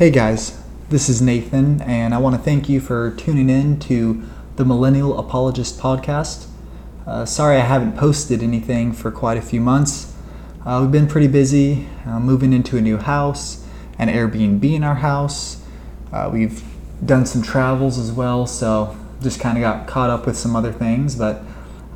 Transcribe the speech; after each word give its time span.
Hey 0.00 0.08
guys, 0.08 0.58
this 0.88 1.10
is 1.10 1.20
Nathan, 1.20 1.82
and 1.82 2.14
I 2.14 2.16
want 2.16 2.34
to 2.34 2.40
thank 2.40 2.70
you 2.70 2.80
for 2.80 3.10
tuning 3.10 3.50
in 3.50 3.78
to 3.80 4.22
the 4.56 4.64
Millennial 4.64 5.18
Apologist 5.18 5.78
podcast. 5.78 6.46
Uh, 7.06 7.26
sorry 7.26 7.58
I 7.58 7.66
haven't 7.66 7.98
posted 7.98 8.42
anything 8.42 8.94
for 8.94 9.10
quite 9.10 9.36
a 9.36 9.42
few 9.42 9.60
months. 9.60 10.16
Uh, 10.64 10.78
we've 10.80 10.90
been 10.90 11.06
pretty 11.06 11.26
busy 11.26 11.86
uh, 12.06 12.18
moving 12.18 12.54
into 12.54 12.78
a 12.78 12.80
new 12.80 12.96
house, 12.96 13.62
an 13.98 14.08
Airbnb 14.08 14.64
in 14.64 14.84
our 14.84 14.94
house. 14.94 15.62
Uh, 16.10 16.30
we've 16.32 16.64
done 17.04 17.26
some 17.26 17.42
travels 17.42 17.98
as 17.98 18.10
well, 18.10 18.46
so 18.46 18.96
just 19.20 19.38
kind 19.38 19.58
of 19.58 19.60
got 19.60 19.86
caught 19.86 20.08
up 20.08 20.24
with 20.24 20.38
some 20.38 20.56
other 20.56 20.72
things, 20.72 21.14
but 21.14 21.42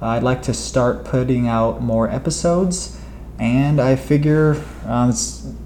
I'd 0.03 0.23
like 0.23 0.43
to 0.43 0.53
start 0.53 1.07
putting 1.07 1.49
out 1.49 1.81
more 1.81 2.11
episodes, 2.11 3.01
and 3.39 3.81
I 3.81 3.97
figure 3.97 4.63
uh, 4.87 5.13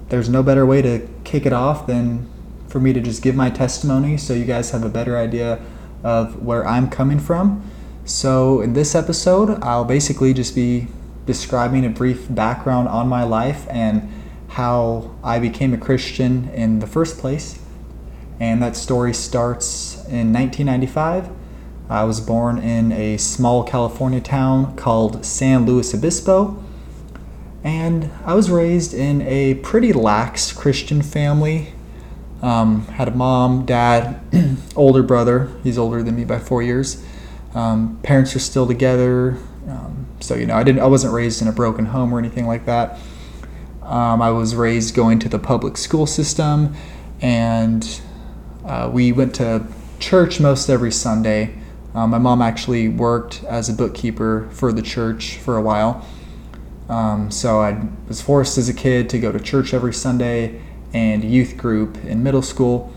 there's 0.09 0.29
no 0.29 0.41
better 0.43 0.65
way 0.65 0.81
to 0.81 1.07
kick 1.23 1.45
it 1.45 1.53
off 1.53 1.87
than 1.87 2.29
for 2.67 2.79
me 2.79 2.93
to 2.93 3.01
just 3.01 3.21
give 3.21 3.35
my 3.35 3.49
testimony 3.49 4.17
so 4.17 4.33
you 4.33 4.45
guys 4.45 4.71
have 4.71 4.83
a 4.83 4.89
better 4.89 5.17
idea 5.17 5.59
of 6.03 6.43
where 6.43 6.65
I'm 6.65 6.89
coming 6.89 7.19
from. 7.19 7.69
So, 8.05 8.61
in 8.61 8.73
this 8.73 8.95
episode, 8.95 9.61
I'll 9.61 9.85
basically 9.85 10.33
just 10.33 10.55
be 10.55 10.87
describing 11.25 11.85
a 11.85 11.89
brief 11.89 12.25
background 12.33 12.87
on 12.87 13.07
my 13.07 13.23
life 13.23 13.67
and 13.69 14.11
how 14.49 15.15
I 15.23 15.37
became 15.37 15.73
a 15.73 15.77
Christian 15.77 16.49
in 16.49 16.79
the 16.79 16.87
first 16.87 17.19
place. 17.19 17.59
And 18.39 18.63
that 18.63 18.75
story 18.75 19.13
starts 19.13 19.95
in 20.07 20.33
1995. 20.33 21.29
I 21.87 22.03
was 22.03 22.19
born 22.19 22.57
in 22.57 22.91
a 22.91 23.17
small 23.17 23.63
California 23.63 24.21
town 24.21 24.75
called 24.75 25.23
San 25.25 25.65
Luis 25.65 25.93
Obispo. 25.93 26.63
And 27.63 28.09
I 28.25 28.33
was 28.33 28.49
raised 28.49 28.93
in 28.93 29.21
a 29.21 29.55
pretty 29.55 29.91
lax 29.91 30.53
Christian 30.53 31.01
family. 31.01 31.73
Um, 32.41 32.85
had 32.87 33.09
a 33.09 33.11
mom, 33.11 33.65
dad, 33.65 34.21
older 34.75 35.03
brother. 35.03 35.51
He's 35.63 35.77
older 35.77 36.01
than 36.01 36.15
me 36.15 36.23
by 36.23 36.39
four 36.39 36.63
years. 36.63 37.03
Um, 37.53 37.99
parents 38.01 38.35
are 38.35 38.39
still 38.39 38.65
together. 38.65 39.37
Um, 39.67 40.07
so 40.19 40.35
you 40.35 40.45
know, 40.45 40.55
I 40.55 40.63
didn't. 40.63 40.81
I 40.81 40.87
wasn't 40.87 41.13
raised 41.13 41.41
in 41.41 41.47
a 41.47 41.51
broken 41.51 41.87
home 41.87 42.13
or 42.13 42.19
anything 42.19 42.47
like 42.47 42.65
that. 42.65 42.97
Um, 43.83 44.21
I 44.21 44.29
was 44.29 44.55
raised 44.55 44.95
going 44.95 45.19
to 45.19 45.29
the 45.29 45.39
public 45.39 45.75
school 45.75 46.05
system, 46.05 46.75
and 47.21 47.99
uh, 48.63 48.89
we 48.93 49.11
went 49.11 49.35
to 49.35 49.65
church 49.99 50.39
most 50.39 50.69
every 50.69 50.91
Sunday. 50.91 51.57
Um, 51.93 52.11
my 52.11 52.19
mom 52.19 52.41
actually 52.41 52.87
worked 52.87 53.43
as 53.45 53.67
a 53.67 53.73
bookkeeper 53.73 54.47
for 54.51 54.71
the 54.71 54.83
church 54.83 55.37
for 55.37 55.57
a 55.57 55.61
while. 55.61 56.05
Um, 56.89 57.29
so 57.29 57.61
I 57.61 57.79
was 58.07 58.19
forced 58.19 58.57
as 58.57 58.67
a 58.67 58.73
kid 58.73 59.09
to 59.11 59.19
go 59.19 59.31
to 59.31 59.39
church 59.39 59.73
every 59.73 59.93
Sunday 59.93 60.59
and 60.91 61.23
youth 61.23 61.55
group 61.55 62.03
in 62.03 62.23
middle 62.23 62.41
school, 62.41 62.91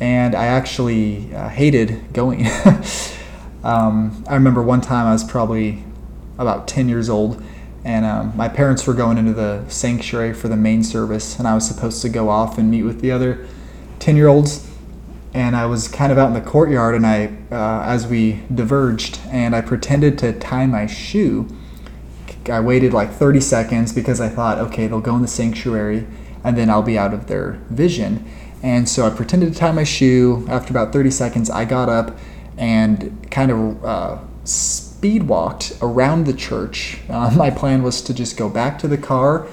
and 0.00 0.34
I 0.34 0.46
actually 0.46 1.32
uh, 1.32 1.48
hated 1.48 2.12
going. 2.12 2.46
um, 3.64 4.24
I 4.26 4.34
remember 4.34 4.62
one 4.62 4.80
time 4.80 5.06
I 5.06 5.12
was 5.12 5.22
probably 5.22 5.84
about 6.38 6.66
10 6.66 6.88
years 6.88 7.08
old, 7.08 7.40
and 7.84 8.04
um, 8.04 8.36
my 8.36 8.48
parents 8.48 8.84
were 8.86 8.94
going 8.94 9.16
into 9.16 9.32
the 9.32 9.64
sanctuary 9.68 10.34
for 10.34 10.48
the 10.48 10.56
main 10.56 10.82
service, 10.82 11.38
and 11.38 11.46
I 11.46 11.54
was 11.54 11.66
supposed 11.66 12.02
to 12.02 12.08
go 12.08 12.30
off 12.30 12.58
and 12.58 12.68
meet 12.68 12.82
with 12.82 13.00
the 13.00 13.12
other 13.12 13.46
10 14.00 14.16
year 14.16 14.26
olds. 14.26 14.66
And 15.32 15.54
I 15.54 15.66
was 15.66 15.86
kind 15.86 16.10
of 16.10 16.18
out 16.18 16.26
in 16.26 16.34
the 16.34 16.40
courtyard, 16.40 16.96
and 16.96 17.06
I, 17.06 17.26
uh, 17.52 17.84
as 17.84 18.08
we 18.08 18.40
diverged, 18.52 19.20
and 19.28 19.54
I 19.54 19.60
pretended 19.60 20.18
to 20.18 20.32
tie 20.32 20.66
my 20.66 20.86
shoe 20.86 21.48
I 22.48 22.60
waited 22.60 22.92
like 22.92 23.12
30 23.12 23.40
seconds 23.40 23.92
because 23.92 24.20
I 24.20 24.28
thought, 24.28 24.58
okay, 24.58 24.86
they'll 24.86 25.00
go 25.00 25.16
in 25.16 25.22
the 25.22 25.28
sanctuary 25.28 26.06
and 26.42 26.56
then 26.56 26.70
I'll 26.70 26.82
be 26.82 26.96
out 26.96 27.12
of 27.12 27.26
their 27.26 27.60
vision. 27.68 28.24
And 28.62 28.88
so 28.88 29.06
I 29.06 29.10
pretended 29.10 29.52
to 29.52 29.58
tie 29.58 29.72
my 29.72 29.84
shoe. 29.84 30.46
After 30.48 30.72
about 30.72 30.92
30 30.92 31.10
seconds, 31.10 31.50
I 31.50 31.64
got 31.64 31.88
up 31.88 32.18
and 32.56 33.26
kind 33.30 33.50
of 33.50 33.84
uh, 33.84 34.18
speed 34.44 35.24
walked 35.24 35.72
around 35.82 36.26
the 36.26 36.32
church. 36.32 36.98
Uh, 37.08 37.30
my 37.36 37.50
plan 37.50 37.82
was 37.82 38.00
to 38.02 38.14
just 38.14 38.36
go 38.36 38.48
back 38.48 38.78
to 38.80 38.88
the 38.88 38.98
car 38.98 39.46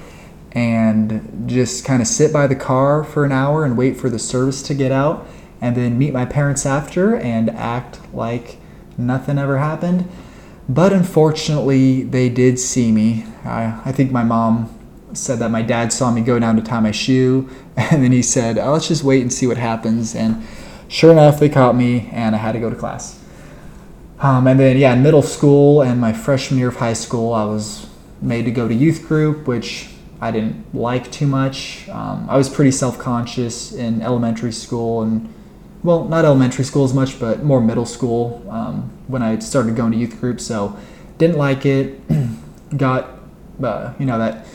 and 0.52 1.44
just 1.46 1.84
kind 1.84 2.00
of 2.00 2.08
sit 2.08 2.32
by 2.32 2.46
the 2.46 2.56
car 2.56 3.04
for 3.04 3.24
an 3.24 3.32
hour 3.32 3.64
and 3.64 3.76
wait 3.76 3.96
for 3.96 4.08
the 4.08 4.18
service 4.18 4.62
to 4.62 4.74
get 4.74 4.90
out 4.90 5.26
and 5.60 5.76
then 5.76 5.98
meet 5.98 6.12
my 6.12 6.24
parents 6.24 6.64
after 6.64 7.16
and 7.16 7.50
act 7.50 8.00
like 8.14 8.58
nothing 8.96 9.38
ever 9.38 9.58
happened. 9.58 10.08
But 10.68 10.92
unfortunately, 10.92 12.02
they 12.02 12.28
did 12.28 12.58
see 12.58 12.92
me. 12.92 13.24
I, 13.44 13.80
I 13.86 13.92
think 13.92 14.12
my 14.12 14.22
mom 14.22 14.74
said 15.14 15.38
that 15.38 15.50
my 15.50 15.62
dad 15.62 15.92
saw 15.92 16.10
me 16.10 16.20
go 16.20 16.38
down 16.38 16.56
to 16.56 16.62
tie 16.62 16.80
my 16.80 16.90
shoe, 16.90 17.48
and 17.76 18.02
then 18.02 18.12
he 18.12 18.22
said, 18.22 18.58
oh, 18.58 18.72
let's 18.72 18.88
just 18.88 19.02
wait 19.02 19.22
and 19.22 19.32
see 19.32 19.46
what 19.46 19.56
happens. 19.56 20.14
And 20.14 20.46
sure 20.88 21.10
enough, 21.10 21.40
they 21.40 21.48
caught 21.48 21.74
me, 21.74 22.10
and 22.12 22.34
I 22.34 22.38
had 22.38 22.52
to 22.52 22.60
go 22.60 22.68
to 22.68 22.76
class. 22.76 23.18
Um, 24.20 24.46
and 24.46 24.58
then, 24.58 24.76
yeah, 24.76 24.92
in 24.94 25.02
middle 25.02 25.22
school 25.22 25.80
and 25.82 26.00
my 26.00 26.12
freshman 26.12 26.58
year 26.58 26.68
of 26.68 26.76
high 26.76 26.92
school, 26.92 27.32
I 27.32 27.44
was 27.44 27.88
made 28.20 28.44
to 28.46 28.50
go 28.50 28.66
to 28.66 28.74
youth 28.74 29.06
group, 29.06 29.46
which 29.46 29.90
I 30.20 30.32
didn't 30.32 30.74
like 30.74 31.10
too 31.12 31.28
much. 31.28 31.88
Um, 31.88 32.26
I 32.28 32.36
was 32.36 32.48
pretty 32.48 32.72
self 32.72 32.98
conscious 32.98 33.72
in 33.72 34.02
elementary 34.02 34.50
school 34.50 35.02
and 35.02 35.32
well, 35.82 36.04
not 36.04 36.24
elementary 36.24 36.64
school 36.64 36.84
as 36.84 36.92
much, 36.92 37.20
but 37.20 37.42
more 37.42 37.60
middle 37.60 37.86
school 37.86 38.44
um, 38.50 38.90
when 39.06 39.22
I 39.22 39.38
started 39.38 39.76
going 39.76 39.92
to 39.92 39.98
youth 39.98 40.20
groups. 40.20 40.44
So 40.44 40.76
didn't 41.18 41.36
like 41.36 41.64
it. 41.66 42.00
Got 42.76 43.08
uh, 43.62 43.94
you 43.98 44.06
know 44.06 44.18
that 44.18 44.46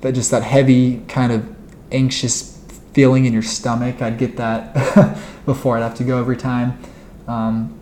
that 0.00 0.12
just 0.12 0.30
that 0.30 0.42
heavy 0.42 0.98
kind 1.08 1.32
of 1.32 1.54
anxious 1.92 2.62
feeling 2.92 3.24
in 3.24 3.32
your 3.32 3.42
stomach. 3.42 4.02
I'd 4.02 4.18
get 4.18 4.36
that 4.36 4.74
before 5.46 5.78
I'd 5.78 5.82
have 5.82 5.96
to 5.96 6.04
go 6.04 6.18
every 6.18 6.36
time. 6.36 6.78
Um, 7.26 7.78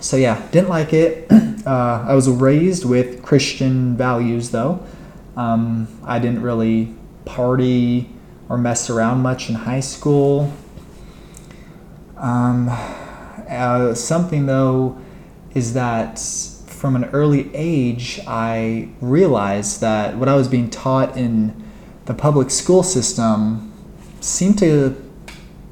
so 0.00 0.16
yeah, 0.16 0.46
didn't 0.50 0.68
like 0.68 0.92
it. 0.92 1.30
Uh, 1.60 2.06
I 2.08 2.14
was 2.14 2.26
raised 2.26 2.86
with 2.86 3.22
Christian 3.22 3.94
values 3.94 4.48
though. 4.50 4.82
Um, 5.36 5.88
I 6.04 6.18
didn't 6.18 6.40
really 6.40 6.94
party 7.26 8.08
or 8.48 8.56
mess 8.56 8.88
around 8.88 9.20
much 9.20 9.50
in 9.50 9.54
high 9.54 9.80
school. 9.80 10.50
Um, 12.20 12.68
uh, 13.48 13.94
something 13.94 14.46
though 14.46 14.98
is 15.54 15.72
that 15.72 16.18
from 16.66 16.94
an 16.94 17.06
early 17.06 17.50
age, 17.54 18.20
I 18.26 18.88
realized 19.00 19.80
that 19.80 20.16
what 20.16 20.28
I 20.28 20.34
was 20.34 20.46
being 20.48 20.70
taught 20.70 21.16
in 21.16 21.64
the 22.04 22.14
public 22.14 22.50
school 22.50 22.82
system 22.82 23.72
seemed 24.20 24.58
to 24.58 25.02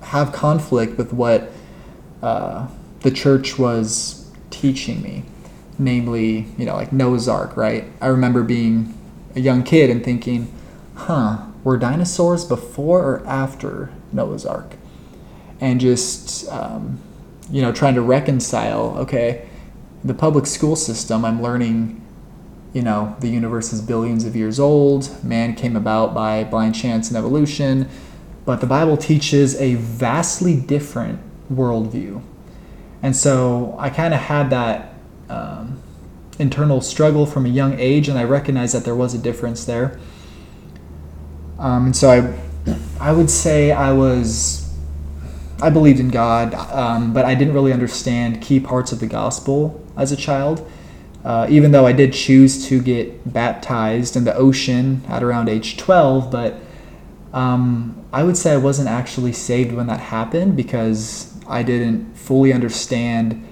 have 0.03 0.33
conflict 0.33 0.97
with 0.97 1.13
what 1.13 1.53
uh, 2.23 2.67
the 3.01 3.11
church 3.11 3.59
was 3.59 4.31
teaching 4.51 5.03
me, 5.03 5.25
namely, 5.79 6.47
you 6.57 6.65
know, 6.65 6.75
like 6.75 6.93
Noah's 6.93 7.29
Ark, 7.29 7.57
right? 7.57 7.85
I 8.01 8.07
remember 8.07 8.43
being 8.43 8.95
a 9.37 9.41
young 9.41 9.63
kid 9.63 9.91
and 9.91 10.03
thinking, 10.03 10.53
huh, 10.95 11.47
were 11.63 11.77
dinosaurs 11.77 12.45
before 12.45 13.03
or 13.03 13.27
after 13.27 13.91
Noah's 14.13 14.47
Ark? 14.47 14.78
And 15.61 15.81
just 15.81 16.49
um, 16.51 16.99
you 17.51 17.63
know 17.63 17.73
trying 17.73 17.95
to 17.95 18.03
reconcile 18.03 18.97
okay 18.99 19.49
the 20.05 20.15
public 20.15 20.47
school 20.47 20.77
system 20.77 21.25
i'm 21.25 21.43
learning 21.43 22.05
you 22.73 22.83
know 22.83 23.17
the 23.21 23.29
universe 23.29 23.73
is 23.73 23.81
billions 23.81 24.25
of 24.25 24.37
years 24.37 24.61
old 24.61 25.23
man 25.25 25.55
came 25.55 25.77
about 25.77 26.15
by 26.15 26.45
blind 26.45 26.75
chance 26.75 27.09
and 27.09 27.17
evolution 27.17 27.89
but 28.45 28.61
the 28.61 28.67
bible 28.67 28.97
teaches 28.97 29.61
a 29.61 29.75
vastly 29.75 30.59
different 30.59 31.21
worldview. 31.53 32.23
And 33.03 33.15
so 33.15 33.75
i 33.79 33.91
kind 33.91 34.15
of 34.15 34.21
had 34.21 34.51
that 34.51 34.95
um, 35.29 35.81
internal 36.39 36.81
struggle 36.81 37.27
from 37.27 37.47
a 37.47 37.49
young 37.49 37.79
age 37.79 38.09
and 38.09 38.19
i 38.19 38.25
recognized 38.25 38.75
that 38.75 38.85
there 38.85 38.97
was 38.97 39.15
a 39.15 39.19
difference 39.19 39.65
there. 39.65 39.99
Um, 41.59 41.87
and 41.87 41.97
so 41.97 42.11
i 42.11 42.71
i 43.01 43.13
would 43.13 43.31
say 43.31 43.73
i 43.73 43.93
was 43.93 44.68
I 45.61 45.71
believed 45.71 45.99
in 45.99 46.09
God, 46.09 46.55
um, 46.55 47.13
but 47.13 47.25
I 47.25 47.35
didn't 47.35 47.55
really 47.55 47.73
understand 47.73 48.41
key 48.41 48.61
parts 48.61 48.93
of 48.93 49.01
the 49.01 49.07
gospel 49.07 49.85
as 49.97 50.13
a 50.13 50.17
child. 50.17 50.69
Uh, 51.25 51.47
even 51.51 51.73
though 51.73 51.85
I 51.85 51.93
did 51.93 52.13
choose 52.13 52.67
to 52.69 52.81
get 52.81 53.33
baptized 53.33 54.17
in 54.17 54.25
the 54.25 54.35
ocean 54.35 55.03
at 55.09 55.23
around 55.23 55.49
age 55.49 55.77
12, 55.77 56.31
but 56.31 56.61
um, 57.33 58.05
I 58.13 58.23
would 58.23 58.37
say 58.37 58.53
I 58.53 58.57
wasn't 58.57 58.89
actually 58.89 59.33
saved 59.33 59.73
when 59.73 59.89
that 59.89 60.01
happened 60.01 60.57
because 60.57 61.35
I 61.49 61.65
didn't 61.65 62.17
fully 62.17 62.53
understand 62.53 63.45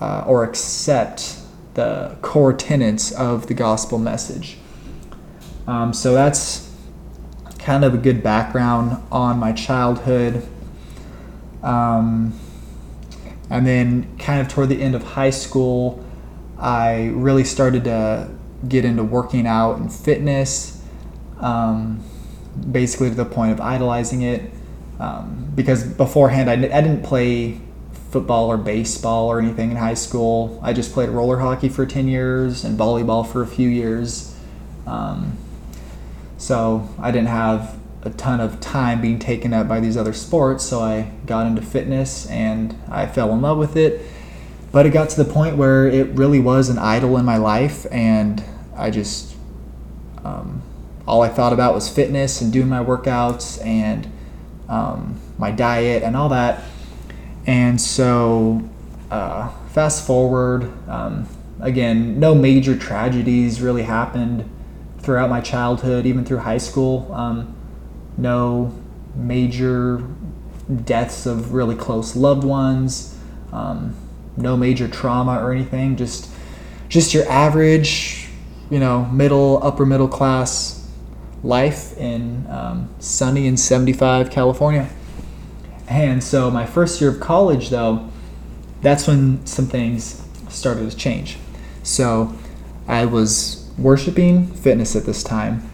uh, 0.00 0.24
or 0.26 0.44
accept 0.44 1.36
the 1.74 2.16
core 2.22 2.52
tenets 2.52 3.10
of 3.12 3.48
the 3.48 3.54
gospel 3.54 3.98
message. 3.98 4.56
Um, 5.66 5.92
so 5.92 6.14
that's 6.14 6.72
kind 7.58 7.84
of 7.84 7.92
a 7.92 7.98
good 7.98 8.22
background 8.22 9.02
on 9.10 9.38
my 9.38 9.52
childhood 9.52 10.46
um, 11.62 12.38
and 13.50 13.66
then, 13.66 14.16
kind 14.18 14.40
of 14.40 14.48
toward 14.48 14.68
the 14.68 14.80
end 14.80 14.94
of 14.94 15.02
high 15.02 15.30
school, 15.30 16.04
I 16.58 17.10
really 17.14 17.44
started 17.44 17.84
to 17.84 18.30
get 18.68 18.84
into 18.84 19.02
working 19.02 19.46
out 19.46 19.78
and 19.78 19.92
fitness, 19.92 20.82
um, 21.38 22.04
basically 22.70 23.08
to 23.08 23.14
the 23.14 23.24
point 23.24 23.52
of 23.52 23.60
idolizing 23.60 24.22
it. 24.22 24.52
Um, 25.00 25.50
because 25.54 25.82
beforehand, 25.82 26.50
I, 26.50 26.54
I 26.54 26.80
didn't 26.82 27.02
play 27.02 27.58
football 28.10 28.50
or 28.50 28.58
baseball 28.58 29.28
or 29.28 29.40
anything 29.40 29.70
in 29.70 29.76
high 29.76 29.94
school. 29.94 30.60
I 30.62 30.72
just 30.72 30.92
played 30.92 31.08
roller 31.08 31.38
hockey 31.38 31.68
for 31.68 31.86
10 31.86 32.06
years 32.06 32.64
and 32.64 32.78
volleyball 32.78 33.26
for 33.26 33.42
a 33.42 33.46
few 33.46 33.68
years. 33.68 34.36
Um, 34.86 35.38
so 36.36 36.88
I 36.98 37.10
didn't 37.10 37.28
have 37.28 37.79
a 38.02 38.10
ton 38.10 38.40
of 38.40 38.60
time 38.60 39.00
being 39.00 39.18
taken 39.18 39.52
up 39.52 39.68
by 39.68 39.80
these 39.80 39.96
other 39.96 40.12
sports. 40.12 40.64
So 40.64 40.80
I 40.80 41.10
got 41.26 41.46
into 41.46 41.62
fitness 41.62 42.26
and 42.28 42.74
I 42.88 43.06
fell 43.06 43.32
in 43.32 43.42
love 43.42 43.58
with 43.58 43.76
it. 43.76 44.00
But 44.72 44.86
it 44.86 44.90
got 44.90 45.10
to 45.10 45.22
the 45.22 45.30
point 45.30 45.56
where 45.56 45.88
it 45.88 46.08
really 46.10 46.38
was 46.38 46.68
an 46.68 46.78
idol 46.78 47.16
in 47.16 47.24
my 47.24 47.36
life, 47.36 47.86
and 47.90 48.44
I 48.76 48.90
just 48.90 49.34
um, 50.24 50.62
all 51.06 51.22
I 51.22 51.28
thought 51.28 51.52
about 51.52 51.74
was 51.74 51.88
fitness 51.88 52.40
and 52.40 52.52
doing 52.52 52.68
my 52.68 52.78
workouts 52.78 53.64
and 53.66 54.10
um, 54.68 55.20
my 55.38 55.50
diet 55.50 56.04
and 56.04 56.16
all 56.16 56.28
that. 56.28 56.62
And 57.46 57.80
so, 57.80 58.62
uh, 59.10 59.48
fast 59.70 60.06
forward, 60.06 60.70
um, 60.88 61.26
again, 61.58 62.20
no 62.20 62.34
major 62.34 62.76
tragedies 62.76 63.60
really 63.60 63.82
happened 63.82 64.48
throughout 65.00 65.30
my 65.30 65.40
childhood, 65.40 66.06
even 66.06 66.24
through 66.24 66.38
high 66.38 66.58
school. 66.58 67.12
Um, 67.12 67.56
no 68.20 68.74
major 69.14 70.06
deaths 70.84 71.26
of 71.26 71.52
really 71.52 71.74
close 71.74 72.14
loved 72.14 72.44
ones. 72.44 73.18
Um, 73.52 73.96
no 74.36 74.56
major 74.56 74.88
trauma 74.88 75.42
or 75.42 75.52
anything. 75.52 75.96
Just, 75.96 76.30
just 76.88 77.12
your 77.14 77.28
average, 77.28 78.28
you 78.70 78.78
know, 78.78 79.04
middle, 79.06 79.60
upper 79.62 79.84
middle 79.84 80.08
class 80.08 80.88
life 81.42 81.96
in 81.96 82.46
um, 82.48 82.88
sunny 82.98 83.46
and 83.46 83.58
75 83.58 84.30
California. 84.30 84.88
And 85.88 86.22
so 86.22 86.50
my 86.50 86.66
first 86.66 87.00
year 87.00 87.10
of 87.10 87.20
college, 87.20 87.70
though, 87.70 88.08
that's 88.80 89.06
when 89.06 89.44
some 89.46 89.66
things 89.66 90.24
started 90.48 90.90
to 90.90 90.96
change. 90.96 91.36
So 91.82 92.34
I 92.86 93.06
was 93.06 93.70
worshiping 93.78 94.46
fitness 94.46 94.94
at 94.94 95.04
this 95.04 95.22
time, 95.24 95.69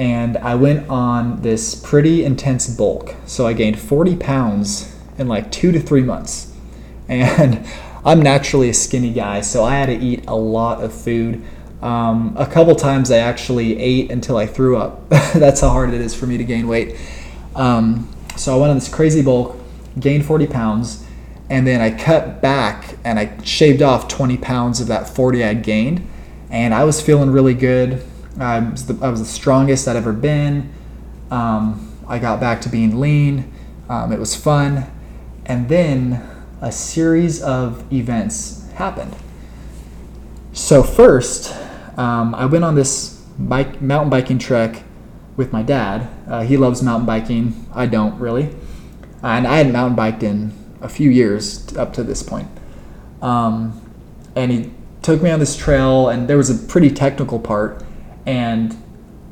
and 0.00 0.38
I 0.38 0.54
went 0.54 0.88
on 0.88 1.42
this 1.42 1.74
pretty 1.74 2.24
intense 2.24 2.66
bulk. 2.66 3.14
So 3.26 3.46
I 3.46 3.52
gained 3.52 3.78
40 3.78 4.16
pounds 4.16 4.96
in 5.18 5.28
like 5.28 5.52
two 5.52 5.72
to 5.72 5.78
three 5.78 6.02
months. 6.02 6.56
And 7.06 7.66
I'm 8.04 8.22
naturally 8.22 8.70
a 8.70 8.74
skinny 8.74 9.12
guy, 9.12 9.42
so 9.42 9.62
I 9.62 9.74
had 9.74 9.86
to 9.86 9.94
eat 9.94 10.24
a 10.26 10.34
lot 10.34 10.82
of 10.82 10.94
food. 10.94 11.44
Um, 11.82 12.34
a 12.38 12.46
couple 12.46 12.74
times 12.76 13.10
I 13.10 13.18
actually 13.18 13.78
ate 13.78 14.10
until 14.10 14.38
I 14.38 14.46
threw 14.46 14.78
up. 14.78 15.06
That's 15.34 15.60
how 15.60 15.68
hard 15.68 15.92
it 15.92 16.00
is 16.00 16.14
for 16.14 16.26
me 16.26 16.38
to 16.38 16.44
gain 16.44 16.66
weight. 16.66 16.96
Um, 17.54 18.08
so 18.36 18.54
I 18.54 18.58
went 18.58 18.70
on 18.70 18.78
this 18.78 18.88
crazy 18.88 19.20
bulk, 19.20 19.54
gained 19.98 20.24
40 20.24 20.46
pounds, 20.46 21.06
and 21.50 21.66
then 21.66 21.82
I 21.82 21.90
cut 21.90 22.40
back 22.40 22.96
and 23.04 23.18
I 23.18 23.38
shaved 23.42 23.82
off 23.82 24.08
20 24.08 24.38
pounds 24.38 24.80
of 24.80 24.86
that 24.86 25.10
40 25.10 25.44
I 25.44 25.52
gained, 25.52 26.08
and 26.48 26.72
I 26.72 26.84
was 26.84 27.02
feeling 27.02 27.28
really 27.30 27.54
good. 27.54 28.02
I 28.38 28.60
was 28.60 28.86
the, 28.86 29.04
I 29.04 29.08
was 29.08 29.20
the 29.20 29.26
strongest 29.26 29.88
I'd 29.88 29.96
ever 29.96 30.12
been. 30.12 30.72
Um, 31.30 31.96
I 32.06 32.18
got 32.18 32.40
back 32.40 32.60
to 32.62 32.68
being 32.68 33.00
lean. 33.00 33.52
Um, 33.88 34.12
it 34.12 34.18
was 34.18 34.36
fun, 34.36 34.90
and 35.46 35.68
then 35.68 36.28
a 36.60 36.70
series 36.70 37.42
of 37.42 37.90
events 37.92 38.68
happened. 38.72 39.16
So 40.52 40.82
first, 40.82 41.54
um, 41.96 42.34
I 42.34 42.46
went 42.46 42.64
on 42.64 42.74
this 42.74 43.20
bike 43.38 43.80
mountain 43.80 44.10
biking 44.10 44.38
trek 44.38 44.82
with 45.36 45.52
my 45.52 45.62
dad. 45.62 46.08
Uh, 46.28 46.42
he 46.42 46.56
loves 46.56 46.82
mountain 46.82 47.06
biking. 47.06 47.66
I 47.74 47.86
don't 47.86 48.18
really, 48.18 48.54
and 49.22 49.46
I 49.46 49.56
hadn't 49.58 49.72
mountain 49.72 49.96
biked 49.96 50.22
in 50.22 50.52
a 50.80 50.88
few 50.88 51.10
years 51.10 51.76
up 51.76 51.92
to 51.94 52.02
this 52.02 52.22
point. 52.22 52.48
Um, 53.22 53.80
and 54.34 54.50
he 54.50 54.70
took 55.02 55.22
me 55.22 55.30
on 55.30 55.40
this 55.40 55.56
trail, 55.56 56.08
and 56.08 56.28
there 56.28 56.36
was 56.36 56.50
a 56.50 56.66
pretty 56.66 56.90
technical 56.90 57.38
part, 57.38 57.82
and 58.26 58.76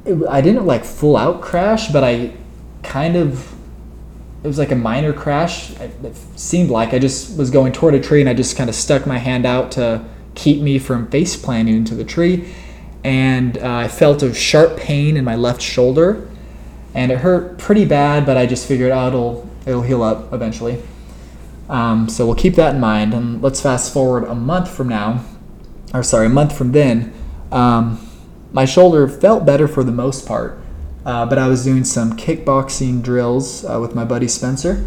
it, 0.04 0.18
I 0.28 0.40
didn't 0.40 0.66
like 0.66 0.84
full 0.84 1.16
out 1.16 1.40
crash, 1.40 1.90
but 1.92 2.04
I 2.04 2.32
kind 2.82 3.16
of 3.16 3.54
it 4.42 4.46
was 4.46 4.58
like 4.58 4.70
a 4.70 4.76
minor 4.76 5.12
crash. 5.12 5.70
It 5.72 6.16
seemed 6.36 6.70
like 6.70 6.94
I 6.94 6.98
just 6.98 7.36
was 7.36 7.50
going 7.50 7.72
toward 7.72 7.94
a 7.94 8.00
tree 8.00 8.20
and 8.20 8.28
I 8.28 8.34
just 8.34 8.56
kind 8.56 8.70
of 8.70 8.76
stuck 8.76 9.06
my 9.06 9.18
hand 9.18 9.44
out 9.44 9.72
to 9.72 10.04
keep 10.34 10.62
me 10.62 10.78
from 10.78 11.08
face 11.08 11.36
planting 11.36 11.74
into 11.74 11.94
the 11.94 12.04
tree. 12.04 12.54
And 13.02 13.58
uh, 13.58 13.76
I 13.76 13.88
felt 13.88 14.22
a 14.22 14.32
sharp 14.32 14.76
pain 14.76 15.16
in 15.16 15.24
my 15.24 15.34
left 15.34 15.60
shoulder, 15.62 16.28
and 16.94 17.12
it 17.12 17.18
hurt 17.18 17.58
pretty 17.58 17.84
bad. 17.84 18.26
But 18.26 18.36
I 18.36 18.46
just 18.46 18.66
figured, 18.66 18.92
oh, 18.92 19.06
it'll 19.08 19.50
it'll 19.66 19.82
heal 19.82 20.02
up 20.02 20.32
eventually. 20.32 20.82
Um, 21.68 22.08
so 22.08 22.26
we'll 22.26 22.34
keep 22.34 22.54
that 22.54 22.74
in 22.74 22.80
mind, 22.80 23.14
and 23.14 23.42
let's 23.42 23.60
fast 23.60 23.92
forward 23.92 24.24
a 24.24 24.34
month 24.34 24.70
from 24.70 24.88
now, 24.88 25.24
or 25.94 26.02
sorry, 26.02 26.26
a 26.26 26.30
month 26.30 26.56
from 26.56 26.72
then. 26.72 27.12
Um, 27.52 28.07
my 28.52 28.64
shoulder 28.64 29.08
felt 29.08 29.44
better 29.44 29.68
for 29.68 29.84
the 29.84 29.92
most 29.92 30.26
part, 30.26 30.58
uh, 31.04 31.26
but 31.26 31.38
I 31.38 31.48
was 31.48 31.64
doing 31.64 31.84
some 31.84 32.16
kickboxing 32.16 33.02
drills 33.02 33.64
uh, 33.64 33.78
with 33.80 33.94
my 33.94 34.04
buddy 34.04 34.28
Spencer, 34.28 34.84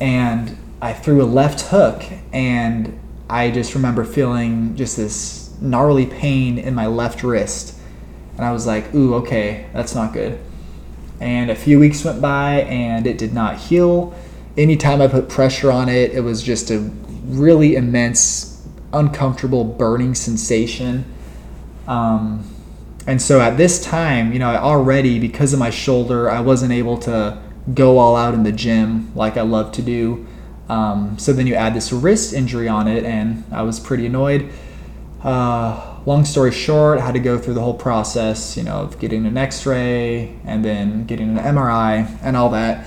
and 0.00 0.56
I 0.80 0.92
threw 0.92 1.22
a 1.22 1.24
left 1.24 1.62
hook, 1.62 2.04
and 2.32 2.98
I 3.30 3.50
just 3.50 3.74
remember 3.74 4.04
feeling 4.04 4.74
just 4.76 4.96
this 4.96 5.54
gnarly 5.60 6.06
pain 6.06 6.58
in 6.58 6.74
my 6.74 6.86
left 6.86 7.22
wrist. 7.22 7.78
And 8.36 8.46
I 8.46 8.52
was 8.52 8.66
like, 8.66 8.94
ooh, 8.94 9.14
okay, 9.16 9.66
that's 9.72 9.94
not 9.94 10.12
good. 10.12 10.38
And 11.20 11.50
a 11.50 11.54
few 11.54 11.78
weeks 11.78 12.04
went 12.04 12.22
by 12.22 12.60
and 12.62 13.06
it 13.06 13.18
did 13.18 13.34
not 13.34 13.56
heal. 13.56 14.14
Anytime 14.56 15.00
I 15.00 15.08
put 15.08 15.28
pressure 15.28 15.72
on 15.72 15.88
it, 15.88 16.12
it 16.12 16.20
was 16.20 16.42
just 16.42 16.70
a 16.70 16.78
really 17.24 17.74
immense, 17.74 18.66
uncomfortable 18.92 19.64
burning 19.64 20.14
sensation. 20.14 21.04
Um, 21.88 22.44
and 23.08 23.22
so 23.22 23.40
at 23.40 23.56
this 23.56 23.82
time, 23.82 24.34
you 24.34 24.38
know, 24.38 24.54
already 24.54 25.18
because 25.18 25.54
of 25.54 25.58
my 25.58 25.70
shoulder, 25.70 26.30
I 26.30 26.40
wasn't 26.40 26.72
able 26.72 26.98
to 26.98 27.42
go 27.72 27.96
all 27.96 28.14
out 28.14 28.34
in 28.34 28.42
the 28.42 28.52
gym 28.52 29.10
like 29.14 29.38
I 29.38 29.40
love 29.40 29.72
to 29.72 29.82
do. 29.82 30.26
Um, 30.68 31.18
so 31.18 31.32
then 31.32 31.46
you 31.46 31.54
add 31.54 31.72
this 31.72 31.90
wrist 31.90 32.34
injury 32.34 32.68
on 32.68 32.86
it, 32.86 33.04
and 33.04 33.44
I 33.50 33.62
was 33.62 33.80
pretty 33.80 34.04
annoyed. 34.04 34.50
Uh, 35.24 36.00
long 36.04 36.26
story 36.26 36.52
short, 36.52 36.98
I 36.98 37.06
had 37.06 37.14
to 37.14 37.18
go 37.18 37.38
through 37.38 37.54
the 37.54 37.62
whole 37.62 37.78
process, 37.78 38.58
you 38.58 38.62
know, 38.62 38.80
of 38.80 38.98
getting 38.98 39.24
an 39.24 39.38
X-ray 39.38 40.38
and 40.44 40.62
then 40.62 41.06
getting 41.06 41.38
an 41.38 41.42
MRI 41.42 42.14
and 42.22 42.36
all 42.36 42.50
that. 42.50 42.86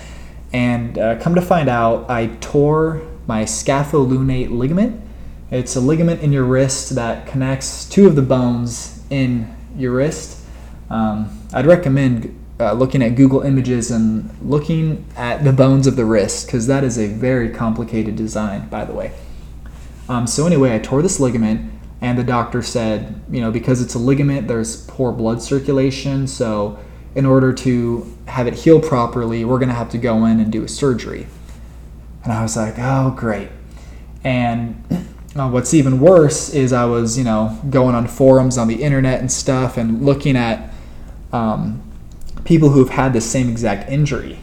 And 0.53 0.99
uh, 0.99 1.17
come 1.19 1.33
to 1.33 1.41
find 1.41 1.67
out, 1.67 2.07
I 2.11 2.27
tore 2.41 3.01
my 3.25 3.45
scapholunate 3.45 4.51
ligament. 4.51 5.01
It's 5.49 5.75
a 5.75 5.81
ligament 5.81 6.21
in 6.21 6.31
your 6.31 6.43
wrist 6.43 6.93
that 6.93 7.25
connects 7.25 7.89
two 7.89 8.05
of 8.05 8.15
the 8.15 8.21
bones 8.21 9.03
in 9.09 9.51
your 9.77 9.93
wrist. 9.93 10.45
Um, 10.89 11.47
I'd 11.53 11.65
recommend 11.65 12.37
uh, 12.59 12.73
looking 12.73 13.01
at 13.01 13.15
Google 13.15 13.41
Images 13.41 13.91
and 13.91 14.29
looking 14.41 15.05
at 15.15 15.43
the 15.43 15.51
bones 15.51 15.87
of 15.87 15.95
the 15.95 16.05
wrist 16.05 16.45
because 16.45 16.67
that 16.67 16.83
is 16.83 16.97
a 16.97 17.07
very 17.07 17.49
complicated 17.49 18.15
design, 18.15 18.69
by 18.69 18.85
the 18.85 18.93
way. 18.93 19.11
Um, 20.07 20.27
so 20.27 20.45
anyway, 20.45 20.75
I 20.75 20.79
tore 20.79 21.01
this 21.01 21.19
ligament, 21.19 21.71
and 22.01 22.17
the 22.17 22.23
doctor 22.23 22.61
said, 22.61 23.21
you 23.29 23.41
know, 23.41 23.51
because 23.51 23.81
it's 23.81 23.95
a 23.95 23.99
ligament, 23.99 24.47
there's 24.47 24.85
poor 24.85 25.11
blood 25.11 25.41
circulation. 25.41 26.27
So 26.27 26.77
in 27.15 27.25
order 27.25 27.53
to 27.53 28.17
have 28.25 28.47
it 28.47 28.53
heal 28.53 28.79
properly, 28.79 29.45
we're 29.45 29.59
going 29.59 29.69
to 29.69 29.75
have 29.75 29.89
to 29.91 29.97
go 29.97 30.25
in 30.25 30.39
and 30.39 30.51
do 30.51 30.63
a 30.63 30.67
surgery. 30.67 31.27
And 32.23 32.31
I 32.31 32.43
was 32.43 32.55
like, 32.55 32.75
oh, 32.77 33.13
great. 33.15 33.49
And 34.23 34.83
uh, 35.35 35.49
what's 35.49 35.73
even 35.73 35.99
worse 35.99 36.53
is 36.53 36.73
I 36.73 36.85
was, 36.85 37.17
you 37.17 37.23
know, 37.23 37.57
going 37.69 37.95
on 37.95 38.07
forums 38.07 38.57
on 38.57 38.67
the 38.67 38.83
internet 38.83 39.19
and 39.19 39.31
stuff 39.31 39.77
and 39.77 40.05
looking 40.05 40.35
at 40.35 40.73
um, 41.31 41.81
people 42.43 42.69
who 42.69 42.79
have 42.79 42.89
had 42.89 43.13
the 43.13 43.21
same 43.21 43.49
exact 43.49 43.89
injury. 43.89 44.39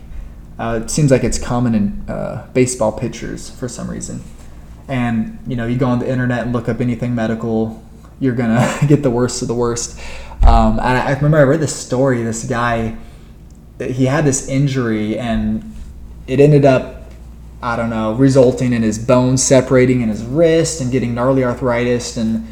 Uh, 0.59 0.81
it 0.83 0.91
seems 0.91 1.11
like 1.11 1.25
it's 1.25 1.39
common 1.39 1.75
in 1.75 2.05
uh, 2.09 2.49
baseball 2.53 2.93
pitchers 2.93 3.51
for 3.51 3.69
some 3.69 3.91
reason. 3.91 4.23
And 4.89 5.39
you 5.47 5.57
know, 5.57 5.67
you 5.67 5.77
go 5.77 5.87
on 5.87 5.99
the 5.99 6.11
internet 6.11 6.45
and 6.45 6.53
look 6.53 6.69
up 6.69 6.81
anything 6.81 7.15
medical, 7.15 7.83
you're 8.19 8.35
gonna 8.35 8.79
get 8.89 9.03
the 9.03 9.11
worst 9.11 9.43
of 9.43 9.49
the 9.49 9.55
worst. 9.55 9.99
Um, 10.43 10.79
and 10.79 10.81
I, 10.81 11.11
I 11.11 11.13
remember 11.13 11.37
I 11.37 11.43
read 11.43 11.61
this 11.61 11.77
story. 11.77 12.23
This 12.23 12.45
guy, 12.45 12.97
he 13.79 14.07
had 14.07 14.25
this 14.25 14.49
injury, 14.49 15.19
and 15.19 15.75
it 16.27 16.41
ended 16.41 16.65
up 16.65 16.98
I 17.61 17.77
don't 17.77 17.91
know, 17.91 18.15
resulting 18.15 18.73
in 18.73 18.83
his 18.83 18.99
bones 18.99 19.43
separating 19.43 20.01
in 20.01 20.09
his 20.09 20.25
wrist 20.25 20.81
and 20.81 20.93
getting 20.93 21.15
gnarly 21.15 21.45
arthritis 21.45 22.17
and 22.17 22.47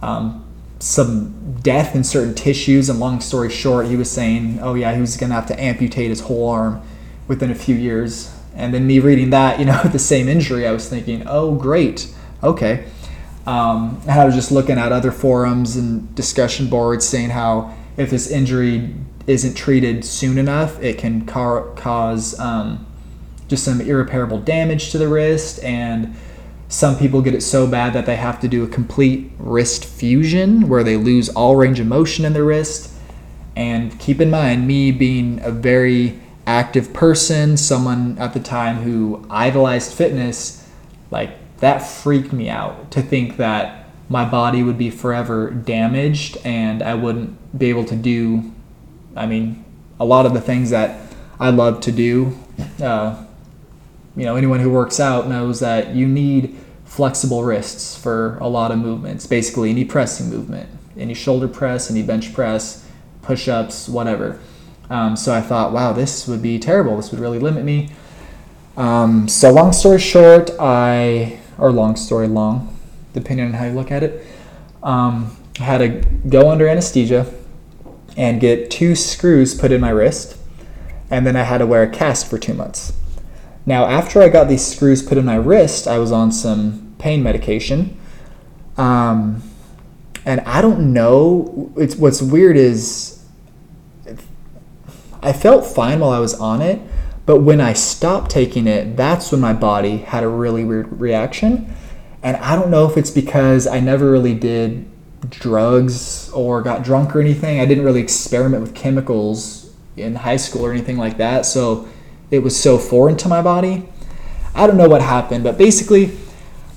um, 0.00 0.44
some 0.78 1.56
death 1.60 1.96
in 1.96 2.04
certain 2.04 2.34
tissues. 2.34 2.88
And 2.88 3.00
long 3.00 3.20
story 3.20 3.50
short, 3.50 3.86
he 3.86 3.96
was 3.96 4.10
saying, 4.10 4.60
oh, 4.62 4.74
yeah, 4.74 4.94
he 4.94 5.00
was 5.00 5.16
going 5.16 5.30
to 5.30 5.34
have 5.34 5.46
to 5.46 5.60
amputate 5.60 6.10
his 6.10 6.20
whole 6.20 6.48
arm 6.48 6.82
within 7.26 7.50
a 7.50 7.54
few 7.54 7.74
years. 7.74 8.32
And 8.54 8.72
then 8.72 8.86
me 8.86 9.00
reading 9.00 9.30
that, 9.30 9.58
you 9.58 9.64
know, 9.64 9.82
the 9.92 9.98
same 9.98 10.28
injury, 10.28 10.66
I 10.66 10.72
was 10.72 10.88
thinking, 10.88 11.24
oh, 11.26 11.56
great, 11.56 12.14
okay. 12.42 12.84
Um, 13.46 14.00
and 14.02 14.12
I 14.12 14.24
was 14.24 14.34
just 14.34 14.52
looking 14.52 14.78
at 14.78 14.92
other 14.92 15.10
forums 15.10 15.76
and 15.76 16.14
discussion 16.14 16.68
boards 16.68 17.06
saying 17.06 17.30
how 17.30 17.74
if 17.96 18.10
this 18.10 18.30
injury 18.30 18.94
isn't 19.26 19.54
treated 19.54 20.04
soon 20.04 20.38
enough, 20.38 20.80
it 20.82 20.98
can 20.98 21.26
car- 21.26 21.68
cause 21.74 22.38
um, 22.38 22.86
just 23.48 23.64
some 23.64 23.80
irreparable 23.80 24.40
damage 24.40 24.90
to 24.92 24.98
the 24.98 25.08
wrist, 25.08 25.62
and 25.62 26.14
some 26.68 26.98
people 26.98 27.22
get 27.22 27.34
it 27.34 27.42
so 27.42 27.66
bad 27.66 27.92
that 27.92 28.06
they 28.06 28.16
have 28.16 28.40
to 28.40 28.48
do 28.48 28.64
a 28.64 28.68
complete 28.68 29.30
wrist 29.38 29.84
fusion 29.84 30.68
where 30.68 30.82
they 30.82 30.96
lose 30.96 31.28
all 31.28 31.56
range 31.56 31.78
of 31.78 31.86
motion 31.86 32.24
in 32.24 32.32
the 32.32 32.42
wrist. 32.42 32.92
And 33.54 33.98
keep 34.00 34.20
in 34.20 34.30
mind, 34.30 34.66
me 34.66 34.90
being 34.90 35.40
a 35.42 35.50
very 35.52 36.20
active 36.46 36.92
person, 36.92 37.56
someone 37.56 38.18
at 38.18 38.34
the 38.34 38.40
time 38.40 38.82
who 38.82 39.24
idolized 39.30 39.92
fitness, 39.92 40.68
like 41.10 41.30
that 41.58 41.78
freaked 41.78 42.32
me 42.32 42.48
out 42.48 42.90
to 42.90 43.02
think 43.02 43.36
that 43.36 43.86
my 44.08 44.24
body 44.24 44.62
would 44.62 44.76
be 44.76 44.90
forever 44.90 45.50
damaged 45.50 46.36
and 46.44 46.82
I 46.82 46.94
wouldn't 46.94 47.58
be 47.58 47.70
able 47.70 47.84
to 47.86 47.96
do, 47.96 48.52
I 49.16 49.26
mean, 49.26 49.64
a 49.98 50.04
lot 50.04 50.26
of 50.26 50.34
the 50.34 50.40
things 50.40 50.70
that 50.70 51.12
I 51.38 51.50
love 51.50 51.80
to 51.82 51.92
do. 51.92 52.36
Uh, 52.82 53.24
you 54.16 54.24
know, 54.24 54.36
anyone 54.36 54.60
who 54.60 54.70
works 54.70 55.00
out 55.00 55.28
knows 55.28 55.60
that 55.60 55.94
you 55.94 56.06
need 56.06 56.56
flexible 56.84 57.42
wrists 57.42 57.96
for 57.96 58.38
a 58.38 58.46
lot 58.46 58.70
of 58.70 58.78
movements. 58.78 59.26
Basically, 59.26 59.70
any 59.70 59.84
pressing 59.84 60.30
movement, 60.30 60.68
any 60.96 61.14
shoulder 61.14 61.48
press, 61.48 61.90
any 61.90 62.02
bench 62.02 62.32
press, 62.32 62.88
push 63.22 63.48
ups, 63.48 63.88
whatever. 63.88 64.38
Um, 64.90 65.16
so 65.16 65.34
I 65.34 65.40
thought, 65.40 65.72
wow, 65.72 65.92
this 65.92 66.28
would 66.28 66.42
be 66.42 66.58
terrible. 66.58 66.96
This 66.96 67.10
would 67.10 67.20
really 67.20 67.38
limit 67.38 67.64
me. 67.64 67.90
Um, 68.76 69.28
so, 69.28 69.50
long 69.52 69.72
story 69.72 69.98
short, 69.98 70.50
I, 70.60 71.38
or 71.58 71.72
long 71.72 71.96
story 71.96 72.28
long, 72.28 72.76
depending 73.12 73.46
on 73.46 73.52
how 73.54 73.66
you 73.66 73.72
look 73.72 73.90
at 73.90 74.02
it, 74.02 74.26
um, 74.82 75.36
I 75.58 75.62
had 75.62 75.78
to 75.78 75.88
go 76.28 76.50
under 76.50 76.68
anesthesia 76.68 77.32
and 78.16 78.40
get 78.40 78.70
two 78.70 78.94
screws 78.94 79.54
put 79.54 79.72
in 79.72 79.80
my 79.80 79.90
wrist, 79.90 80.36
and 81.10 81.26
then 81.26 81.36
I 81.36 81.42
had 81.42 81.58
to 81.58 81.66
wear 81.66 81.82
a 81.82 81.88
cast 81.88 82.28
for 82.28 82.38
two 82.38 82.54
months. 82.54 82.92
Now, 83.66 83.86
after 83.86 84.20
I 84.20 84.28
got 84.28 84.48
these 84.48 84.64
screws 84.64 85.02
put 85.02 85.16
in 85.16 85.24
my 85.24 85.36
wrist, 85.36 85.86
I 85.86 85.98
was 85.98 86.12
on 86.12 86.32
some 86.32 86.94
pain 86.98 87.22
medication. 87.22 87.98
Um, 88.76 89.42
and 90.26 90.40
I 90.40 90.60
don't 90.60 90.92
know. 90.92 91.72
It's 91.76 91.96
what's 91.96 92.20
weird 92.20 92.56
is 92.56 93.24
I 95.22 95.32
felt 95.32 95.64
fine 95.64 96.00
while 96.00 96.10
I 96.10 96.18
was 96.18 96.34
on 96.34 96.60
it, 96.60 96.80
but 97.24 97.40
when 97.40 97.60
I 97.60 97.72
stopped 97.72 98.30
taking 98.30 98.66
it, 98.66 98.96
that's 98.96 99.32
when 99.32 99.40
my 99.40 99.54
body 99.54 99.98
had 99.98 100.22
a 100.22 100.28
really 100.28 100.64
weird 100.64 101.00
reaction. 101.00 101.74
And 102.22 102.36
I 102.38 102.56
don't 102.56 102.70
know 102.70 102.86
if 102.86 102.96
it's 102.96 103.10
because 103.10 103.66
I 103.66 103.80
never 103.80 104.10
really 104.10 104.34
did 104.34 104.86
drugs 105.30 106.30
or 106.30 106.60
got 106.60 106.82
drunk 106.82 107.16
or 107.16 107.20
anything. 107.20 107.60
I 107.60 107.64
didn't 107.64 107.84
really 107.84 108.02
experiment 108.02 108.62
with 108.62 108.74
chemicals 108.74 109.72
in 109.96 110.16
high 110.16 110.36
school 110.36 110.66
or 110.66 110.72
anything 110.72 110.98
like 110.98 111.16
that. 111.16 111.46
So 111.46 111.88
it 112.34 112.42
was 112.42 112.60
so 112.60 112.78
foreign 112.78 113.16
to 113.18 113.28
my 113.28 113.42
body. 113.42 113.88
I 114.54 114.66
don't 114.66 114.76
know 114.76 114.88
what 114.88 115.02
happened, 115.02 115.44
but 115.44 115.58
basically, 115.58 116.16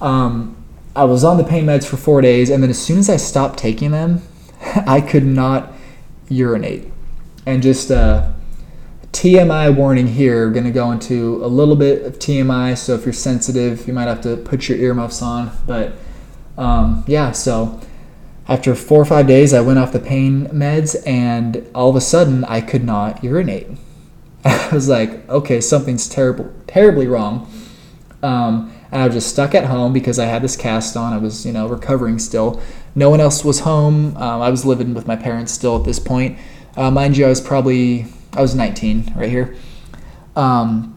um, 0.01 0.55
I 0.95 1.03
was 1.03 1.23
on 1.23 1.37
the 1.37 1.43
pain 1.43 1.65
meds 1.65 1.85
for 1.85 1.97
four 1.97 2.21
days, 2.21 2.49
and 2.49 2.63
then 2.63 2.69
as 2.69 2.83
soon 2.83 2.99
as 2.99 3.09
I 3.09 3.17
stopped 3.17 3.59
taking 3.59 3.91
them, 3.91 4.21
I 4.87 5.01
could 5.01 5.25
not 5.25 5.73
urinate. 6.27 6.91
And 7.45 7.61
just 7.61 7.91
uh, 7.91 8.31
TMI 9.11 9.75
warning 9.75 10.07
here, 10.07 10.49
going 10.49 10.65
to 10.65 10.71
go 10.71 10.91
into 10.91 11.43
a 11.43 11.47
little 11.47 11.75
bit 11.75 12.03
of 12.03 12.19
TMI, 12.19 12.77
so 12.77 12.95
if 12.95 13.05
you're 13.05 13.13
sensitive, 13.13 13.87
you 13.87 13.93
might 13.93 14.07
have 14.07 14.21
to 14.21 14.37
put 14.37 14.67
your 14.67 14.77
earmuffs 14.77 15.21
on. 15.21 15.51
But 15.65 15.93
um, 16.57 17.03
yeah, 17.07 17.31
so 17.31 17.79
after 18.47 18.75
four 18.75 19.01
or 19.01 19.05
five 19.05 19.27
days, 19.27 19.53
I 19.53 19.61
went 19.61 19.79
off 19.79 19.91
the 19.91 19.99
pain 19.99 20.47
meds, 20.47 20.95
and 21.05 21.65
all 21.75 21.89
of 21.89 21.95
a 21.95 22.01
sudden, 22.01 22.43
I 22.45 22.61
could 22.61 22.83
not 22.83 23.23
urinate. 23.23 23.67
I 24.71 24.73
was 24.73 24.87
like, 24.87 25.27
okay, 25.29 25.59
something's 25.59 26.07
terrible, 26.07 26.53
terribly 26.67 27.07
wrong. 27.07 27.51
Um, 28.23 28.73
and 28.91 29.01
I 29.01 29.05
was 29.05 29.15
just 29.15 29.29
stuck 29.29 29.53
at 29.53 29.65
home 29.65 29.91
because 29.91 30.19
I 30.19 30.25
had 30.25 30.41
this 30.41 30.55
cast 30.55 30.95
on. 30.95 31.11
I 31.11 31.17
was, 31.17 31.45
you 31.45 31.51
know, 31.51 31.67
recovering 31.67 32.17
still. 32.17 32.61
No 32.95 33.09
one 33.09 33.19
else 33.19 33.43
was 33.43 33.59
home. 33.59 34.15
Um, 34.17 34.41
I 34.41 34.49
was 34.49 34.65
living 34.65 34.93
with 34.93 35.05
my 35.05 35.15
parents 35.15 35.51
still 35.51 35.77
at 35.77 35.83
this 35.83 35.99
point. 35.99 36.39
Uh, 36.77 36.89
mind 36.89 37.17
you, 37.17 37.25
I 37.25 37.29
was 37.29 37.41
probably 37.41 38.05
I 38.33 38.41
was 38.41 38.55
19 38.55 39.13
right 39.15 39.29
here. 39.29 39.55
Um, 40.35 40.95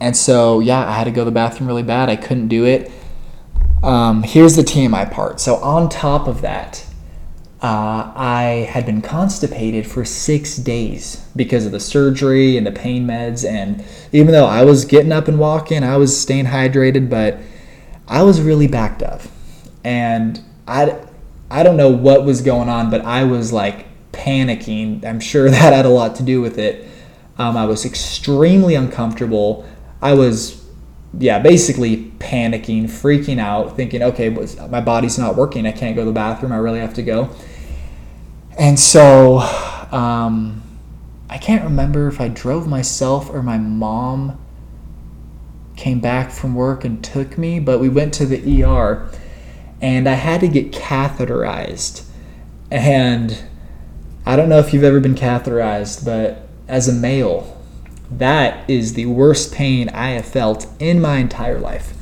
and 0.00 0.16
so 0.16 0.60
yeah, 0.60 0.86
I 0.86 0.92
had 0.92 1.04
to 1.04 1.10
go 1.10 1.22
to 1.22 1.24
the 1.24 1.30
bathroom 1.30 1.66
really 1.66 1.82
bad. 1.82 2.08
I 2.08 2.16
couldn't 2.16 2.48
do 2.48 2.64
it. 2.64 2.92
Um, 3.82 4.22
here's 4.22 4.56
the 4.56 4.62
TMI 4.62 5.10
part. 5.10 5.40
So 5.40 5.56
on 5.56 5.88
top 5.88 6.28
of 6.28 6.42
that, 6.42 6.86
uh, 7.62 8.10
I 8.16 8.66
had 8.70 8.86
been 8.86 9.02
constipated 9.02 9.86
for 9.86 10.02
six 10.04 10.56
days 10.56 11.26
because 11.36 11.66
of 11.66 11.72
the 11.72 11.80
surgery 11.80 12.56
and 12.56 12.66
the 12.66 12.72
pain 12.72 13.06
meds. 13.06 13.46
And 13.46 13.84
even 14.12 14.32
though 14.32 14.46
I 14.46 14.64
was 14.64 14.86
getting 14.86 15.12
up 15.12 15.28
and 15.28 15.38
walking, 15.38 15.84
I 15.84 15.98
was 15.98 16.18
staying 16.18 16.46
hydrated, 16.46 17.10
but 17.10 17.38
I 18.08 18.22
was 18.22 18.40
really 18.40 18.66
backed 18.66 19.02
up. 19.02 19.20
And 19.84 20.40
I, 20.66 21.04
I 21.50 21.62
don't 21.62 21.76
know 21.76 21.90
what 21.90 22.24
was 22.24 22.40
going 22.40 22.70
on, 22.70 22.88
but 22.88 23.02
I 23.02 23.24
was 23.24 23.52
like 23.52 23.86
panicking. 24.12 25.04
I'm 25.04 25.20
sure 25.20 25.50
that 25.50 25.74
had 25.74 25.84
a 25.84 25.90
lot 25.90 26.16
to 26.16 26.22
do 26.22 26.40
with 26.40 26.58
it. 26.58 26.88
Um, 27.36 27.58
I 27.58 27.66
was 27.66 27.84
extremely 27.84 28.74
uncomfortable. 28.74 29.68
I 30.00 30.14
was, 30.14 30.64
yeah, 31.18 31.38
basically 31.40 32.10
panicking, 32.20 32.84
freaking 32.84 33.38
out, 33.38 33.76
thinking, 33.76 34.02
okay, 34.02 34.30
my 34.70 34.80
body's 34.80 35.18
not 35.18 35.36
working. 35.36 35.66
I 35.66 35.72
can't 35.72 35.94
go 35.94 36.02
to 36.02 36.06
the 36.06 36.12
bathroom. 36.12 36.52
I 36.52 36.56
really 36.56 36.80
have 36.80 36.94
to 36.94 37.02
go. 37.02 37.30
And 38.60 38.78
so 38.78 39.38
um, 39.90 40.62
I 41.30 41.38
can't 41.38 41.64
remember 41.64 42.08
if 42.08 42.20
I 42.20 42.28
drove 42.28 42.68
myself 42.68 43.30
or 43.30 43.42
my 43.42 43.56
mom 43.56 44.38
came 45.76 45.98
back 45.98 46.30
from 46.30 46.54
work 46.54 46.84
and 46.84 47.02
took 47.02 47.38
me, 47.38 47.58
but 47.58 47.80
we 47.80 47.88
went 47.88 48.12
to 48.14 48.26
the 48.26 48.62
ER 48.62 49.10
and 49.80 50.06
I 50.06 50.12
had 50.12 50.42
to 50.42 50.48
get 50.48 50.72
catheterized. 50.72 52.04
And 52.70 53.42
I 54.26 54.36
don't 54.36 54.50
know 54.50 54.58
if 54.58 54.74
you've 54.74 54.84
ever 54.84 55.00
been 55.00 55.14
catheterized, 55.14 56.04
but 56.04 56.46
as 56.68 56.86
a 56.86 56.92
male, 56.92 57.58
that 58.10 58.68
is 58.68 58.92
the 58.92 59.06
worst 59.06 59.54
pain 59.54 59.88
I 59.88 60.10
have 60.10 60.26
felt 60.26 60.66
in 60.78 61.00
my 61.00 61.16
entire 61.16 61.58
life. 61.58 61.94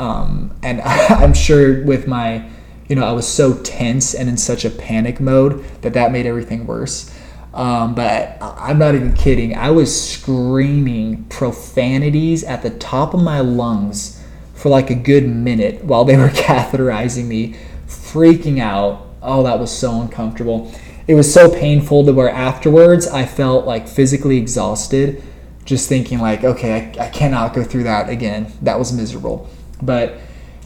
Um, 0.00 0.58
and 0.60 0.80
I'm 0.82 1.34
sure 1.34 1.84
with 1.84 2.08
my 2.08 2.50
you 2.88 2.96
know, 2.96 3.04
I 3.04 3.12
was 3.12 3.26
so 3.26 3.54
tense 3.54 4.14
and 4.14 4.28
in 4.28 4.36
such 4.36 4.64
a 4.64 4.70
panic 4.70 5.20
mode 5.20 5.64
that 5.82 5.94
that 5.94 6.12
made 6.12 6.26
everything 6.26 6.66
worse. 6.66 7.10
Um, 7.54 7.94
but 7.94 8.36
I'm 8.40 8.78
not 8.78 8.94
even 8.94 9.14
kidding. 9.14 9.56
I 9.56 9.70
was 9.70 10.12
screaming 10.12 11.24
profanities 11.26 12.42
at 12.42 12.62
the 12.62 12.70
top 12.70 13.14
of 13.14 13.22
my 13.22 13.40
lungs 13.40 14.20
for 14.54 14.68
like 14.68 14.90
a 14.90 14.94
good 14.94 15.28
minute 15.28 15.84
while 15.84 16.04
they 16.04 16.16
were 16.16 16.28
catheterizing 16.30 17.26
me, 17.26 17.56
freaking 17.86 18.58
out. 18.60 19.06
Oh, 19.22 19.44
that 19.44 19.58
was 19.58 19.70
so 19.70 20.00
uncomfortable. 20.00 20.72
It 21.06 21.14
was 21.14 21.32
so 21.32 21.48
painful 21.48 22.04
to 22.06 22.12
where 22.12 22.28
afterwards 22.28 23.06
I 23.06 23.24
felt 23.24 23.66
like 23.66 23.86
physically 23.86 24.36
exhausted, 24.36 25.22
just 25.64 25.88
thinking 25.88 26.18
like, 26.18 26.44
okay, 26.44 26.92
I, 26.98 27.06
I 27.06 27.08
cannot 27.10 27.54
go 27.54 27.62
through 27.62 27.84
that 27.84 28.08
again. 28.08 28.52
That 28.62 28.78
was 28.78 28.92
miserable. 28.92 29.48
But 29.80 30.18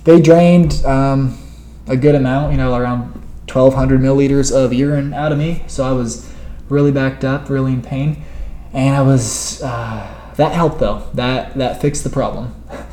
they 0.05 0.21
drained. 0.21 0.85
Um, 0.87 1.39
a 1.89 1.97
good 1.97 2.15
amount, 2.15 2.53
you 2.53 2.59
know, 2.59 2.75
around 2.75 3.13
1,200 3.47 4.01
milliliters 4.01 4.55
of 4.55 4.73
urine 4.73 5.15
out 5.15 5.33
of 5.33 5.39
me. 5.39 5.63
So 5.67 5.85
I 5.85 5.93
was 5.93 6.33
really 6.69 6.93
backed 6.93 7.25
up, 7.25 7.49
really 7.49 7.73
in 7.73 7.83
pain, 7.83 8.23
and 8.73 8.95
I 8.95 9.03
was 9.03 9.63
uh, 9.63 10.07
that 10.37 10.53
helped 10.53 10.81
though. 10.81 11.09
That 11.15 11.55
that 11.55 11.81
fixed 11.81 12.05
the 12.05 12.11
problem. 12.11 12.55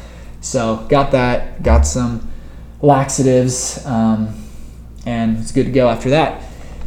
So 0.41 0.85
got 0.89 1.09
that, 1.13 1.63
got 1.63 1.87
some 1.87 2.31
laxatives, 2.79 3.83
um, 3.83 4.43
and 5.03 5.39
it's 5.39 5.51
good 5.51 5.65
to 5.65 5.71
go 5.71 5.89
after 5.89 6.11
that. 6.11 6.43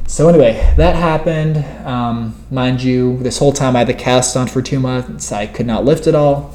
So 0.06 0.28
anyway, 0.28 0.72
that 0.76 0.94
happened. 0.94 1.64
Um, 1.84 2.36
mind 2.52 2.84
you, 2.84 3.18
this 3.18 3.36
whole 3.40 3.52
time 3.52 3.74
I 3.74 3.80
had 3.80 3.88
the 3.88 3.94
cast 3.94 4.36
on 4.36 4.46
for 4.46 4.62
two 4.62 4.78
months. 4.78 5.32
I 5.32 5.48
could 5.48 5.66
not 5.66 5.84
lift 5.84 6.06
at 6.06 6.14
all, 6.14 6.54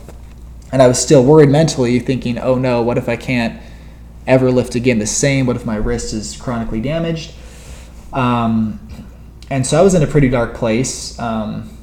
and 0.72 0.82
I 0.82 0.88
was 0.88 0.98
still 0.98 1.26
worried 1.26 1.50
mentally, 1.50 2.00
thinking, 2.00 2.40
"Oh 2.40 2.56
no, 2.56 2.82
what 2.82 2.98
if 2.98 3.10
I 3.10 3.18
can't?" 3.18 3.62
Ever 4.28 4.52
lift 4.52 4.76
again 4.76 5.00
the 5.00 5.08
same? 5.08 5.46
What 5.46 5.56
if 5.56 5.66
my 5.66 5.76
wrist 5.76 6.14
is 6.14 6.36
chronically 6.36 6.82
damaged? 6.82 7.34
Um, 8.12 8.80
and 9.50 9.66
so 9.66 9.80
I 9.80 9.82
was 9.82 9.94
in 9.94 10.04
a 10.04 10.08
pretty 10.08 10.30
dark 10.30 10.54
place. 10.56 11.18
Um, 11.20 11.78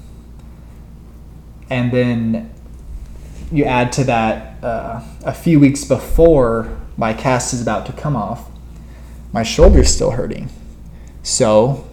and 1.69 1.93
then 1.93 2.53
you 3.53 3.65
add 3.65 3.93
to 3.93 4.05
that 4.05 4.63
uh, 4.63 5.03
a 5.25 5.33
few 5.33 5.61
weeks 5.61 5.85
before 5.85 6.79
my 6.97 7.15
cast 7.15 7.55
is 7.55 7.63
about 7.63 7.87
to 7.87 7.93
come 7.93 8.17
off, 8.17 8.51
my 9.33 9.43
shoulder's 9.43 9.93
still 9.93 10.13
hurting. 10.13 10.51
So 11.23 11.89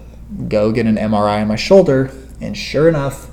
go 0.47 0.71
get 0.71 0.85
an 0.85 0.95
MRI 0.95 1.41
on 1.41 1.47
my 1.47 1.55
shoulder, 1.55 2.11
and 2.41 2.57
sure 2.57 2.89
enough, 2.89 3.29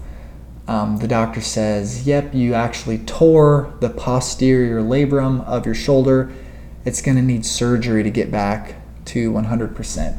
um, 0.66 0.98
the 0.98 1.08
doctor 1.08 1.40
says, 1.40 2.06
Yep, 2.06 2.34
you 2.34 2.54
actually 2.54 2.98
tore 2.98 3.74
the 3.80 3.90
posterior 3.90 4.80
labrum 4.80 5.44
of 5.46 5.66
your 5.66 5.74
shoulder 5.74 6.32
it's 6.84 7.00
going 7.00 7.16
to 7.16 7.22
need 7.22 7.46
surgery 7.46 8.02
to 8.02 8.10
get 8.10 8.30
back 8.30 8.76
to 9.06 9.32
100%. 9.32 10.18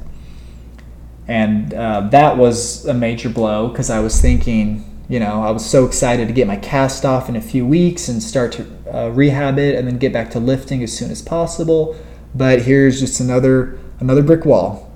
And 1.27 1.73
uh, 1.73 2.01
that 2.11 2.37
was 2.37 2.85
a 2.85 2.93
major 2.93 3.29
blow 3.29 3.67
because 3.69 3.89
I 3.89 3.99
was 3.99 4.21
thinking, 4.21 4.83
you 5.09 5.19
know, 5.19 5.43
I 5.43 5.51
was 5.51 5.65
so 5.65 5.85
excited 5.85 6.27
to 6.27 6.33
get 6.33 6.47
my 6.47 6.55
cast 6.55 7.05
off 7.05 7.29
in 7.29 7.35
a 7.35 7.41
few 7.41 7.65
weeks 7.65 8.07
and 8.07 8.21
start 8.21 8.51
to 8.53 8.67
uh, 8.93 9.09
rehab 9.09 9.57
it 9.57 9.75
and 9.75 9.87
then 9.87 9.97
get 9.97 10.13
back 10.13 10.29
to 10.31 10.39
lifting 10.39 10.83
as 10.83 10.95
soon 10.95 11.11
as 11.11 11.21
possible. 11.21 11.95
But 12.33 12.63
here's 12.63 12.99
just 12.99 13.19
another 13.19 13.79
another 13.99 14.21
brick 14.21 14.45
wall. 14.45 14.91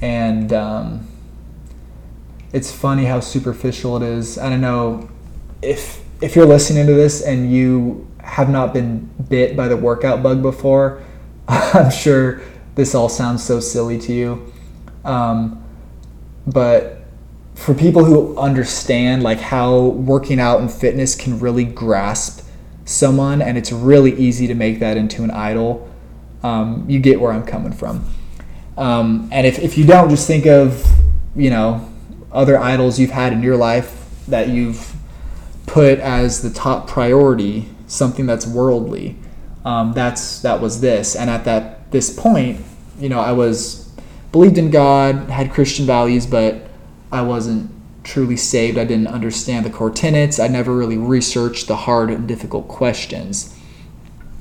And 0.00 0.52
um, 0.52 1.06
it's 2.52 2.72
funny 2.72 3.04
how 3.04 3.20
superficial 3.20 3.96
it 3.96 4.02
is. 4.02 4.38
I 4.38 4.48
don't 4.48 4.60
know 4.60 5.08
if 5.62 6.02
if 6.20 6.34
you're 6.34 6.46
listening 6.46 6.86
to 6.86 6.94
this 6.94 7.22
and 7.22 7.52
you 7.52 8.06
have 8.30 8.48
not 8.48 8.72
been 8.72 9.10
bit 9.28 9.56
by 9.56 9.66
the 9.66 9.76
workout 9.76 10.22
bug 10.22 10.40
before, 10.40 11.02
I'm 11.48 11.90
sure 11.90 12.40
this 12.76 12.94
all 12.94 13.08
sounds 13.08 13.42
so 13.42 13.58
silly 13.58 13.98
to 13.98 14.12
you. 14.12 14.52
Um, 15.04 15.64
but 16.46 17.00
for 17.54 17.74
people 17.74 18.04
who 18.04 18.38
understand 18.38 19.22
like 19.22 19.40
how 19.40 19.80
working 19.80 20.38
out 20.38 20.60
and 20.60 20.70
fitness 20.70 21.14
can 21.16 21.40
really 21.40 21.64
grasp 21.64 22.46
someone 22.84 23.42
and 23.42 23.58
it's 23.58 23.72
really 23.72 24.12
easy 24.14 24.46
to 24.46 24.54
make 24.54 24.78
that 24.78 24.96
into 24.96 25.22
an 25.22 25.30
idol 25.30 25.88
um, 26.42 26.88
you 26.88 26.98
get 26.98 27.20
where 27.20 27.32
i'm 27.32 27.44
coming 27.44 27.72
from 27.72 28.04
um, 28.78 29.28
and 29.30 29.46
if, 29.46 29.58
if 29.58 29.76
you 29.76 29.84
don't 29.84 30.08
just 30.08 30.26
think 30.26 30.46
of 30.46 30.84
you 31.36 31.50
know 31.50 31.86
other 32.32 32.58
idols 32.58 32.98
you've 32.98 33.10
had 33.10 33.32
in 33.32 33.42
your 33.42 33.56
life 33.56 34.08
that 34.26 34.48
you've 34.48 34.94
put 35.66 35.98
as 35.98 36.40
the 36.40 36.50
top 36.50 36.88
priority 36.88 37.68
something 37.90 38.26
that's 38.26 38.46
worldly 38.46 39.16
um, 39.64 39.92
that's 39.92 40.40
that 40.40 40.60
was 40.60 40.80
this 40.80 41.14
and 41.14 41.28
at 41.28 41.44
that 41.44 41.90
this 41.90 42.14
point 42.14 42.60
you 42.98 43.08
know 43.08 43.20
i 43.20 43.32
was 43.32 43.92
believed 44.32 44.56
in 44.58 44.70
god 44.70 45.28
had 45.28 45.50
christian 45.52 45.84
values 45.84 46.26
but 46.26 46.70
I 47.12 47.22
wasn't 47.22 47.70
truly 48.04 48.36
saved. 48.36 48.78
I 48.78 48.84
didn't 48.84 49.08
understand 49.08 49.66
the 49.66 49.70
core 49.70 49.90
tenets. 49.90 50.38
I 50.38 50.48
never 50.48 50.74
really 50.74 50.98
researched 50.98 51.68
the 51.68 51.76
hard 51.76 52.10
and 52.10 52.26
difficult 52.26 52.68
questions. 52.68 53.56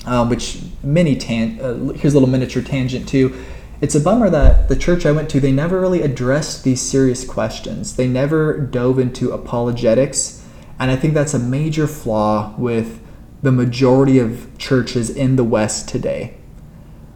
Um, 0.05 0.29
which 0.29 0.61
many 0.81 1.15
tan- 1.15 1.59
uh, 1.59 1.93
here's 1.93 2.13
a 2.13 2.19
little 2.19 2.29
miniature 2.29 2.63
tangent 2.63 3.07
too. 3.07 3.43
It's 3.81 3.95
a 3.95 3.99
bummer 3.99 4.29
that 4.29 4.69
the 4.69 4.75
church 4.75 5.05
I 5.05 5.11
went 5.11 5.29
to 5.31 5.39
they 5.39 5.51
never 5.51 5.79
really 5.79 6.01
addressed 6.01 6.63
these 6.63 6.81
serious 6.81 7.25
questions. 7.25 7.95
They 7.95 8.07
never 8.07 8.57
dove 8.57 8.97
into 8.99 9.31
apologetics, 9.31 10.45
and 10.79 10.89
I 10.89 10.95
think 10.95 11.13
that's 11.13 11.33
a 11.33 11.39
major 11.39 11.85
flaw 11.85 12.55
with 12.57 12.99
the 13.41 13.51
majority 13.51 14.19
of 14.19 14.57
churches 14.57 15.09
in 15.09 15.35
the 15.35 15.43
West 15.43 15.87
today. 15.87 16.35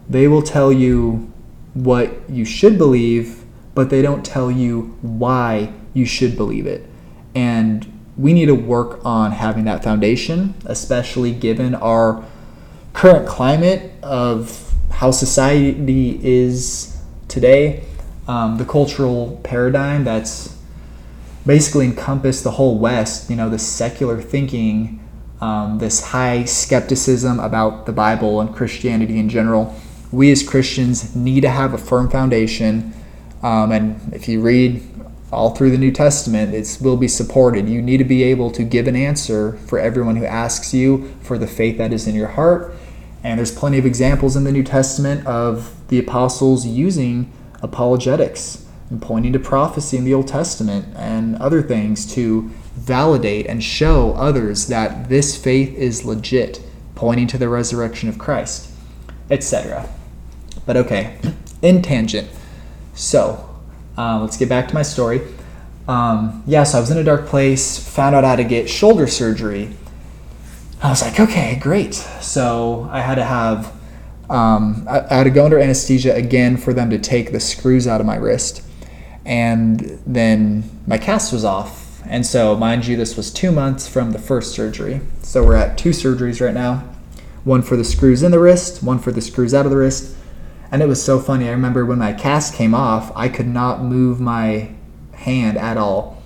They 0.09 0.27
will 0.27 0.41
tell 0.41 0.71
you 0.71 1.31
what 1.73 2.29
you 2.29 2.45
should 2.45 2.77
believe 2.77 3.43
but 3.75 3.89
they 3.89 4.01
don't 4.01 4.23
tell 4.23 4.51
you 4.51 4.97
why 5.01 5.73
you 5.93 6.05
should 6.05 6.35
believe 6.37 6.65
it. 6.65 6.87
And 7.35 7.89
we 8.17 8.33
need 8.33 8.45
to 8.45 8.55
work 8.55 9.03
on 9.03 9.31
having 9.31 9.65
that 9.65 9.83
foundation, 9.83 10.53
especially 10.65 11.33
given 11.33 11.73
our 11.75 12.23
current 12.93 13.27
climate 13.27 13.91
of 14.03 14.73
how 14.91 15.09
society 15.09 16.19
is 16.23 17.01
today, 17.27 17.83
um, 18.27 18.57
the 18.57 18.65
cultural 18.65 19.39
paradigm 19.43 20.03
that's 20.03 20.55
basically 21.45 21.85
encompassed 21.85 22.43
the 22.43 22.51
whole 22.51 22.77
West, 22.77 23.29
you 23.29 23.35
know, 23.35 23.49
the 23.49 23.57
secular 23.57 24.21
thinking, 24.21 24.99
um, 25.43 25.77
this 25.79 26.01
high 26.01 26.45
skepticism 26.45 27.39
about 27.39 27.85
the 27.85 27.91
Bible 27.91 28.39
and 28.41 28.53
Christianity 28.55 29.17
in 29.19 29.29
general. 29.29 29.75
We 30.11 30.31
as 30.31 30.47
Christians 30.47 31.15
need 31.15 31.41
to 31.41 31.49
have 31.49 31.73
a 31.73 31.77
firm 31.77 32.09
foundation 32.09 32.93
um, 33.43 33.73
and 33.73 34.13
if 34.13 34.29
you 34.29 34.41
read 34.41 34.81
all 35.31 35.53
through 35.53 35.71
the 35.71 35.77
New 35.77 35.91
Testament, 35.91 36.53
it 36.53 36.77
will 36.81 36.95
be 36.95 37.09
supported. 37.09 37.67
You 37.67 37.81
need 37.81 37.97
to 37.97 38.05
be 38.05 38.23
able 38.23 38.49
to 38.51 38.63
give 38.63 38.87
an 38.87 38.95
answer 38.95 39.53
for 39.67 39.79
everyone 39.79 40.15
who 40.15 40.25
asks 40.25 40.73
you 40.73 41.13
for 41.21 41.37
the 41.37 41.47
faith 41.47 41.77
that 41.77 41.91
is 41.91 42.07
in 42.07 42.15
your 42.15 42.29
heart. 42.29 42.73
And 43.21 43.37
there's 43.37 43.51
plenty 43.51 43.77
of 43.77 43.85
examples 43.85 44.35
in 44.35 44.45
the 44.45 44.51
New 44.51 44.63
Testament 44.63 45.27
of 45.27 45.75
the 45.89 45.99
apostles 45.99 46.65
using 46.65 47.31
apologetics 47.61 48.65
and 48.89 49.01
pointing 49.01 49.33
to 49.33 49.39
prophecy 49.39 49.97
in 49.97 50.05
the 50.05 50.13
Old 50.13 50.27
Testament 50.27 50.85
and 50.95 51.35
other 51.37 51.61
things 51.61 52.11
to 52.13 52.49
validate 52.83 53.47
and 53.47 53.63
show 53.63 54.13
others 54.13 54.67
that 54.67 55.09
this 55.09 55.41
faith 55.41 55.73
is 55.75 56.03
legit, 56.03 56.61
pointing 56.95 57.27
to 57.27 57.37
the 57.37 57.49
resurrection 57.49 58.09
of 58.09 58.19
Christ, 58.19 58.69
etc. 59.29 59.89
But 60.65 60.77
okay, 60.77 61.17
in 61.61 61.81
tangent. 61.81 62.29
So, 62.93 63.49
uh, 63.97 64.19
let's 64.21 64.37
get 64.37 64.49
back 64.49 64.67
to 64.67 64.73
my 64.73 64.81
story. 64.81 65.21
Um, 65.87 66.43
yeah, 66.45 66.63
so 66.63 66.77
I 66.77 66.81
was 66.81 66.91
in 66.91 66.97
a 66.97 67.03
dark 67.03 67.25
place, 67.25 67.77
found 67.77 68.15
out 68.15 68.23
how 68.23 68.35
to 68.35 68.43
get 68.43 68.69
shoulder 68.69 69.07
surgery. 69.07 69.75
I 70.81 70.89
was 70.89 71.01
like, 71.01 71.19
okay, 71.19 71.57
great. 71.61 71.93
So 71.93 72.89
I 72.91 72.99
had 72.99 73.15
to 73.15 73.23
have, 73.23 73.73
um, 74.29 74.85
I, 74.89 75.01
I 75.01 75.13
had 75.15 75.23
to 75.23 75.29
go 75.29 75.45
under 75.45 75.57
anesthesia 75.57 76.13
again 76.13 76.57
for 76.57 76.73
them 76.73 76.89
to 76.89 76.99
take 76.99 77.31
the 77.31 77.39
screws 77.39 77.87
out 77.87 78.01
of 78.01 78.07
my 78.07 78.15
wrist. 78.15 78.61
And 79.25 80.01
then 80.05 80.81
my 80.85 80.97
cast 80.97 81.31
was 81.31 81.45
off. 81.45 81.82
And 82.07 82.25
so, 82.25 82.55
mind 82.55 82.85
you, 82.85 82.95
this 82.95 83.15
was 83.15 83.31
two 83.31 83.51
months 83.51 83.87
from 83.87 84.11
the 84.11 84.19
first 84.19 84.53
surgery. 84.53 85.01
So 85.21 85.43
we're 85.43 85.55
at 85.55 85.77
two 85.77 85.89
surgeries 85.91 86.43
right 86.43 86.53
now 86.53 86.89
one 87.43 87.61
for 87.61 87.75
the 87.75 87.83
screws 87.83 88.23
in 88.23 88.31
the 88.31 88.39
wrist, 88.39 88.81
one 88.81 88.99
for 88.99 89.11
the 89.11 89.21
screws 89.21 89.53
out 89.53 89.65
of 89.65 89.71
the 89.71 89.77
wrist. 89.77 90.15
And 90.71 90.81
it 90.81 90.87
was 90.87 91.03
so 91.03 91.19
funny. 91.19 91.49
I 91.49 91.51
remember 91.51 91.85
when 91.85 91.99
my 91.99 92.13
cast 92.13 92.53
came 92.53 92.73
off, 92.73 93.11
I 93.15 93.27
could 93.27 93.47
not 93.47 93.83
move 93.83 94.19
my 94.19 94.71
hand 95.11 95.57
at 95.57 95.77
all. 95.77 96.21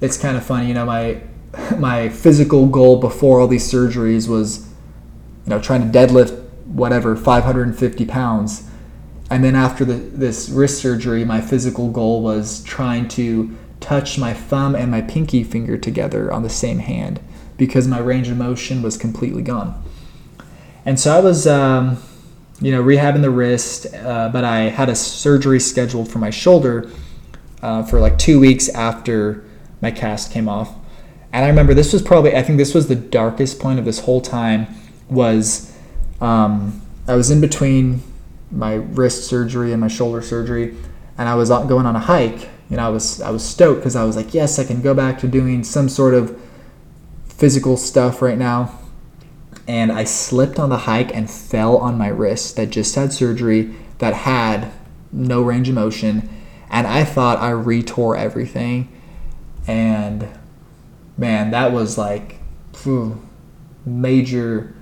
It's 0.00 0.18
kind 0.18 0.36
of 0.36 0.44
funny, 0.44 0.68
you 0.68 0.74
know, 0.74 0.84
my 0.84 1.22
my 1.78 2.08
physical 2.08 2.66
goal 2.66 3.00
before 3.00 3.40
all 3.40 3.48
these 3.48 3.70
surgeries 3.70 4.28
was, 4.28 4.68
you 5.44 5.50
know, 5.50 5.60
trying 5.60 5.90
to 5.90 5.98
deadlift 5.98 6.42
whatever 6.66 7.16
550 7.16 8.04
pounds. 8.06 8.68
And 9.30 9.42
then 9.42 9.56
after 9.56 9.84
the, 9.84 9.94
this 9.94 10.48
wrist 10.48 10.80
surgery, 10.80 11.24
my 11.24 11.40
physical 11.40 11.90
goal 11.90 12.22
was 12.22 12.62
trying 12.64 13.08
to 13.08 13.56
touch 13.80 14.18
my 14.18 14.32
thumb 14.32 14.74
and 14.74 14.90
my 14.90 15.02
pinky 15.02 15.44
finger 15.44 15.76
together 15.76 16.32
on 16.32 16.42
the 16.42 16.50
same 16.50 16.78
hand 16.78 17.20
because 17.56 17.86
my 17.88 17.98
range 17.98 18.28
of 18.28 18.36
motion 18.36 18.82
was 18.82 18.96
completely 18.96 19.42
gone. 19.42 19.82
And 20.84 21.00
so 21.00 21.16
I 21.16 21.20
was 21.20 21.46
um, 21.46 21.98
you 22.60 22.72
know, 22.72 22.82
rehabbing 22.82 23.22
the 23.22 23.30
wrist, 23.30 23.86
uh, 23.94 24.30
but 24.30 24.44
I 24.44 24.60
had 24.60 24.88
a 24.88 24.94
surgery 24.94 25.60
scheduled 25.60 26.10
for 26.10 26.18
my 26.18 26.30
shoulder 26.30 26.90
uh, 27.62 27.82
for 27.82 28.00
like 28.00 28.18
two 28.18 28.40
weeks 28.40 28.68
after 28.70 29.44
my 29.80 29.90
cast 29.90 30.32
came 30.32 30.48
off. 30.48 30.74
And 31.32 31.44
I 31.44 31.48
remember 31.48 31.74
this 31.74 31.92
was 31.92 32.00
probably, 32.00 32.34
I 32.34 32.42
think 32.42 32.56
this 32.56 32.72
was 32.72 32.88
the 32.88 32.96
darkest 32.96 33.60
point 33.60 33.78
of 33.78 33.84
this 33.84 34.00
whole 34.00 34.22
time 34.22 34.68
was 35.10 35.76
um, 36.20 36.80
I 37.06 37.14
was 37.14 37.30
in 37.30 37.40
between 37.40 38.02
my 38.50 38.74
wrist 38.74 39.26
surgery 39.26 39.72
and 39.72 39.80
my 39.80 39.88
shoulder 39.88 40.22
surgery, 40.22 40.74
and 41.18 41.28
I 41.28 41.34
was 41.34 41.50
going 41.50 41.84
on 41.84 41.94
a 41.94 42.00
hike. 42.00 42.48
Know, 42.68 42.84
I 42.84 42.88
was 42.88 43.20
I 43.20 43.30
was 43.30 43.44
stoked 43.44 43.80
because 43.80 43.94
I 43.96 44.04
was 44.04 44.16
like, 44.16 44.34
yes, 44.34 44.58
I 44.58 44.64
can 44.64 44.82
go 44.82 44.92
back 44.92 45.18
to 45.20 45.28
doing 45.28 45.62
some 45.62 45.88
sort 45.88 46.14
of 46.14 46.40
physical 47.28 47.76
stuff 47.76 48.20
right 48.20 48.38
now. 48.38 48.78
And 49.68 49.92
I 49.92 50.04
slipped 50.04 50.58
on 50.58 50.68
the 50.68 50.78
hike 50.78 51.14
and 51.14 51.30
fell 51.30 51.76
on 51.76 51.98
my 51.98 52.08
wrist 52.08 52.56
that 52.56 52.70
just 52.70 52.94
had 52.94 53.12
surgery 53.12 53.74
that 53.98 54.14
had 54.14 54.72
no 55.12 55.42
range 55.42 55.68
of 55.68 55.74
motion. 55.74 56.28
And 56.70 56.86
I 56.86 57.04
thought 57.04 57.38
I 57.38 57.50
retore 57.52 58.18
everything. 58.18 58.92
And 59.66 60.28
man 61.16 61.50
that 61.50 61.72
was 61.72 61.96
like 61.96 62.38
phew, 62.74 63.20
major 63.84 64.74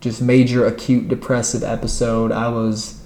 just 0.00 0.20
major 0.20 0.66
acute 0.66 1.08
depressive 1.08 1.62
episode. 1.62 2.30
I 2.30 2.48
was 2.48 3.02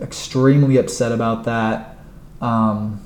extremely 0.00 0.78
upset 0.78 1.12
about 1.12 1.44
that. 1.44 1.98
Um, 2.40 3.01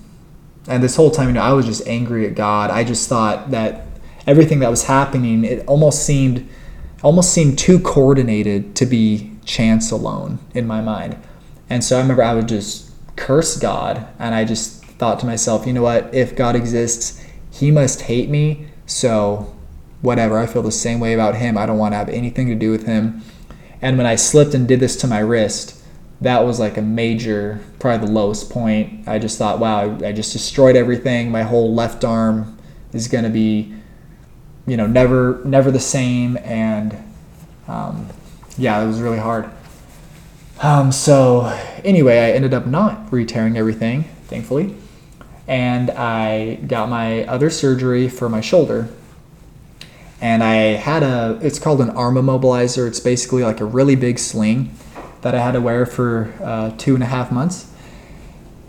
and 0.69 0.83
this 0.83 0.97
whole 0.97 1.11
time 1.11 1.29
you 1.29 1.35
know 1.35 1.43
I 1.43 1.53
was 1.53 1.67
just 1.67 1.87
angry 1.87 2.27
at 2.27 2.35
God 2.35 2.71
I 2.71 2.85
just 2.85 3.09
thought 3.09 3.51
that 3.51 3.87
everything 4.27 4.59
that 4.61 4.71
was 4.71 4.85
happening 4.85 5.45
it 5.45 5.67
almost 5.67 6.05
seemed 6.05 6.49
almost 7.03 7.33
seemed 7.33 7.59
too 7.59 7.79
coordinated 7.79 8.75
to 8.77 8.87
be 8.87 9.31
chance 9.45 9.91
alone 9.91 10.39
in 10.55 10.67
my 10.67 10.81
mind. 10.81 11.17
And 11.71 11.83
so 11.83 11.97
I 11.97 12.01
remember 12.01 12.23
I 12.23 12.35
would 12.35 12.49
just 12.49 12.91
curse 13.17 13.57
God 13.57 14.07
and 14.19 14.35
I 14.35 14.45
just 14.45 14.85
thought 14.85 15.21
to 15.21 15.27
myself, 15.27 15.67
you 15.67 15.73
know 15.73 15.83
what, 15.83 16.13
if 16.15 16.37
God 16.37 16.57
exists, 16.57 17.25
he 17.51 17.71
must 17.71 18.03
hate 18.03 18.29
me. 18.29 18.67
So 18.87 19.55
whatever, 20.03 20.39
I 20.39 20.47
feel 20.47 20.63
the 20.63 20.73
same 20.73 21.01
way 21.01 21.15
about 21.15 21.37
him. 21.37 21.57
I 21.57 21.67
don't 21.67 21.79
want 21.79 21.93
to 21.93 21.99
have 21.99 22.09
anything 22.09 22.49
to 22.49 22.55
do 22.55 22.71
with 22.71 22.87
him. 22.87 23.23
And 23.81 23.97
when 23.97 24.07
I 24.07 24.17
slipped 24.17 24.55
and 24.55 24.67
did 24.67 24.81
this 24.81 24.97
to 24.97 25.07
my 25.07 25.19
wrist, 25.19 25.76
that 26.21 26.45
was 26.45 26.59
like 26.59 26.77
a 26.77 26.83
major, 26.83 27.61
probably 27.79 28.07
the 28.07 28.13
lowest 28.13 28.51
point. 28.51 29.07
I 29.07 29.19
just 29.19 29.39
thought, 29.39 29.59
wow, 29.59 29.99
I 30.05 30.13
just 30.13 30.33
destroyed 30.33 30.77
everything. 30.77 31.31
My 31.31 31.43
whole 31.43 31.75
left 31.75 32.05
arm 32.05 32.57
is 32.93 33.09
going 33.09 33.25
to 33.25 33.31
be 33.31 33.77
you 34.67 34.77
know, 34.77 34.87
never 34.87 35.41
never 35.45 35.71
the 35.71 35.81
same, 35.81 36.37
and 36.39 36.97
um, 37.69 38.09
yeah, 38.59 38.83
it 38.83 38.87
was 38.87 39.01
really 39.01 39.19
hard. 39.19 39.49
Um, 40.61 40.91
so 40.91 41.47
anyway, 41.85 42.19
I 42.19 42.33
ended 42.33 42.53
up 42.53 42.67
not 42.67 43.13
re-tearing 43.13 43.57
everything, 43.57 44.05
thankfully, 44.27 44.75
and 45.47 45.91
I 45.91 46.57
got 46.67 46.89
my 46.89 47.25
other 47.27 47.51
surgery 47.51 48.09
for 48.09 48.29
my 48.29 48.41
shoulder. 48.41 48.89
And 50.19 50.43
I 50.43 50.55
had 50.55 51.03
a, 51.03 51.39
it's 51.43 51.59
called 51.59 51.83
an 51.83 51.91
arm 51.91 52.15
immobilizer. 52.15 52.89
It's 52.89 53.01
basically 53.01 53.43
like 53.43 53.61
a 53.61 53.67
really 53.67 53.97
big 53.97 54.19
sling 54.19 54.75
that 55.23 55.35
I 55.35 55.41
had 55.41 55.53
to 55.53 55.61
wear 55.61 55.87
for 55.87 56.33
uh, 56.43 56.71
two 56.77 56.95
and 56.95 57.03
a 57.03 57.07
half 57.07 57.33
months. 57.33 57.73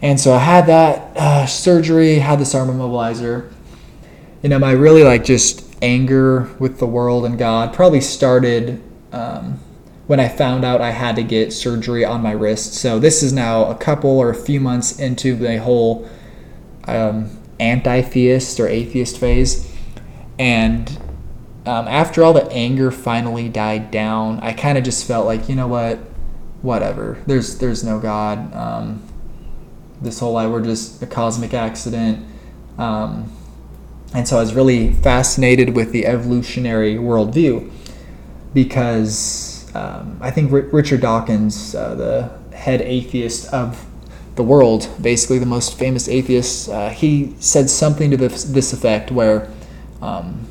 And 0.02 0.20
so 0.20 0.34
I 0.34 0.40
had 0.40 0.68
that 0.68 1.18
uh, 1.18 1.46
surgery, 1.46 2.20
had 2.20 2.40
this 2.40 2.54
arm 2.54 2.70
immobilizer. 2.70 3.52
You 4.44 4.50
know, 4.50 4.60
my 4.60 4.72
really 4.72 5.04
like 5.04 5.24
just 5.24 5.64
anger 5.82 6.50
with 6.60 6.80
the 6.80 6.86
world 6.86 7.26
and 7.26 7.38
God 7.38 7.74
probably 7.74 8.02
started 8.02 8.82
um, 9.12 9.60
when 10.08 10.20
I 10.20 10.30
found 10.30 10.64
out 10.64 10.82
I 10.82 10.92
had 10.92 11.16
to 11.18 11.24
get 11.24 11.52
surgery 11.52 12.06
on 12.06 12.22
my 12.22 12.32
wrist. 12.32 12.74
So 12.76 13.00
this 13.00 13.22
is 13.22 13.34
now 13.34 13.66
a 13.66 13.76
couple 13.76 14.10
or 14.10 14.30
a 14.30 14.36
few 14.36 14.60
months 14.60 15.00
into 15.00 15.36
the 15.36 15.60
whole 15.60 16.10
um, 16.86 17.38
anti-theist 17.60 18.60
or 18.60 18.68
atheist 18.68 19.18
phase, 19.18 19.76
and 20.40 20.90
um, 21.66 21.88
after 21.88 22.24
all 22.24 22.32
the 22.32 22.50
anger 22.52 22.92
finally 22.92 23.50
died 23.50 23.92
down, 23.92 24.40
I 24.40 24.54
kind 24.54 24.78
of 24.78 24.86
just 24.86 25.06
felt 25.06 25.26
like 25.26 25.50
you 25.50 25.56
know 25.56 25.68
what, 25.68 26.00
whatever. 26.68 27.18
There's 27.26 27.58
there's 27.60 27.84
no 27.84 27.98
God. 27.98 28.54
Um, 28.54 29.02
this 30.02 30.20
whole 30.20 30.34
life 30.34 30.52
we're 30.52 30.62
just 30.62 31.02
a 31.02 31.08
cosmic 31.08 31.54
accident. 31.54 32.24
Um, 32.78 33.32
and 34.14 34.28
so 34.28 34.38
I 34.38 34.42
was 34.42 34.54
really 34.54 34.94
fascinated 34.94 35.76
with 35.76 35.92
the 35.92 36.06
evolutionary 36.06 36.96
worldview 36.96 37.72
because 38.54 39.74
um, 39.76 40.18
I 40.22 40.30
think 40.30 40.52
R- 40.52 40.62
Richard 40.62 41.02
Dawkins, 41.02 41.74
uh, 41.74 41.96
the 41.96 42.56
head 42.56 42.82
atheist 42.82 43.52
of 43.54 43.86
the 44.36 44.44
world, 44.44 44.90
basically 45.02 45.40
the 45.40 45.46
most 45.46 45.80
famous 45.80 46.08
atheist, 46.08 46.70
uh, 46.70 46.90
he 46.90 47.34
said 47.40 47.70
something 47.70 48.12
to 48.12 48.18
this, 48.18 48.44
this 48.44 48.72
effect 48.74 49.10
where, 49.12 49.50
um, 50.02 50.48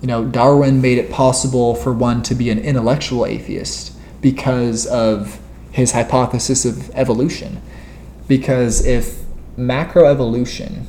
you 0.00 0.08
know, 0.08 0.24
Darwin 0.24 0.80
made 0.80 0.98
it 0.98 1.10
possible 1.10 1.74
for 1.74 1.92
one 1.92 2.22
to 2.24 2.34
be 2.34 2.50
an 2.50 2.58
intellectual 2.58 3.24
atheist 3.24 3.95
because 4.26 4.88
of 4.88 5.38
his 5.70 5.92
hypothesis 5.92 6.64
of 6.64 6.90
evolution. 6.96 7.62
Because 8.26 8.84
if 8.84 9.20
macroevolution 9.56 10.82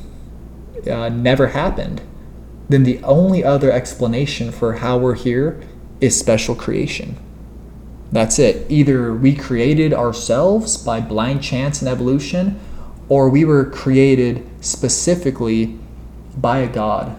uh, 0.90 1.10
never 1.10 1.50
happened, 1.50 2.02
then 2.68 2.82
the 2.82 3.00
only 3.04 3.44
other 3.44 3.72
explanation 3.72 4.52
for 4.52 4.78
how 4.78 4.98
we're 4.98 5.14
here 5.14 5.62
is 6.02 6.18
special 6.18 6.56
creation. 6.56 7.16
That's 8.12 8.40
it. 8.40 8.66
Either 8.72 9.14
we 9.14 9.36
created 9.36 9.94
ourselves 9.94 10.76
by 10.76 11.00
blind 11.00 11.44
chance 11.44 11.80
and 11.80 11.88
evolution, 11.88 12.60
or 13.08 13.30
we 13.30 13.46
were 13.46 13.66
created 13.66 14.50
specifically 14.62 15.78
by 16.36 16.58
a 16.58 16.68
god, 16.68 17.16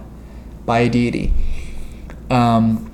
by 0.67 0.81
a 0.81 0.89
deity. 0.89 1.33
Um, 2.29 2.88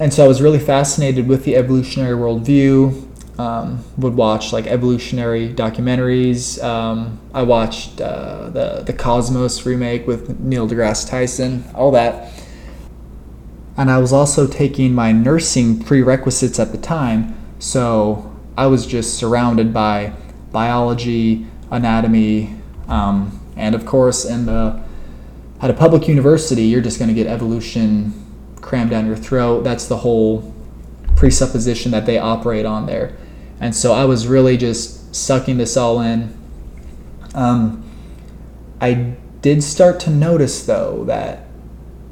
and 0.00 0.14
so 0.14 0.24
I 0.24 0.28
was 0.28 0.40
really 0.40 0.58
fascinated 0.58 1.28
with 1.28 1.44
the 1.44 1.54
evolutionary 1.54 2.16
worldview. 2.16 3.06
Um, 3.38 3.84
would 3.96 4.16
watch 4.16 4.52
like 4.52 4.66
evolutionary 4.66 5.48
documentaries. 5.48 6.62
Um, 6.62 7.18
I 7.32 7.42
watched 7.42 8.00
uh, 8.00 8.50
the 8.50 8.82
the 8.84 8.92
Cosmos 8.92 9.64
remake 9.64 10.06
with 10.06 10.40
Neil 10.40 10.68
deGrasse 10.68 11.08
Tyson, 11.08 11.64
all 11.74 11.90
that. 11.92 12.32
And 13.78 13.90
I 13.90 13.98
was 13.98 14.12
also 14.12 14.46
taking 14.46 14.94
my 14.94 15.12
nursing 15.12 15.82
prerequisites 15.82 16.58
at 16.58 16.72
the 16.72 16.78
time, 16.78 17.34
so 17.58 18.34
I 18.58 18.66
was 18.66 18.86
just 18.86 19.14
surrounded 19.14 19.72
by 19.72 20.12
biology, 20.52 21.46
anatomy, 21.70 22.60
um, 22.88 23.40
and 23.56 23.74
of 23.74 23.86
course, 23.86 24.26
in 24.26 24.44
the 24.44 24.82
at 25.62 25.70
a 25.70 25.74
public 25.74 26.08
university, 26.08 26.64
you're 26.64 26.82
just 26.82 26.98
going 26.98 27.08
to 27.08 27.14
get 27.14 27.26
evolution 27.26 28.19
crammed 28.60 28.90
down 28.90 29.06
your 29.06 29.16
throat. 29.16 29.64
That's 29.64 29.86
the 29.86 29.98
whole 29.98 30.54
presupposition 31.16 31.92
that 31.92 32.06
they 32.06 32.18
operate 32.18 32.66
on 32.66 32.86
there. 32.86 33.16
And 33.60 33.74
so 33.74 33.92
I 33.92 34.04
was 34.04 34.26
really 34.26 34.56
just 34.56 35.14
sucking 35.14 35.58
this 35.58 35.76
all 35.76 36.00
in. 36.00 36.36
Um, 37.34 37.84
I 38.80 39.16
did 39.42 39.62
start 39.62 40.00
to 40.00 40.10
notice, 40.10 40.64
though, 40.64 41.04
that 41.04 41.44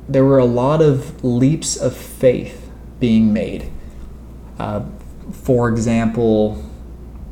there 0.08 0.24
were 0.24 0.38
a 0.38 0.44
lot 0.44 0.82
of 0.82 1.24
leaps 1.24 1.76
of 1.76 1.96
faith 1.96 2.70
being 3.00 3.32
made. 3.32 3.70
Uh, 4.58 4.84
for 5.32 5.68
example, 5.68 6.64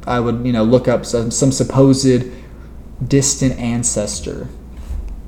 I 0.06 0.20
would 0.20 0.46
you 0.46 0.52
know 0.52 0.62
look 0.62 0.86
up 0.86 1.04
some, 1.04 1.30
some 1.30 1.52
supposed 1.52 2.30
distant 3.06 3.58
ancestor, 3.58 4.48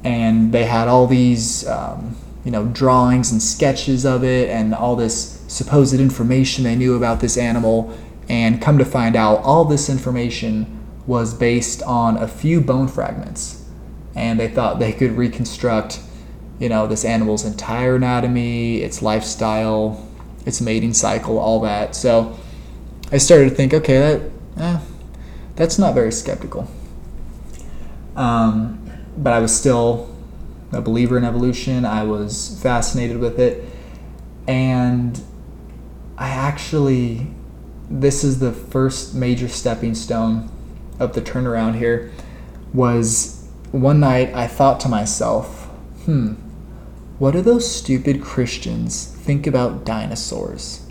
and 0.04 0.52
they 0.52 0.64
had 0.64 0.88
all 0.88 1.06
these 1.06 1.66
um, 1.66 2.16
you 2.44 2.50
know 2.50 2.66
drawings 2.66 3.32
and 3.32 3.42
sketches 3.42 4.04
of 4.04 4.24
it, 4.24 4.48
and 4.48 4.74
all 4.74 4.96
this 4.96 5.42
supposed 5.48 5.94
information 5.94 6.64
they 6.64 6.76
knew 6.76 6.96
about 6.96 7.20
this 7.20 7.36
animal, 7.36 7.96
and 8.28 8.60
come 8.60 8.78
to 8.78 8.84
find 8.84 9.16
out, 9.16 9.38
all 9.42 9.64
this 9.64 9.88
information 9.88 10.74
was 11.06 11.32
based 11.34 11.82
on 11.82 12.16
a 12.16 12.28
few 12.28 12.60
bone 12.60 12.88
fragments, 12.88 13.64
and 14.14 14.38
they 14.38 14.48
thought 14.48 14.78
they 14.78 14.92
could 14.92 15.12
reconstruct 15.12 16.00
you 16.58 16.68
know 16.68 16.86
this 16.86 17.04
animal's 17.04 17.44
entire 17.44 17.96
anatomy, 17.96 18.78
its 18.78 19.02
lifestyle, 19.02 20.06
its 20.44 20.60
mating 20.60 20.94
cycle, 20.94 21.38
all 21.38 21.60
that. 21.60 21.94
So 21.94 22.38
I 23.12 23.18
started 23.18 23.50
to 23.50 23.54
think, 23.54 23.72
okay, 23.74 23.98
that 23.98 24.22
eh, 24.56 24.80
that's 25.56 25.78
not 25.78 25.94
very 25.94 26.12
skeptical. 26.12 26.68
Um, 28.16 28.90
but 29.16 29.32
I 29.32 29.38
was 29.38 29.56
still 29.56 30.07
a 30.72 30.80
believer 30.80 31.16
in 31.16 31.24
evolution. 31.24 31.84
I 31.84 32.04
was 32.04 32.58
fascinated 32.62 33.18
with 33.18 33.38
it, 33.38 33.64
and 34.46 35.20
I 36.16 36.30
actually 36.30 37.28
this 37.90 38.22
is 38.22 38.38
the 38.38 38.52
first 38.52 39.14
major 39.14 39.48
stepping 39.48 39.94
stone 39.94 40.50
of 40.98 41.14
the 41.14 41.22
turnaround 41.22 41.76
here. 41.76 42.12
Was 42.74 43.48
one 43.72 44.00
night 44.00 44.34
I 44.34 44.46
thought 44.46 44.78
to 44.80 44.88
myself, 44.90 45.64
hmm, 46.04 46.34
what 47.18 47.30
do 47.30 47.40
those 47.40 47.70
stupid 47.70 48.20
Christians 48.20 49.06
think 49.06 49.46
about 49.46 49.86
dinosaurs? 49.86 50.88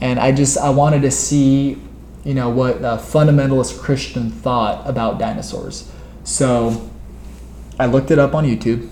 and 0.00 0.18
I 0.18 0.32
just 0.32 0.58
I 0.58 0.70
wanted 0.70 1.02
to 1.02 1.10
see, 1.10 1.78
you 2.24 2.34
know, 2.34 2.50
what 2.50 2.76
a 2.78 2.98
fundamentalist 2.98 3.80
Christian 3.80 4.30
thought 4.30 4.86
about 4.88 5.18
dinosaurs. 5.18 5.90
So 6.24 6.90
I 7.78 7.84
looked 7.84 8.10
it 8.10 8.18
up 8.18 8.34
on 8.34 8.44
YouTube. 8.44 8.88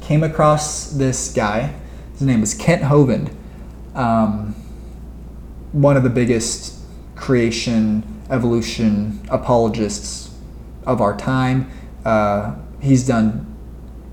Came 0.00 0.22
across 0.22 0.90
this 0.92 1.32
guy. 1.32 1.74
His 2.12 2.22
name 2.22 2.42
is 2.42 2.54
Kent 2.54 2.82
Hovind, 2.82 3.34
um, 3.96 4.54
one 5.72 5.96
of 5.96 6.04
the 6.04 6.10
biggest 6.10 6.78
creation 7.16 8.22
evolution 8.30 9.20
apologists 9.28 10.32
of 10.86 11.00
our 11.00 11.16
time. 11.16 11.68
Uh, 12.04 12.54
he's 12.80 13.04
done 13.06 13.52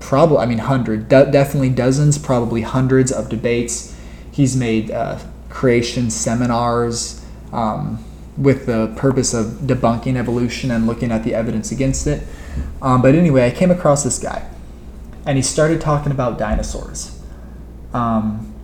probably, 0.00 0.38
I 0.38 0.46
mean, 0.46 0.58
hundred, 0.58 1.08
de- 1.08 1.30
definitely 1.30 1.70
dozens, 1.70 2.18
probably 2.18 2.62
hundreds 2.62 3.12
of 3.12 3.28
debates. 3.28 3.96
He's 4.32 4.56
made 4.56 4.90
uh, 4.90 5.20
creation 5.50 6.10
seminars 6.10 7.24
um, 7.52 8.04
with 8.36 8.66
the 8.66 8.92
purpose 8.96 9.34
of 9.34 9.46
debunking 9.62 10.16
evolution 10.16 10.72
and 10.72 10.88
looking 10.88 11.12
at 11.12 11.22
the 11.22 11.34
evidence 11.34 11.70
against 11.70 12.08
it. 12.08 12.26
Um, 12.80 13.02
but 13.02 13.14
anyway, 13.14 13.46
I 13.46 13.50
came 13.50 13.70
across 13.70 14.04
this 14.04 14.18
guy, 14.18 14.48
and 15.26 15.36
he 15.36 15.42
started 15.42 15.80
talking 15.80 16.12
about 16.12 16.38
dinosaurs. 16.38 17.20
Um, 17.92 18.54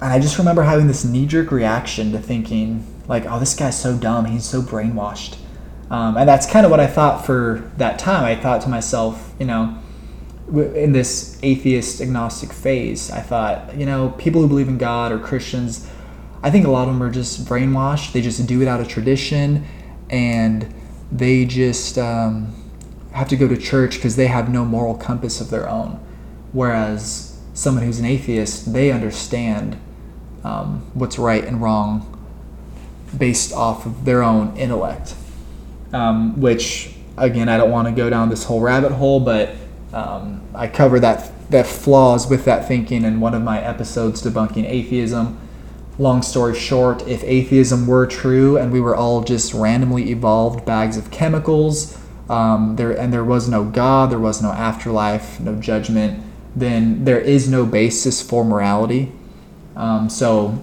and 0.00 0.12
I 0.12 0.18
just 0.18 0.38
remember 0.38 0.62
having 0.62 0.86
this 0.86 1.04
knee 1.04 1.26
jerk 1.26 1.50
reaction 1.50 2.12
to 2.12 2.18
thinking, 2.18 2.86
like, 3.08 3.24
oh, 3.26 3.38
this 3.38 3.54
guy's 3.54 3.80
so 3.80 3.96
dumb. 3.96 4.24
He's 4.26 4.44
so 4.44 4.60
brainwashed. 4.62 5.38
Um, 5.90 6.16
and 6.16 6.28
that's 6.28 6.46
kind 6.46 6.64
of 6.64 6.70
what 6.70 6.80
I 6.80 6.86
thought 6.86 7.24
for 7.24 7.70
that 7.76 7.98
time. 7.98 8.24
I 8.24 8.34
thought 8.34 8.62
to 8.62 8.68
myself, 8.68 9.34
you 9.38 9.46
know, 9.46 9.78
in 10.52 10.92
this 10.92 11.38
atheist 11.42 12.00
agnostic 12.00 12.52
phase, 12.52 13.10
I 13.10 13.20
thought, 13.20 13.76
you 13.76 13.86
know, 13.86 14.10
people 14.18 14.42
who 14.42 14.48
believe 14.48 14.68
in 14.68 14.78
God 14.78 15.12
or 15.12 15.18
Christians, 15.18 15.88
I 16.42 16.50
think 16.50 16.66
a 16.66 16.70
lot 16.70 16.88
of 16.88 16.94
them 16.94 17.02
are 17.02 17.10
just 17.10 17.46
brainwashed. 17.46 18.12
They 18.12 18.20
just 18.20 18.44
do 18.46 18.60
it 18.60 18.68
out 18.68 18.80
of 18.80 18.88
tradition, 18.88 19.64
and 20.10 20.74
they 21.10 21.46
just 21.46 21.96
um, 21.96 22.54
have 23.14 23.28
to 23.28 23.36
go 23.36 23.48
to 23.48 23.56
church 23.56 23.94
because 23.94 24.16
they 24.16 24.26
have 24.26 24.50
no 24.50 24.64
moral 24.64 24.94
compass 24.94 25.40
of 25.40 25.50
their 25.50 25.68
own. 25.68 26.00
Whereas 26.52 27.38
someone 27.54 27.84
who's 27.84 27.98
an 27.98 28.04
atheist, 28.04 28.72
they 28.72 28.90
understand 28.90 29.78
um, 30.42 30.90
what's 30.94 31.18
right 31.18 31.44
and 31.44 31.62
wrong 31.62 32.10
based 33.16 33.52
off 33.52 33.86
of 33.86 34.04
their 34.04 34.22
own 34.22 34.56
intellect. 34.56 35.14
Um, 35.92 36.40
which, 36.40 36.94
again, 37.16 37.48
I 37.48 37.56
don't 37.56 37.70
want 37.70 37.86
to 37.88 37.94
go 37.94 38.10
down 38.10 38.28
this 38.28 38.44
whole 38.44 38.60
rabbit 38.60 38.92
hole, 38.92 39.20
but 39.20 39.54
um, 39.92 40.42
I 40.54 40.66
cover 40.66 40.98
that 41.00 41.30
that 41.50 41.66
flaws 41.66 42.28
with 42.28 42.46
that 42.46 42.66
thinking 42.66 43.04
in 43.04 43.20
one 43.20 43.34
of 43.34 43.42
my 43.42 43.60
episodes 43.60 44.22
debunking 44.22 44.64
atheism 44.64 45.38
long 45.98 46.22
story 46.22 46.54
short, 46.58 47.06
if 47.06 47.22
atheism 47.24 47.86
were 47.86 48.06
true 48.06 48.56
and 48.56 48.72
we 48.72 48.80
were 48.80 48.96
all 48.96 49.22
just 49.22 49.54
randomly 49.54 50.10
evolved 50.10 50.64
bags 50.64 50.96
of 50.96 51.10
chemicals, 51.10 51.98
um, 52.28 52.76
there 52.76 52.92
and 52.92 53.12
there 53.12 53.24
was 53.24 53.48
no 53.48 53.64
God, 53.64 54.10
there 54.10 54.18
was 54.18 54.42
no 54.42 54.50
afterlife, 54.50 55.40
no 55.40 55.60
judgment, 55.60 56.22
then 56.56 57.04
there 57.04 57.20
is 57.20 57.48
no 57.48 57.66
basis 57.66 58.22
for 58.22 58.44
morality. 58.44 59.12
Um, 59.76 60.08
so, 60.08 60.62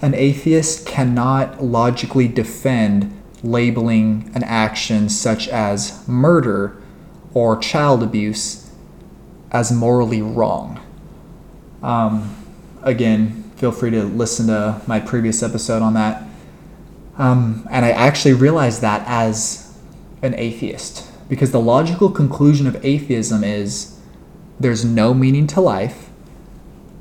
an 0.00 0.14
atheist 0.14 0.86
cannot 0.86 1.62
logically 1.62 2.28
defend 2.28 3.12
labeling 3.42 4.30
an 4.34 4.42
action 4.44 5.08
such 5.08 5.48
as 5.48 6.06
murder 6.08 6.80
or 7.34 7.56
child 7.58 8.02
abuse 8.02 8.70
as 9.50 9.72
morally 9.72 10.22
wrong. 10.22 10.80
Um, 11.82 12.36
again, 12.82 13.50
feel 13.56 13.72
free 13.72 13.90
to 13.90 14.04
listen 14.04 14.46
to 14.46 14.80
my 14.86 15.00
previous 15.00 15.42
episode 15.42 15.82
on 15.82 15.94
that. 15.94 16.22
Um, 17.18 17.66
and 17.70 17.84
I 17.84 17.90
actually 17.90 18.34
realized 18.34 18.80
that 18.82 19.02
as 19.06 19.65
an 20.22 20.34
atheist 20.34 21.10
because 21.28 21.50
the 21.50 21.60
logical 21.60 22.10
conclusion 22.10 22.66
of 22.66 22.84
atheism 22.84 23.42
is 23.42 23.98
there's 24.58 24.84
no 24.84 25.12
meaning 25.12 25.46
to 25.48 25.60
life, 25.60 26.08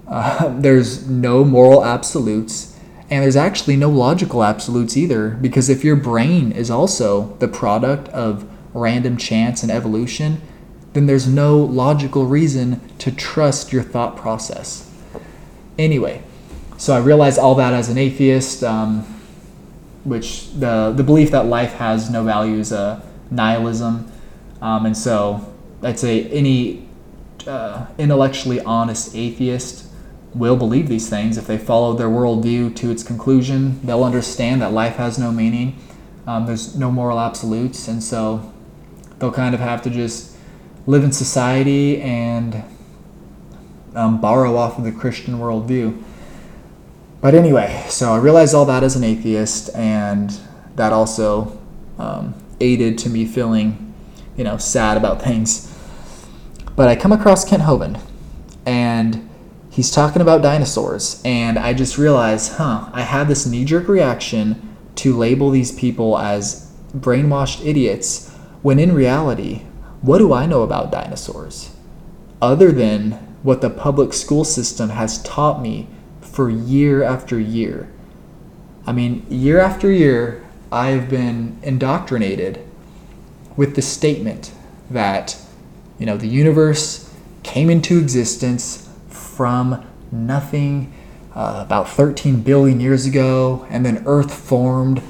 uh, 0.08 0.50
there's 0.60 1.10
no 1.10 1.44
moral 1.44 1.86
absolutes, 1.86 2.78
and 3.10 3.24
there's 3.24 3.36
actually 3.36 3.76
no 3.76 3.90
logical 3.90 4.44
absolutes 4.44 4.98
either 4.98 5.30
because 5.30 5.70
if 5.70 5.84
your 5.84 5.96
brain 5.96 6.52
is 6.52 6.72
also 6.72 7.36
the 7.38 7.48
product 7.48 8.10
of 8.10 8.50
random 8.74 9.16
chance 9.16 9.64
and 9.64 9.72
evolution, 9.72 10.42
then 10.94 11.06
there's 11.06 11.28
no 11.28 11.58
logical 11.58 12.26
reason 12.26 12.82
to 12.98 13.12
trust 13.12 13.72
your 13.72 13.84
thought 13.84 14.18
process. 14.18 14.90
Anyway, 15.78 16.24
so 16.78 16.94
I 16.94 17.00
realized 17.00 17.38
all 17.38 17.56
that 17.56 17.74
as 17.74 17.90
an 17.90 17.98
atheist. 17.98 18.64
Um, 18.64 19.06
which 20.06 20.52
the 20.54 20.94
the 20.96 21.04
belief 21.04 21.32
that 21.32 21.48
life 21.48 21.74
has 21.74 22.10
no 22.10 22.24
value 22.24 22.58
is 22.58 22.72
a 22.72 23.04
nihilism, 23.30 24.10
um, 24.62 24.86
and 24.86 24.98
so 24.98 25.54
I'd 25.84 26.00
say 26.00 26.30
any 26.30 26.88
uh, 27.46 27.88
intellectually 27.98 28.62
honest 28.62 29.16
atheist 29.16 29.88
will 30.34 30.56
believe 30.56 30.88
these 30.88 31.10
things 31.10 31.38
if 31.38 31.48
they 31.48 31.58
follow 31.58 31.94
their 31.94 32.08
worldview 32.08 32.76
to 32.76 32.92
its 32.92 33.04
conclusion. 33.04 33.80
They'll 33.84 34.04
understand 34.04 34.62
that 34.62 34.74
life 34.74 34.96
has 34.96 35.18
no 35.18 35.32
meaning. 35.32 35.78
Um, 36.28 36.46
there's 36.46 36.76
no 36.76 36.92
moral 36.92 37.20
absolutes, 37.20 37.88
and 37.88 38.04
so 38.04 38.52
they'll 39.20 39.32
kind 39.32 39.54
of 39.54 39.62
have 39.62 39.82
to 39.84 39.90
just 39.90 40.36
live 40.88 41.04
in 41.04 41.12
society 41.12 42.02
and 42.02 42.64
um, 43.96 44.20
borrow 44.20 44.56
off 44.56 44.78
of 44.78 44.84
the 44.84 44.92
Christian 44.92 45.40
worldview. 45.40 46.02
But 47.26 47.34
anyway, 47.34 47.84
so 47.90 48.14
I 48.14 48.18
realized 48.18 48.54
all 48.54 48.66
that 48.66 48.84
as 48.84 48.96
an 48.96 49.04
atheist, 49.04 49.72
and 49.74 50.32
that 50.76 50.94
also 50.94 51.60
um, 51.98 52.36
aided 52.60 53.00
to 53.00 53.10
me 53.10 53.26
feeling, 53.26 53.96
you 54.38 54.44
know, 54.44 54.58
sad 54.58 54.96
about 54.96 55.24
things. 55.24 55.76
But 56.76 56.88
I 56.88 56.96
come 56.96 57.12
across 57.12 57.44
Kent 57.44 57.64
Hovind, 57.64 58.00
and 58.64 59.28
he's 59.72 59.90
talking 59.90 60.22
about 60.22 60.44
dinosaurs, 60.44 61.20
and 61.26 61.58
I 61.58 61.74
just 61.74 61.98
realized, 61.98 62.58
huh, 62.58 62.92
I 62.94 63.02
had 63.02 63.28
this 63.28 63.48
knee 63.48 63.66
jerk 63.66 63.88
reaction 63.88 64.78
to 64.98 65.18
label 65.18 65.50
these 65.50 65.72
people 65.72 66.20
as 66.20 66.72
brainwashed 66.96 67.66
idiots, 67.66 68.30
when 68.62 68.78
in 68.78 68.94
reality, 68.94 69.64
what 70.02 70.20
do 70.20 70.32
I 70.32 70.46
know 70.46 70.62
about 70.62 70.92
dinosaurs? 70.92 71.76
Other 72.40 72.72
than 72.72 73.14
what 73.42 73.62
the 73.62 73.72
public 73.72 74.14
school 74.14 74.44
system 74.44 74.92
has 74.92 75.24
taught 75.24 75.60
me 75.60 75.88
for 76.36 76.50
year 76.50 77.02
after 77.02 77.40
year. 77.40 77.88
I 78.86 78.92
mean, 78.92 79.26
year 79.30 79.58
after 79.58 79.90
year, 79.90 80.44
I've 80.70 81.10
been 81.10 81.58
indoctrinated 81.64 82.60
with 83.56 83.76
the 83.76 83.82
statement 83.82 84.52
that, 84.90 85.38
you 85.98 86.06
know, 86.06 86.18
the 86.18 86.28
universe 86.28 87.10
came 87.44 87.70
into 87.70 87.98
existence 87.98 88.90
from 89.08 89.88
nothing 90.12 90.94
uh, 91.34 91.64
about 91.66 91.88
13 91.88 92.42
billion 92.42 92.82
years 92.82 93.06
ago, 93.06 93.66
and 93.70 93.86
then 93.86 94.04
Earth 94.06 94.34
formed 94.34 95.02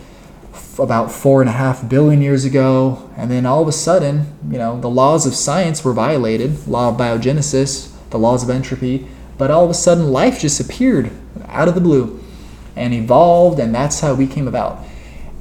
f- 0.54 0.78
about 0.78 1.12
four 1.12 1.42
and 1.42 1.50
a 1.50 1.54
half 1.54 1.90
billion 1.90 2.22
years 2.22 2.46
ago, 2.46 3.10
and 3.18 3.32
then 3.32 3.48
all 3.48 3.64
of 3.64 3.68
a 3.68 3.72
sudden, 3.72 4.28
you 4.48 4.60
know, 4.60 4.80
the 4.80 4.90
laws 4.90 5.26
of 5.26 5.34
science 5.34 5.84
were 5.84 5.94
violated, 5.94 6.68
law 6.68 6.90
of 6.90 6.98
biogenesis, 6.98 7.92
the 8.12 8.20
laws 8.20 8.44
of 8.44 8.50
entropy, 8.52 9.08
but 9.38 9.52
all 9.52 9.63
of 9.63 9.69
a 9.69 9.74
sudden, 9.74 10.12
life 10.12 10.39
just 10.39 10.60
appeared 10.60 11.12
out 11.48 11.67
of 11.67 11.76
the 11.76 11.82
blue 11.82 12.21
and 12.76 12.93
evolved, 12.93 13.60
and 13.60 13.74
that's 13.74 14.00
how 14.00 14.13
we 14.13 14.28
came 14.28 14.48
about. 14.48 14.84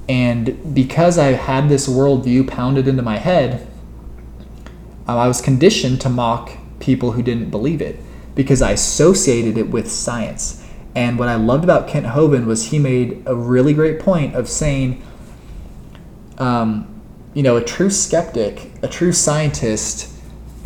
And 0.09 0.75
because 0.75 1.19
I 1.19 1.33
had 1.33 1.69
this 1.69 1.89
worldview 1.89 2.49
pounded 2.49 2.89
into 2.89 3.03
my 3.03 3.19
head, 3.19 3.67
um, 5.07 5.19
I 5.19 5.29
was 5.29 5.41
conditioned 5.41 6.01
to 6.03 6.09
mock 6.09 6.53
people 6.81 7.13
who 7.13 7.23
didn't 7.23 7.51
believe 7.51 7.81
it 7.81 8.01
because 8.35 8.61
I 8.63 8.73
associated 8.73 9.57
it 9.57 9.71
with 9.71 9.91
science. 9.91 10.63
And 10.95 11.19
what 11.19 11.29
I 11.29 11.37
loved 11.37 11.65
about 11.65 11.89
Kent 11.89 12.07
Hovind 12.07 12.47
was 12.47 12.67
he 12.67 12.79
made 12.79 13.23
a 13.27 13.35
really 13.35 13.73
great 13.75 13.99
point 13.99 14.35
of 14.35 14.49
saying, 14.49 15.03
um, 16.39 16.89
you 17.33 17.43
know, 17.43 17.57
a 17.57 17.65
true 17.65 17.91
skeptic, 17.91 18.71
a 18.83 18.89
true 18.89 19.13
scientist 19.13 20.13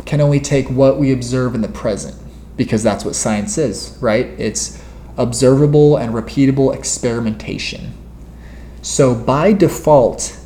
can 0.05 0.21
only 0.21 0.39
take 0.39 0.69
what 0.69 0.99
we 0.99 1.11
observe 1.11 1.55
in 1.55 1.61
the 1.61 1.67
present 1.67 2.15
because 2.59 2.83
that's 2.83 3.05
what 3.05 3.15
science 3.15 3.57
is, 3.57 3.97
right? 4.01 4.25
It's 4.37 4.83
observable 5.17 5.95
and 5.95 6.13
repeatable 6.13 6.75
experimentation. 6.75 7.93
So, 8.81 9.15
by 9.15 9.53
default, 9.53 10.37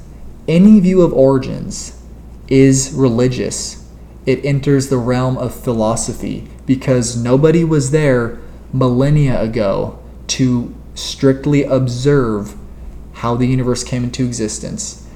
any 0.48 0.80
view 0.80 1.02
of 1.02 1.12
origins 1.12 2.00
is 2.48 2.94
religious. 2.94 3.90
It 4.28 4.46
enters 4.46 4.90
the 4.90 4.98
realm 4.98 5.40
of 5.40 5.56
philosophy 5.56 6.48
because 6.68 7.18
nobody 7.18 7.64
was 7.64 7.90
there 7.90 8.40
millennia 8.72 9.42
ago 9.42 9.98
to 10.28 10.72
strictly 10.94 11.64
observe 11.64 12.56
how 13.14 13.36
the 13.36 13.48
universe 13.48 13.84
came 13.84 14.04
into 14.04 14.24
existence. 14.24 15.10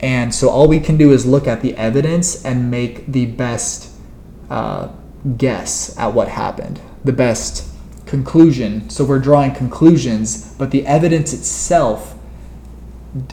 And 0.00 0.34
so 0.34 0.48
all 0.48 0.66
we 0.66 0.80
can 0.80 0.96
do 0.96 1.12
is 1.12 1.26
look 1.26 1.46
at 1.46 1.60
the 1.60 1.76
evidence 1.76 2.42
and 2.42 2.70
make 2.70 3.04
the 3.06 3.26
best 3.26 3.92
uh, 4.48 4.88
guess 5.36 5.96
at 5.98 6.14
what 6.14 6.28
happened, 6.28 6.80
the 7.04 7.12
best 7.12 7.68
conclusion. 8.06 8.88
So 8.88 9.04
we're 9.04 9.18
drawing 9.18 9.52
conclusions, 9.52 10.54
but 10.54 10.70
the 10.70 10.86
evidence 10.86 11.32
itself 11.32 12.16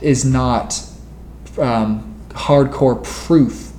is 0.01 0.25
not 0.25 0.83
um, 1.57 2.15
hardcore 2.29 3.03
proof 3.03 3.71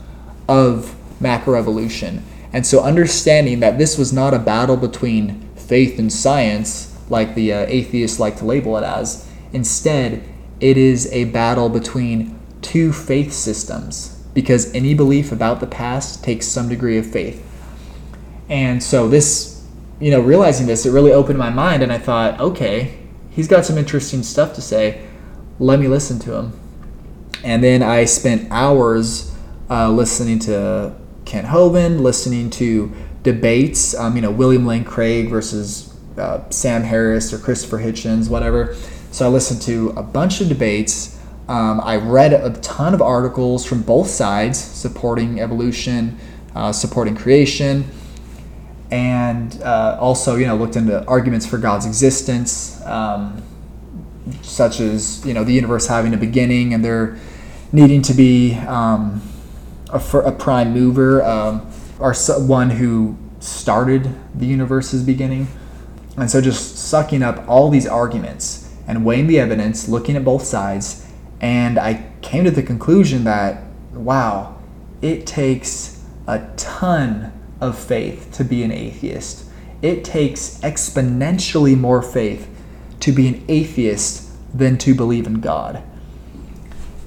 of 0.48 0.94
macroevolution. 1.20 2.22
And 2.52 2.66
so 2.66 2.83
understanding 2.83 3.61
that 3.61 3.79
this 3.79 3.98
was 3.98 4.12
not 4.12 4.33
a 4.33 4.38
battle 4.38 4.76
between 4.76 5.48
faith 5.57 5.98
and 5.98 6.12
science, 6.12 6.96
like 7.11 7.35
the 7.35 7.52
uh, 7.52 7.66
atheists 7.68 8.18
like 8.18 8.38
to 8.38 8.44
label 8.44 8.76
it 8.79 8.85
as, 8.85 9.29
instead, 9.52 10.22
it 10.61 10.76
is 10.79 11.11
a 11.12 11.24
battle 11.24 11.68
between 11.68 12.38
two 12.62 12.92
faith 12.92 13.33
systems 13.33 14.22
because 14.33 14.72
any 14.74 14.94
belief 14.94 15.33
about 15.33 15.61
the 15.61 15.66
past 15.66 16.24
takes 16.24 16.46
some 16.46 16.68
degree 16.68 16.98
of 16.98 17.07
faith. 17.07 17.46
And 18.49 18.83
so 18.83 19.09
this, 19.09 19.65
you 20.01 20.11
know, 20.11 20.21
realizing 20.21 20.67
this, 20.67 20.87
it 20.87 20.93
really 20.93 21.13
opened 21.13 21.39
my 21.39 21.51
mind, 21.51 21.83
and 21.83 21.93
I 21.93 21.99
thought, 21.99 22.39
okay, 22.41 22.99
he's 23.31 23.49
got 23.49 23.65
some 23.65 23.77
interesting 23.77 24.23
stuff 24.23 24.55
to 24.55 24.63
say. 24.63 25.07
Let 25.59 25.81
me 25.81 25.89
listen 25.89 26.19
to 26.21 26.35
him. 26.35 26.61
And 27.43 27.63
then 27.63 27.83
I 27.83 28.05
spent 28.05 28.49
hours 28.51 29.35
uh, 29.71 29.91
listening 29.91 30.39
to 30.41 30.95
Kent 31.25 31.49
Hovind, 31.49 32.01
listening 32.01 32.51
to 32.51 32.93
debates. 33.23 33.95
Um, 33.95 34.17
you 34.17 34.23
know, 34.23 34.31
William 34.31 34.67
Lane 34.67 34.85
Craig 34.85 35.29
versus 35.29 35.95
uh, 36.17 36.49
Sam 36.51 36.83
Harris 36.83 37.33
or 37.33 37.39
Christopher 37.39 37.79
Hitchens, 37.79 38.29
whatever. 38.31 38.75
So 39.11 39.27
I 39.27 39.29
listened 39.29 39.63
to 39.63 39.91
a 39.97 40.03
bunch 40.03 40.41
of 40.41 40.49
debates. 40.49 41.19
Um, 41.49 41.81
I 41.81 41.97
read 41.97 42.33
a 42.33 42.51
ton 42.61 42.95
of 42.95 43.03
articles 43.03 43.65
from 43.65 43.83
both 43.83 44.09
sides 44.09 44.59
supporting 44.59 45.41
evolution, 45.41 46.19
uh, 46.55 46.73
supporting 46.73 47.17
creation 47.17 47.91
and 48.90 49.61
uh, 49.62 49.96
also 50.01 50.37
you 50.37 50.46
know 50.46 50.57
looked 50.57 50.77
into 50.77 51.05
arguments 51.07 51.46
for 51.46 51.59
God's 51.59 51.87
existence, 51.87 52.85
um, 52.85 53.42
such 54.42 54.81
as 54.81 55.25
you 55.25 55.35
know 55.35 55.44
the 55.44 55.53
universe 55.53 55.87
having 55.87 56.14
a 56.14 56.16
beginning 56.16 56.75
and 56.75 56.85
there 56.85 57.18
needing 57.72 58.03
to 58.03 58.14
be 58.14 58.55
um, 58.55 59.20
a, 59.90 59.99
a, 59.99 60.33
prime 60.33 60.72
mover 60.72 61.22
um, 61.25 61.68
or 61.99 62.14
one 62.38 62.70
who 62.70 63.16
started 63.40 64.14
the 64.35 64.46
universe's 64.46 65.03
beginning, 65.03 65.49
and 66.16 66.31
so 66.31 66.40
just 66.40 66.77
sucking 66.77 67.22
up 67.22 67.46
all 67.49 67.70
these 67.70 67.87
arguments 67.87 68.72
and 68.87 69.05
weighing 69.05 69.27
the 69.27 69.38
evidence, 69.40 69.88
looking 69.88 70.14
at 70.16 70.25
both 70.25 70.44
sides, 70.44 71.07
and 71.40 71.79
I 71.79 72.07
came 72.22 72.44
to 72.44 72.51
the 72.51 72.62
conclusion 72.62 73.25
that 73.25 73.64
wow, 73.92 74.57
it 75.03 75.27
takes 75.27 76.03
a 76.27 76.46
ton 76.57 77.33
of 77.61 77.79
faith 77.79 78.31
to 78.33 78.45
be 78.45 78.62
an 78.62 78.73
atheist. 78.73 79.45
It 79.83 80.05
takes 80.05 80.59
exponentially 80.61 81.79
more 81.79 82.03
faith 82.03 82.49
to 83.01 83.12
be 83.12 83.29
an 83.29 83.45
atheist 83.49 84.31
than 84.57 84.79
to 84.79 84.95
believe 84.95 85.27
in 85.27 85.40
God. 85.40 85.83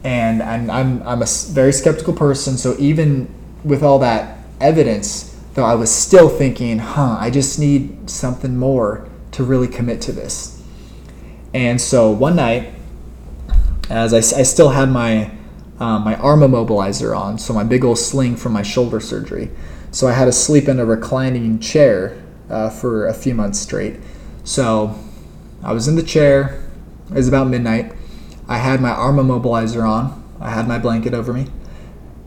And, 0.04 0.42
and 0.42 0.72
I'm, 0.72 1.04
I'm 1.04 1.22
a 1.22 1.28
very 1.50 1.74
skeptical 1.74 2.14
person. 2.14 2.58
So 2.58 2.76
even 2.80 3.34
with 3.64 3.84
all 3.84 4.00
that 4.00 4.38
evidence, 4.62 5.38
though, 5.54 5.66
I 5.66 5.76
was 5.76 5.94
still 5.94 6.30
thinking, 6.30 6.80
huh, 6.80 7.18
I 7.20 7.30
just 7.30 7.60
need 7.60 8.10
something 8.10 8.58
more 8.58 9.10
to 9.32 9.44
really 9.44 9.68
commit 9.68 10.02
to 10.02 10.12
this. 10.12 10.64
And 11.54 11.82
so 11.82 12.12
one 12.12 12.36
night, 12.36 12.74
as 13.90 14.14
I, 14.14 14.18
I 14.18 14.44
still 14.44 14.70
had 14.70 14.90
my 14.90 15.32
um, 15.80 16.04
my 16.04 16.16
arm 16.16 16.42
immobilizer 16.42 17.18
on, 17.18 17.38
so 17.38 17.54
my 17.54 17.64
big 17.64 17.86
old 17.86 17.98
sling 17.98 18.36
from 18.36 18.52
my 18.52 18.62
shoulder 18.62 19.00
surgery. 19.00 19.50
So 19.92 20.08
I 20.08 20.14
had 20.14 20.26
to 20.26 20.32
sleep 20.32 20.68
in 20.68 20.80
a 20.80 20.86
reclining 20.86 21.60
chair 21.60 22.22
uh, 22.50 22.70
for 22.70 23.08
a 23.08 23.14
few 23.14 23.34
months 23.34 23.60
straight. 23.60 24.00
So 24.44 24.98
I 25.64 25.74
was 25.74 25.88
in 25.88 25.96
the 25.96 26.04
chair. 26.04 26.64
It 27.10 27.16
was 27.16 27.28
about 27.28 27.48
midnight. 27.48 27.94
I 28.48 28.58
had 28.58 28.82
my 28.82 28.92
arm 28.92 29.18
immobilizer 29.18 29.88
on. 29.88 30.24
I 30.40 30.52
had 30.52 30.68
my 30.68 30.80
blanket 30.80 31.14
over 31.14 31.34
me, 31.34 31.48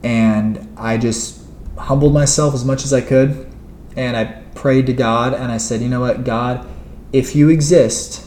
and 0.03 0.73
I 0.77 0.99
just 0.99 1.43
humbled 1.79 2.13
myself 2.13 2.55
as 2.55 2.65
much 2.65 2.85
as 2.85 2.93
I 2.93 3.01
could, 3.01 3.51
and 3.97 4.17
I 4.17 4.25
prayed 4.55 4.87
to 4.87 4.93
God, 4.93 5.33
and 5.33 5.51
I 5.51 5.57
said, 5.57 5.81
"You 5.81 5.89
know 5.89 6.01
what, 6.01 6.25
God, 6.25 6.67
if 7.13 7.35
you 7.35 7.49
exist, 7.49 8.27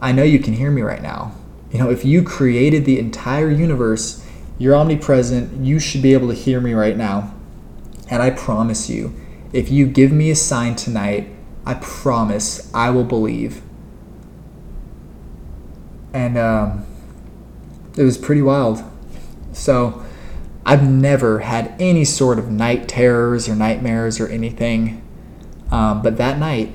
I 0.00 0.12
know 0.12 0.22
you 0.22 0.38
can 0.38 0.54
hear 0.54 0.70
me 0.70 0.82
right 0.82 1.02
now. 1.02 1.32
You 1.72 1.78
know, 1.80 1.90
if 1.90 2.04
you 2.04 2.22
created 2.22 2.84
the 2.84 2.98
entire 2.98 3.50
universe." 3.50 4.22
You're 4.58 4.74
omnipresent. 4.74 5.64
You 5.66 5.78
should 5.78 6.00
be 6.00 6.14
able 6.14 6.28
to 6.28 6.34
hear 6.34 6.62
me 6.62 6.72
right 6.72 6.96
now. 6.96 7.34
And 8.08 8.22
I 8.22 8.30
promise 8.30 8.88
you, 8.88 9.14
if 9.52 9.70
you 9.70 9.86
give 9.86 10.12
me 10.12 10.30
a 10.30 10.36
sign 10.36 10.76
tonight, 10.76 11.28
I 11.64 11.74
promise 11.74 12.72
I 12.72 12.90
will 12.90 13.04
believe. 13.04 13.62
And 16.12 16.38
um, 16.38 16.86
it 17.96 18.02
was 18.02 18.16
pretty 18.16 18.42
wild. 18.42 18.82
So 19.52 20.04
I've 20.64 20.88
never 20.88 21.40
had 21.40 21.74
any 21.80 22.04
sort 22.04 22.38
of 22.38 22.50
night 22.50 22.88
terrors 22.88 23.48
or 23.48 23.56
nightmares 23.56 24.20
or 24.20 24.28
anything. 24.28 25.02
Um, 25.70 26.02
but 26.02 26.16
that 26.18 26.38
night, 26.38 26.72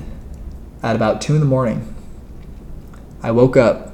at 0.83 0.95
about 0.95 1.21
2 1.21 1.35
in 1.35 1.39
the 1.39 1.45
morning, 1.45 1.93
I 3.23 3.31
woke 3.31 3.55
up 3.55 3.93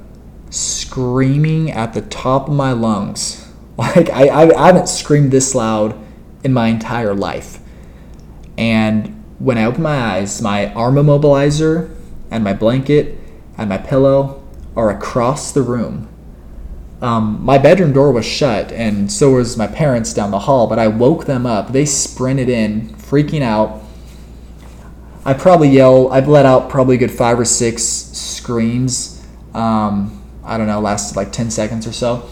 screaming 0.50 1.70
at 1.70 1.92
the 1.92 2.00
top 2.00 2.48
of 2.48 2.54
my 2.54 2.72
lungs 2.72 3.46
like 3.76 4.08
I, 4.10 4.28
I, 4.28 4.64
I 4.64 4.66
haven't 4.68 4.88
screamed 4.88 5.30
this 5.30 5.54
loud 5.54 5.94
in 6.44 6.52
my 6.52 6.68
entire 6.68 7.14
life. 7.14 7.58
And 8.56 9.24
when 9.38 9.58
I 9.58 9.64
open 9.64 9.82
my 9.82 9.96
eyes, 9.96 10.42
my 10.42 10.72
arm 10.74 10.96
immobilizer 10.96 11.94
and 12.30 12.42
my 12.42 12.52
blanket 12.52 13.18
and 13.56 13.68
my 13.68 13.78
pillow 13.78 14.42
are 14.76 14.90
across 14.90 15.52
the 15.52 15.62
room. 15.62 16.08
Um, 17.00 17.44
my 17.44 17.58
bedroom 17.58 17.92
door 17.92 18.10
was 18.10 18.26
shut, 18.26 18.72
and 18.72 19.10
so 19.10 19.32
was 19.32 19.56
my 19.56 19.68
parents 19.68 20.12
down 20.12 20.32
the 20.32 20.40
hall. 20.40 20.66
But 20.66 20.80
I 20.80 20.88
woke 20.88 21.26
them 21.26 21.46
up. 21.46 21.70
They 21.70 21.84
sprinted 21.84 22.48
in, 22.48 22.88
freaking 22.96 23.42
out. 23.42 23.80
I 25.24 25.34
probably 25.34 25.68
yelled. 25.68 26.10
I 26.12 26.18
let 26.20 26.44
out 26.44 26.68
probably 26.68 26.96
a 26.96 26.98
good 26.98 27.12
five 27.12 27.38
or 27.38 27.44
six 27.44 27.84
screams. 27.84 29.24
Um, 29.54 30.24
I 30.42 30.58
don't 30.58 30.66
know, 30.66 30.80
lasted 30.80 31.16
like 31.16 31.30
ten 31.30 31.52
seconds 31.52 31.86
or 31.86 31.92
so 31.92 32.28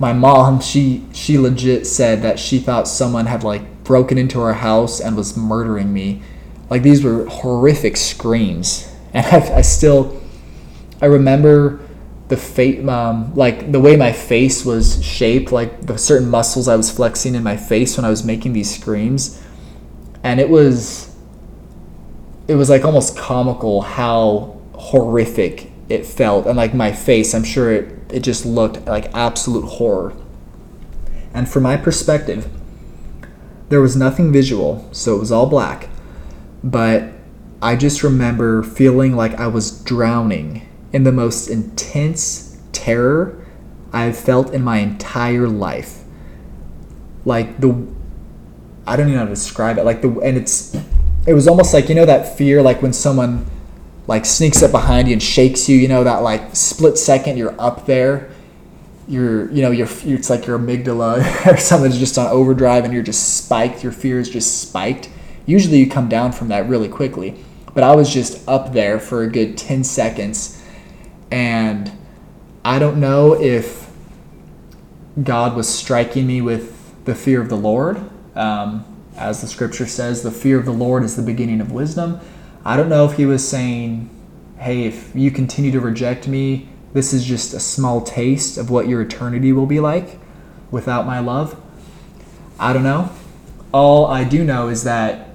my 0.00 0.14
mom 0.14 0.58
she 0.60 1.04
she 1.12 1.38
legit 1.38 1.86
said 1.86 2.22
that 2.22 2.40
she 2.40 2.58
thought 2.58 2.88
someone 2.88 3.26
had 3.26 3.44
like 3.44 3.84
broken 3.84 4.16
into 4.16 4.40
our 4.40 4.54
house 4.54 4.98
and 4.98 5.14
was 5.16 5.36
murdering 5.36 5.92
me. 5.92 6.22
Like 6.70 6.82
these 6.82 7.04
were 7.04 7.26
horrific 7.26 7.96
screams. 7.96 8.88
And 9.12 9.26
i, 9.26 9.56
I 9.56 9.60
still 9.62 10.22
i 11.02 11.06
remember 11.06 11.80
the 12.28 12.36
fate 12.36 12.88
um, 12.88 13.34
like 13.34 13.72
the 13.72 13.80
way 13.80 13.96
my 13.96 14.12
face 14.12 14.64
was 14.64 15.04
shaped 15.04 15.50
like 15.50 15.84
the 15.84 15.98
certain 15.98 16.30
muscles 16.30 16.68
i 16.68 16.76
was 16.76 16.92
flexing 16.92 17.34
in 17.34 17.42
my 17.42 17.56
face 17.56 17.96
when 17.96 18.04
i 18.04 18.10
was 18.10 18.24
making 18.24 18.52
these 18.52 18.72
screams. 18.72 19.42
And 20.22 20.38
it 20.38 20.48
was 20.48 21.14
it 22.46 22.54
was 22.54 22.70
like 22.70 22.84
almost 22.84 23.16
comical 23.16 23.82
how 23.82 24.56
horrific 24.74 25.72
it 25.88 26.06
felt. 26.06 26.46
And 26.46 26.56
like 26.56 26.72
my 26.72 26.92
face 26.92 27.34
i'm 27.34 27.44
sure 27.44 27.72
it 27.72 27.99
it 28.12 28.20
just 28.20 28.44
looked 28.44 28.86
like 28.86 29.14
absolute 29.14 29.64
horror. 29.64 30.14
And 31.32 31.48
from 31.48 31.62
my 31.62 31.76
perspective, 31.76 32.48
there 33.68 33.80
was 33.80 33.96
nothing 33.96 34.32
visual, 34.32 34.88
so 34.92 35.16
it 35.16 35.20
was 35.20 35.30
all 35.30 35.46
black. 35.46 35.88
But 36.62 37.12
I 37.62 37.76
just 37.76 38.02
remember 38.02 38.62
feeling 38.62 39.14
like 39.14 39.34
I 39.34 39.46
was 39.46 39.82
drowning 39.84 40.66
in 40.92 41.04
the 41.04 41.12
most 41.12 41.48
intense 41.48 42.58
terror 42.72 43.46
I've 43.92 44.16
felt 44.16 44.52
in 44.52 44.62
my 44.62 44.78
entire 44.78 45.48
life. 45.48 46.04
Like 47.24 47.60
the 47.60 47.86
I 48.86 48.96
don't 48.96 49.06
even 49.06 49.14
know 49.14 49.20
how 49.20 49.24
to 49.26 49.30
describe 49.30 49.78
it. 49.78 49.84
Like 49.84 50.02
the 50.02 50.08
and 50.20 50.36
it's 50.36 50.74
it 51.26 51.34
was 51.34 51.46
almost 51.46 51.74
like 51.74 51.88
you 51.88 51.94
know 51.94 52.06
that 52.06 52.36
fear 52.36 52.62
like 52.62 52.82
when 52.82 52.92
someone 52.92 53.46
like 54.06 54.24
sneaks 54.24 54.62
up 54.62 54.70
behind 54.70 55.08
you 55.08 55.12
and 55.14 55.22
shakes 55.22 55.68
you. 55.68 55.76
You 55.76 55.88
know 55.88 56.04
that 56.04 56.22
like 56.22 56.54
split 56.54 56.98
second 56.98 57.36
you're 57.36 57.58
up 57.60 57.86
there. 57.86 58.30
You're 59.08 59.50
you 59.50 59.62
know 59.62 59.70
you're 59.70 59.88
it's 60.04 60.30
like 60.30 60.46
your 60.46 60.58
amygdala 60.58 61.46
or 61.52 61.56
something's 61.56 61.98
just 61.98 62.18
on 62.18 62.26
overdrive 62.28 62.84
and 62.84 62.92
you're 62.92 63.02
just 63.02 63.36
spiked. 63.36 63.82
Your 63.82 63.92
fear 63.92 64.18
is 64.20 64.30
just 64.30 64.60
spiked. 64.60 65.10
Usually 65.46 65.78
you 65.78 65.88
come 65.88 66.08
down 66.08 66.32
from 66.32 66.48
that 66.48 66.68
really 66.68 66.88
quickly, 66.88 67.36
but 67.74 67.82
I 67.82 67.94
was 67.94 68.12
just 68.12 68.46
up 68.48 68.72
there 68.72 69.00
for 69.00 69.22
a 69.22 69.28
good 69.28 69.56
ten 69.56 69.84
seconds, 69.84 70.62
and 71.30 71.90
I 72.64 72.78
don't 72.78 73.00
know 73.00 73.40
if 73.40 73.90
God 75.22 75.56
was 75.56 75.68
striking 75.68 76.26
me 76.26 76.40
with 76.40 77.04
the 77.04 77.14
fear 77.14 77.40
of 77.40 77.48
the 77.48 77.56
Lord. 77.56 78.00
Um, 78.36 78.84
as 79.16 79.40
the 79.40 79.46
scripture 79.46 79.86
says, 79.86 80.22
the 80.22 80.30
fear 80.30 80.58
of 80.58 80.64
the 80.64 80.72
Lord 80.72 81.02
is 81.02 81.16
the 81.16 81.22
beginning 81.22 81.60
of 81.60 81.72
wisdom. 81.72 82.20
I 82.64 82.76
don't 82.76 82.88
know 82.88 83.06
if 83.06 83.16
he 83.16 83.26
was 83.26 83.46
saying, 83.46 84.10
hey, 84.58 84.84
if 84.84 85.14
you 85.14 85.30
continue 85.30 85.70
to 85.72 85.80
reject 85.80 86.28
me, 86.28 86.68
this 86.92 87.12
is 87.12 87.24
just 87.24 87.54
a 87.54 87.60
small 87.60 88.02
taste 88.02 88.58
of 88.58 88.70
what 88.70 88.88
your 88.88 89.00
eternity 89.00 89.52
will 89.52 89.66
be 89.66 89.80
like 89.80 90.18
without 90.70 91.06
my 91.06 91.20
love. 91.20 91.60
I 92.58 92.72
don't 92.72 92.82
know. 92.82 93.10
All 93.72 94.06
I 94.06 94.24
do 94.24 94.44
know 94.44 94.68
is 94.68 94.84
that 94.84 95.28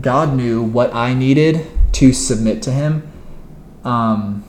God 0.00 0.34
knew 0.34 0.62
what 0.62 0.94
I 0.94 1.14
needed 1.14 1.66
to 1.94 2.12
submit 2.12 2.62
to 2.62 2.70
Him. 2.70 3.10
Um, 3.84 4.44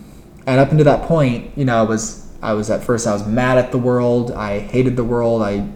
and 0.45 0.59
up 0.59 0.71
until 0.71 0.85
that 0.85 1.07
point, 1.07 1.57
you 1.57 1.65
know, 1.65 1.77
I 1.77 1.83
was 1.83 2.31
I 2.41 2.53
was 2.53 2.69
at 2.69 2.83
first 2.83 3.07
I 3.07 3.13
was 3.13 3.25
mad 3.25 3.57
at 3.57 3.71
the 3.71 3.77
world. 3.77 4.31
I 4.31 4.59
hated 4.59 4.95
the 4.95 5.03
world. 5.03 5.41
I 5.41 5.67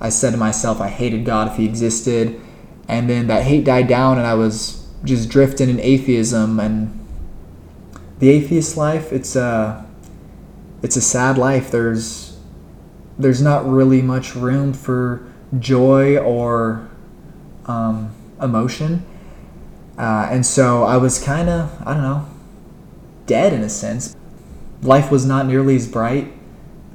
I 0.00 0.08
said 0.08 0.32
to 0.32 0.36
myself, 0.36 0.80
I 0.80 0.88
hated 0.88 1.24
God 1.24 1.48
if 1.48 1.56
He 1.56 1.64
existed. 1.64 2.40
And 2.88 3.08
then 3.08 3.28
that 3.28 3.44
hate 3.44 3.64
died 3.64 3.86
down, 3.86 4.18
and 4.18 4.26
I 4.26 4.34
was 4.34 4.79
just 5.04 5.28
drifting 5.28 5.68
in 5.68 5.80
atheism 5.80 6.60
and 6.60 6.96
the 8.18 8.28
atheist 8.28 8.76
life 8.76 9.12
it's 9.12 9.34
a 9.34 9.86
it's 10.82 10.96
a 10.96 11.02
sad 11.02 11.38
life. 11.38 11.70
There's 11.70 12.38
there's 13.18 13.42
not 13.42 13.68
really 13.68 14.00
much 14.00 14.34
room 14.34 14.72
for 14.72 15.30
joy 15.58 16.16
or 16.16 16.88
um, 17.66 18.14
emotion. 18.40 19.04
Uh, 19.98 20.28
and 20.30 20.46
so 20.46 20.84
i 20.84 20.96
was 20.96 21.22
kind 21.22 21.50
of 21.50 21.70
i 21.86 21.92
don't 21.92 22.02
know 22.02 22.26
dead 23.26 23.52
in 23.52 23.62
a 23.62 23.68
sense. 23.68 24.16
Life 24.82 25.10
was 25.10 25.26
not 25.26 25.46
nearly 25.46 25.76
as 25.76 25.86
bright 25.86 26.32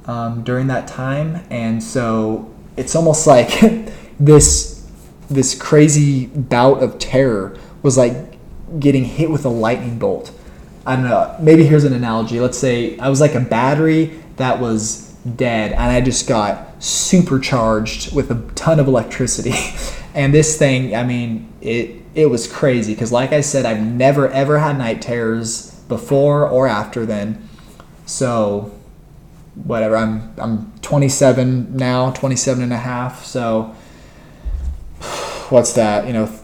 um, 0.06 0.42
during 0.42 0.66
that 0.66 0.88
time. 0.88 1.46
And 1.50 1.82
so 1.82 2.52
it's 2.76 2.96
almost 2.96 3.26
like 3.26 3.60
this 4.20 4.86
this 5.28 5.60
crazy 5.60 6.26
bout 6.26 6.82
of 6.82 6.98
terror 6.98 7.56
was 7.86 7.96
like 7.96 8.36
getting 8.80 9.04
hit 9.04 9.30
with 9.30 9.44
a 9.44 9.48
lightning 9.48 9.96
bolt. 9.96 10.32
I 10.84 10.96
don't 10.96 11.04
know. 11.04 11.36
Maybe 11.40 11.64
here's 11.64 11.84
an 11.84 11.92
analogy. 11.92 12.40
Let's 12.40 12.58
say 12.58 12.98
I 12.98 13.08
was 13.08 13.20
like 13.20 13.36
a 13.36 13.40
battery 13.40 14.20
that 14.36 14.58
was 14.60 15.12
dead 15.36 15.70
and 15.70 15.80
I 15.80 16.00
just 16.00 16.28
got 16.28 16.82
supercharged 16.82 18.12
with 18.12 18.30
a 18.32 18.42
ton 18.56 18.80
of 18.80 18.88
electricity. 18.88 19.54
and 20.14 20.34
this 20.34 20.58
thing, 20.58 20.96
I 20.96 21.04
mean, 21.04 21.50
it 21.60 22.02
it 22.14 22.26
was 22.26 22.50
crazy 22.50 22.92
because 22.92 23.12
like 23.12 23.32
I 23.32 23.40
said, 23.40 23.64
I've 23.64 23.80
never 23.80 24.28
ever 24.30 24.58
had 24.58 24.76
night 24.78 25.00
terrors 25.00 25.72
before 25.88 26.48
or 26.48 26.66
after 26.66 27.06
then. 27.06 27.48
So 28.04 28.74
whatever, 29.54 29.96
I'm 29.96 30.34
I'm 30.38 30.72
27 30.82 31.76
now, 31.76 32.10
27 32.10 32.64
and 32.64 32.72
a 32.72 32.78
half. 32.78 33.24
So 33.24 33.76
what's 35.50 35.74
that? 35.74 36.08
You 36.08 36.14
know, 36.14 36.40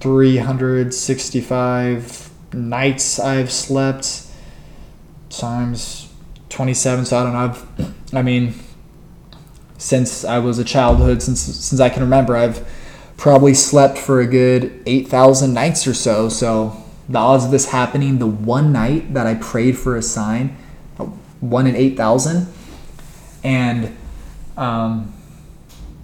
365 0.00 2.30
nights 2.54 3.18
I've 3.18 3.52
slept. 3.52 4.26
Times 5.28 6.08
27 6.48 7.04
so 7.06 7.18
I 7.18 7.22
don't 7.22 7.32
know. 7.32 7.38
I've 7.38 7.66
I 8.14 8.22
mean 8.22 8.54
since 9.78 10.24
I 10.24 10.38
was 10.38 10.58
a 10.58 10.64
childhood 10.64 11.22
since 11.22 11.40
since 11.40 11.80
I 11.80 11.88
can 11.88 12.02
remember 12.02 12.36
I've 12.36 12.66
probably 13.16 13.54
slept 13.54 13.98
for 13.98 14.20
a 14.20 14.26
good 14.26 14.82
8,000 14.86 15.52
nights 15.52 15.86
or 15.86 15.94
so. 15.94 16.28
So 16.28 16.76
the 17.08 17.18
odds 17.18 17.44
of 17.44 17.50
this 17.50 17.70
happening 17.70 18.18
the 18.18 18.26
one 18.26 18.72
night 18.72 19.14
that 19.14 19.26
I 19.26 19.34
prayed 19.34 19.78
for 19.78 19.96
a 19.96 20.02
sign 20.02 20.56
one 21.40 21.66
in 21.66 21.74
8,000 21.74 22.46
And 23.42 23.96
um, 24.56 25.12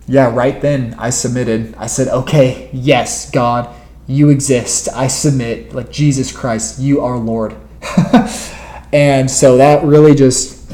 yeah, 0.06 0.34
right 0.34 0.60
then 0.60 0.94
I 0.98 1.10
submitted. 1.10 1.74
I 1.76 1.86
said, 1.86 2.08
okay, 2.08 2.70
yes, 2.72 3.30
God, 3.30 3.72
you 4.06 4.30
exist. 4.30 4.88
I 4.94 5.08
submit. 5.08 5.74
Like 5.74 5.90
Jesus 5.90 6.32
Christ, 6.32 6.78
you 6.78 7.00
are 7.00 7.18
Lord. 7.18 7.56
and 8.92 9.30
so 9.30 9.56
that 9.56 9.84
really 9.84 10.14
just 10.14 10.72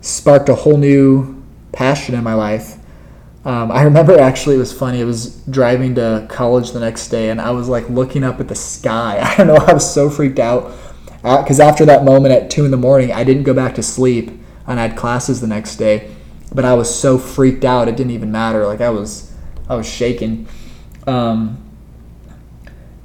sparked 0.00 0.48
a 0.48 0.54
whole 0.54 0.76
new 0.76 1.42
passion 1.72 2.14
in 2.14 2.24
my 2.24 2.34
life. 2.34 2.76
Um, 3.44 3.70
I 3.70 3.82
remember 3.82 4.18
actually 4.20 4.56
it 4.56 4.58
was 4.58 4.72
funny. 4.72 5.00
I 5.00 5.04
was 5.04 5.36
driving 5.46 5.94
to 5.96 6.26
college 6.28 6.72
the 6.72 6.80
next 6.80 7.08
day 7.08 7.30
and 7.30 7.40
I 7.40 7.50
was 7.50 7.68
like 7.68 7.88
looking 7.88 8.22
up 8.22 8.40
at 8.40 8.48
the 8.48 8.54
sky. 8.54 9.18
I 9.22 9.36
don't 9.36 9.48
know. 9.48 9.56
I 9.56 9.72
was 9.72 9.92
so 9.92 10.08
freaked 10.08 10.38
out 10.38 10.72
because 11.22 11.58
uh, 11.58 11.64
after 11.64 11.84
that 11.86 12.04
moment 12.04 12.32
at 12.32 12.50
two 12.50 12.64
in 12.64 12.70
the 12.70 12.76
morning, 12.76 13.12
I 13.12 13.24
didn't 13.24 13.42
go 13.42 13.54
back 13.54 13.74
to 13.74 13.82
sleep 13.82 14.30
and 14.66 14.78
I 14.78 14.86
had 14.86 14.96
classes 14.96 15.40
the 15.40 15.46
next 15.46 15.76
day. 15.76 16.14
But 16.54 16.64
I 16.64 16.74
was 16.74 16.94
so 16.94 17.18
freaked 17.18 17.64
out, 17.64 17.88
it 17.88 17.96
didn't 17.96 18.12
even 18.12 18.32
matter. 18.32 18.66
Like 18.66 18.80
I 18.80 18.88
was, 18.90 19.34
I 19.68 19.74
was 19.74 19.86
shaking. 19.86 20.48
Um, 21.06 21.67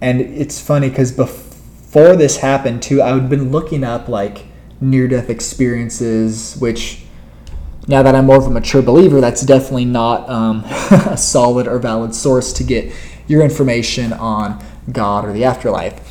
and 0.03 0.19
it's 0.19 0.59
funny 0.59 0.89
because 0.89 1.13
before 1.13 2.17
this 2.17 2.37
happened 2.37 2.83
too, 2.83 3.01
I 3.01 3.13
had 3.13 3.29
been 3.29 3.51
looking 3.51 3.85
up 3.85 4.09
like 4.09 4.45
near-death 4.81 5.29
experiences, 5.29 6.57
which 6.57 7.05
now 7.87 8.03
that 8.03 8.13
I'm 8.13 8.25
more 8.25 8.35
of 8.35 8.45
a 8.45 8.49
mature 8.49 8.81
believer, 8.81 9.21
that's 9.21 9.43
definitely 9.43 9.85
not 9.85 10.29
um, 10.29 10.65
a 10.91 11.15
solid 11.15 11.69
or 11.69 11.79
valid 11.79 12.13
source 12.13 12.51
to 12.53 12.65
get 12.65 12.93
your 13.27 13.43
information 13.43 14.11
on 14.11 14.61
God 14.91 15.23
or 15.23 15.31
the 15.31 15.45
afterlife. 15.45 16.01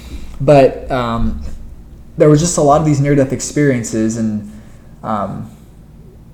But 0.40 0.90
um, 0.90 1.44
there 2.16 2.30
was 2.30 2.40
just 2.40 2.56
a 2.56 2.62
lot 2.62 2.80
of 2.80 2.86
these 2.86 2.98
near 2.98 3.14
death 3.14 3.30
experiences, 3.30 4.16
and 4.16 4.50
um, 5.02 5.54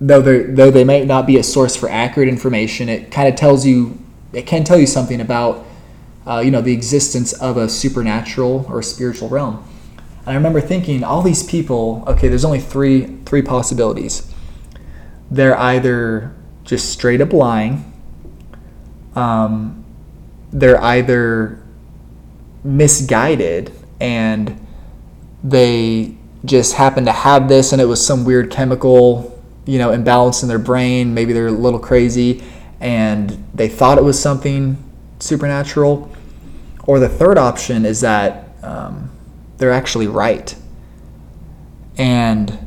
though, 0.00 0.22
though 0.22 0.70
they 0.70 0.84
may 0.84 1.04
not 1.04 1.26
be 1.26 1.38
a 1.38 1.42
source 1.42 1.74
for 1.74 1.88
accurate 1.88 2.28
information, 2.28 2.88
it 2.88 3.10
kind 3.10 3.26
of 3.26 3.34
tells 3.34 3.66
you, 3.66 3.98
it 4.32 4.46
can 4.46 4.62
tell 4.62 4.78
you 4.78 4.86
something 4.86 5.20
about, 5.20 5.66
uh, 6.28 6.40
you 6.40 6.50
know, 6.50 6.60
the 6.60 6.72
existence 6.72 7.32
of 7.34 7.56
a 7.56 7.68
supernatural 7.68 8.66
or 8.68 8.82
spiritual 8.82 9.28
realm. 9.28 9.64
And 10.20 10.28
I 10.28 10.34
remember 10.34 10.60
thinking, 10.60 11.02
all 11.02 11.22
these 11.22 11.42
people, 11.42 12.04
okay, 12.06 12.28
there's 12.28 12.44
only 12.44 12.60
three 12.60 13.16
three 13.24 13.42
possibilities 13.42 14.32
they're 15.30 15.58
either 15.58 16.34
just 16.64 16.90
straight 16.90 17.20
up 17.20 17.32
lying, 17.32 17.92
um, 19.14 19.84
they're 20.52 20.82
either 20.82 21.62
misguided 22.64 23.72
and 24.00 24.66
they 25.42 26.16
just 26.44 26.74
happen 26.74 27.04
to 27.04 27.12
have 27.12 27.48
this 27.48 27.72
and 27.72 27.80
it 27.80 27.84
was 27.84 28.04
some 28.04 28.24
weird 28.24 28.50
chemical 28.50 29.42
you 29.64 29.78
know 29.78 29.90
imbalance 29.90 30.42
in 30.42 30.48
their 30.48 30.58
brain 30.58 31.12
maybe 31.14 31.32
they're 31.32 31.48
a 31.48 31.52
little 31.52 31.78
crazy 31.78 32.42
and 32.80 33.44
they 33.54 33.68
thought 33.68 33.98
it 33.98 34.04
was 34.04 34.20
something 34.20 34.76
supernatural 35.18 36.10
or 36.88 36.98
the 36.98 37.08
third 37.08 37.38
option 37.38 37.84
is 37.84 38.00
that 38.00 38.48
um, 38.64 39.10
they're 39.58 39.70
actually 39.70 40.08
right 40.08 40.56
and 41.98 42.66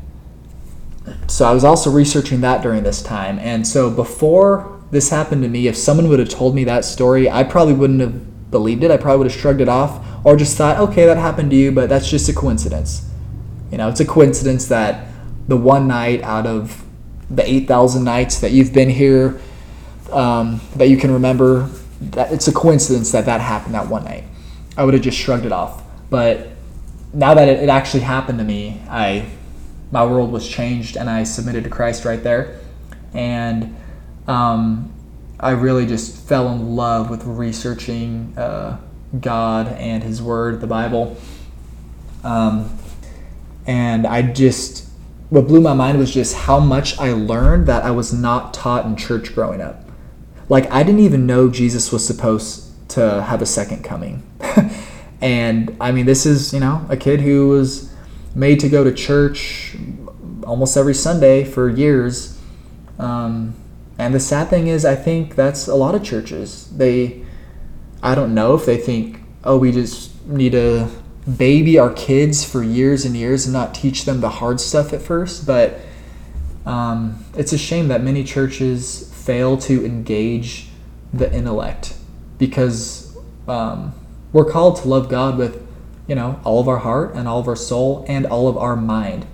so 1.27 1.45
I 1.45 1.53
was 1.53 1.63
also 1.63 1.89
researching 1.89 2.41
that 2.41 2.61
during 2.61 2.83
this 2.83 3.01
time. 3.01 3.39
And 3.39 3.65
so 3.65 3.89
before 3.89 4.79
this 4.91 5.09
happened 5.09 5.41
to 5.43 5.49
me, 5.49 5.67
if 5.67 5.77
someone 5.77 6.09
would 6.09 6.19
have 6.19 6.29
told 6.29 6.53
me 6.53 6.65
that 6.65 6.85
story, 6.85 7.29
I 7.29 7.43
probably 7.43 7.73
wouldn't 7.73 8.01
have 8.01 8.51
believed 8.51 8.83
it. 8.83 8.91
I 8.91 8.97
probably 8.97 9.19
would 9.19 9.31
have 9.31 9.39
shrugged 9.39 9.61
it 9.61 9.69
off 9.69 10.05
or 10.25 10.35
just 10.35 10.57
thought, 10.57 10.77
okay, 10.77 11.05
that 11.05 11.17
happened 11.17 11.51
to 11.51 11.55
you, 11.55 11.71
but 11.71 11.89
that's 11.89 12.09
just 12.09 12.27
a 12.29 12.33
coincidence. 12.33 13.09
You 13.71 13.77
know, 13.77 13.87
it's 13.87 14.01
a 14.01 14.05
coincidence 14.05 14.67
that 14.67 15.07
the 15.47 15.57
one 15.57 15.87
night 15.87 16.21
out 16.21 16.45
of 16.45 16.83
the 17.29 17.49
8,000 17.49 18.03
nights 18.03 18.39
that 18.39 18.51
you've 18.51 18.73
been 18.73 18.89
here 18.89 19.39
um, 20.11 20.59
that 20.75 20.89
you 20.89 20.97
can 20.97 21.11
remember, 21.11 21.69
that 22.01 22.31
it's 22.31 22.47
a 22.47 22.53
coincidence 22.53 23.11
that 23.11 23.25
that 23.25 23.41
happened 23.41 23.75
that 23.75 23.87
one 23.87 24.03
night. 24.03 24.23
I 24.75 24.83
would 24.83 24.93
have 24.93 25.03
just 25.03 25.17
shrugged 25.17 25.45
it 25.45 25.51
off. 25.51 25.83
But 26.09 26.49
now 27.13 27.33
that 27.33 27.47
it, 27.47 27.63
it 27.63 27.69
actually 27.69 28.01
happened 28.01 28.39
to 28.39 28.45
me, 28.45 28.81
I 28.89 29.25
my 29.91 30.05
world 30.05 30.31
was 30.31 30.47
changed 30.47 30.95
and 30.95 31.09
I 31.09 31.23
submitted 31.23 31.65
to 31.65 31.69
Christ 31.69 32.05
right 32.05 32.23
there. 32.23 32.59
And 33.13 33.75
um, 34.27 34.91
I 35.39 35.51
really 35.51 35.85
just 35.85 36.27
fell 36.27 36.49
in 36.51 36.75
love 36.75 37.09
with 37.09 37.25
researching 37.25 38.33
uh, 38.37 38.79
God 39.19 39.67
and 39.67 40.01
His 40.01 40.21
Word, 40.21 40.61
the 40.61 40.67
Bible. 40.67 41.17
Um, 42.23 42.77
and 43.67 44.07
I 44.07 44.21
just, 44.21 44.89
what 45.29 45.47
blew 45.47 45.61
my 45.61 45.73
mind 45.73 45.99
was 45.99 46.13
just 46.13 46.35
how 46.35 46.59
much 46.59 46.97
I 46.97 47.11
learned 47.11 47.67
that 47.67 47.83
I 47.83 47.91
was 47.91 48.13
not 48.13 48.53
taught 48.53 48.85
in 48.85 48.95
church 48.95 49.35
growing 49.35 49.61
up. 49.61 49.90
Like, 50.51 50.69
I 50.69 50.83
didn't 50.83 50.99
even 50.99 51.25
know 51.25 51.49
Jesus 51.49 51.93
was 51.93 52.05
supposed 52.05 52.89
to 52.89 53.21
have 53.21 53.41
a 53.41 53.45
second 53.45 53.85
coming. 53.85 54.21
and 55.21 55.73
I 55.79 55.93
mean, 55.93 56.05
this 56.05 56.25
is, 56.25 56.53
you 56.53 56.59
know, 56.59 56.85
a 56.89 56.97
kid 56.97 57.21
who 57.21 57.47
was 57.47 57.95
made 58.35 58.59
to 58.59 58.67
go 58.67 58.83
to 58.83 58.91
church 58.91 59.77
almost 60.43 60.75
every 60.75 60.93
Sunday 60.93 61.45
for 61.45 61.69
years. 61.69 62.37
Um, 62.99 63.55
and 63.97 64.13
the 64.13 64.19
sad 64.19 64.49
thing 64.49 64.67
is, 64.67 64.83
I 64.83 64.93
think 64.93 65.35
that's 65.35 65.69
a 65.69 65.75
lot 65.75 65.95
of 65.95 66.03
churches. 66.03 66.69
They, 66.75 67.23
I 68.03 68.13
don't 68.13 68.35
know 68.35 68.53
if 68.53 68.65
they 68.65 68.75
think, 68.75 69.21
oh, 69.45 69.57
we 69.57 69.71
just 69.71 70.25
need 70.27 70.51
to 70.51 70.89
baby 71.37 71.79
our 71.79 71.93
kids 71.93 72.43
for 72.43 72.61
years 72.61 73.05
and 73.05 73.15
years 73.15 73.45
and 73.45 73.53
not 73.53 73.73
teach 73.73 74.03
them 74.03 74.19
the 74.19 74.29
hard 74.29 74.59
stuff 74.59 74.91
at 74.91 75.01
first. 75.01 75.47
But 75.47 75.79
um, 76.65 77.23
it's 77.37 77.53
a 77.53 77.57
shame 77.57 77.87
that 77.87 78.03
many 78.03 78.25
churches 78.25 79.10
fail 79.23 79.57
to 79.57 79.85
engage 79.85 80.67
the 81.13 81.33
intellect 81.33 81.95
because 82.37 83.17
um, 83.47 83.93
we're 84.33 84.49
called 84.49 84.77
to 84.77 84.87
love 84.87 85.09
God 85.09 85.37
with 85.37 85.67
you 86.11 86.15
know, 86.15 86.41
all 86.43 86.59
of 86.59 86.67
our 86.67 86.79
heart 86.79 87.15
and 87.15 87.25
all 87.25 87.39
of 87.39 87.47
our 87.47 87.55
soul 87.55 88.05
and 88.05 88.25
all 88.25 88.49
of 88.49 88.57
our 88.57 88.75
mind. 88.75 89.25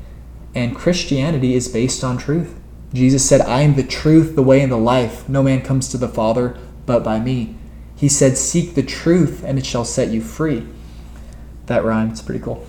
And 0.53 0.75
Christianity 0.75 1.55
is 1.55 1.67
based 1.67 2.03
on 2.03 2.19
truth. 2.19 2.59
Jesus 2.93 3.27
said, 3.27 3.41
I 3.41 3.61
am 3.61 3.75
the 3.75 3.83
truth, 3.83 4.35
the 4.35 4.43
way, 4.43 4.61
and 4.61 4.71
the 4.71 4.77
life. 4.77 5.27
No 5.27 5.41
man 5.41 5.61
comes 5.61 5.89
to 5.89 5.97
the 5.97 6.07
Father 6.07 6.57
but 6.85 7.03
by 7.03 7.19
me. 7.19 7.55
He 7.95 8.07
said, 8.07 8.37
Seek 8.37 8.75
the 8.75 8.83
truth, 8.83 9.43
and 9.43 9.57
it 9.57 9.65
shall 9.65 9.85
set 9.85 10.09
you 10.09 10.21
free. 10.21 10.67
That 11.65 11.83
rhymes. 11.83 12.19
it's 12.19 12.21
pretty 12.21 12.43
cool. 12.43 12.63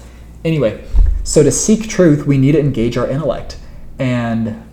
Anyway, 0.45 0.85
so 1.23 1.43
to 1.43 1.53
seek 1.53 1.89
truth, 1.89 2.27
we 2.27 2.39
need 2.39 2.53
to 2.53 2.61
engage 2.61 2.97
our 2.97 3.07
intellect. 3.07 3.59
And 3.99 4.67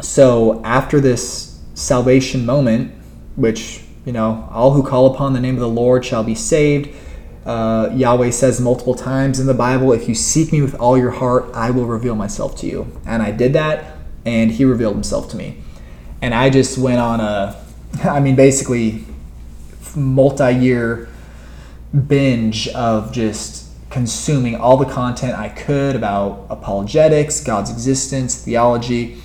so 0.00 0.62
after 0.64 1.00
this 1.00 1.53
salvation 1.74 2.46
moment, 2.46 2.92
which, 3.36 3.82
you 4.04 4.12
know, 4.12 4.48
all 4.52 4.72
who 4.72 4.82
call 4.82 5.12
upon 5.12 5.32
the 5.32 5.40
name 5.40 5.54
of 5.54 5.60
the 5.60 5.68
Lord 5.68 6.04
shall 6.04 6.24
be 6.24 6.34
saved, 6.34 6.88
uh, 7.46 7.90
Yahweh 7.92 8.30
says 8.30 8.60
multiple 8.60 8.94
times 8.94 9.38
in 9.38 9.46
the 9.46 9.54
Bible, 9.54 9.92
if 9.92 10.08
you 10.08 10.14
seek 10.14 10.50
me 10.50 10.62
with 10.62 10.74
all 10.76 10.96
your 10.96 11.10
heart, 11.10 11.50
I 11.54 11.70
will 11.70 11.84
reveal 11.84 12.14
myself 12.14 12.56
to 12.60 12.66
you. 12.66 13.00
And 13.06 13.22
I 13.22 13.32
did 13.32 13.52
that, 13.52 13.98
and 14.24 14.50
he 14.50 14.64
revealed 14.64 14.94
himself 14.94 15.30
to 15.30 15.36
me. 15.36 15.58
And 16.22 16.34
I 16.34 16.48
just 16.48 16.78
went 16.78 16.98
on 16.98 17.20
a, 17.20 17.62
I 18.04 18.20
mean, 18.20 18.34
basically, 18.34 19.04
multi 19.94 20.52
year 20.52 21.08
binge 22.08 22.68
of 22.68 23.12
just 23.12 23.68
consuming 23.90 24.56
all 24.56 24.76
the 24.76 24.86
content 24.86 25.38
I 25.38 25.50
could 25.50 25.94
about 25.94 26.46
apologetics, 26.50 27.44
God's 27.44 27.70
existence, 27.70 28.42
theology. 28.42 29.22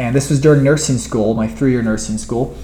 And 0.00 0.16
this 0.16 0.30
was 0.30 0.40
during 0.40 0.64
nursing 0.64 0.96
school, 0.96 1.34
my 1.34 1.46
three 1.46 1.72
year 1.72 1.82
nursing 1.82 2.16
school. 2.16 2.56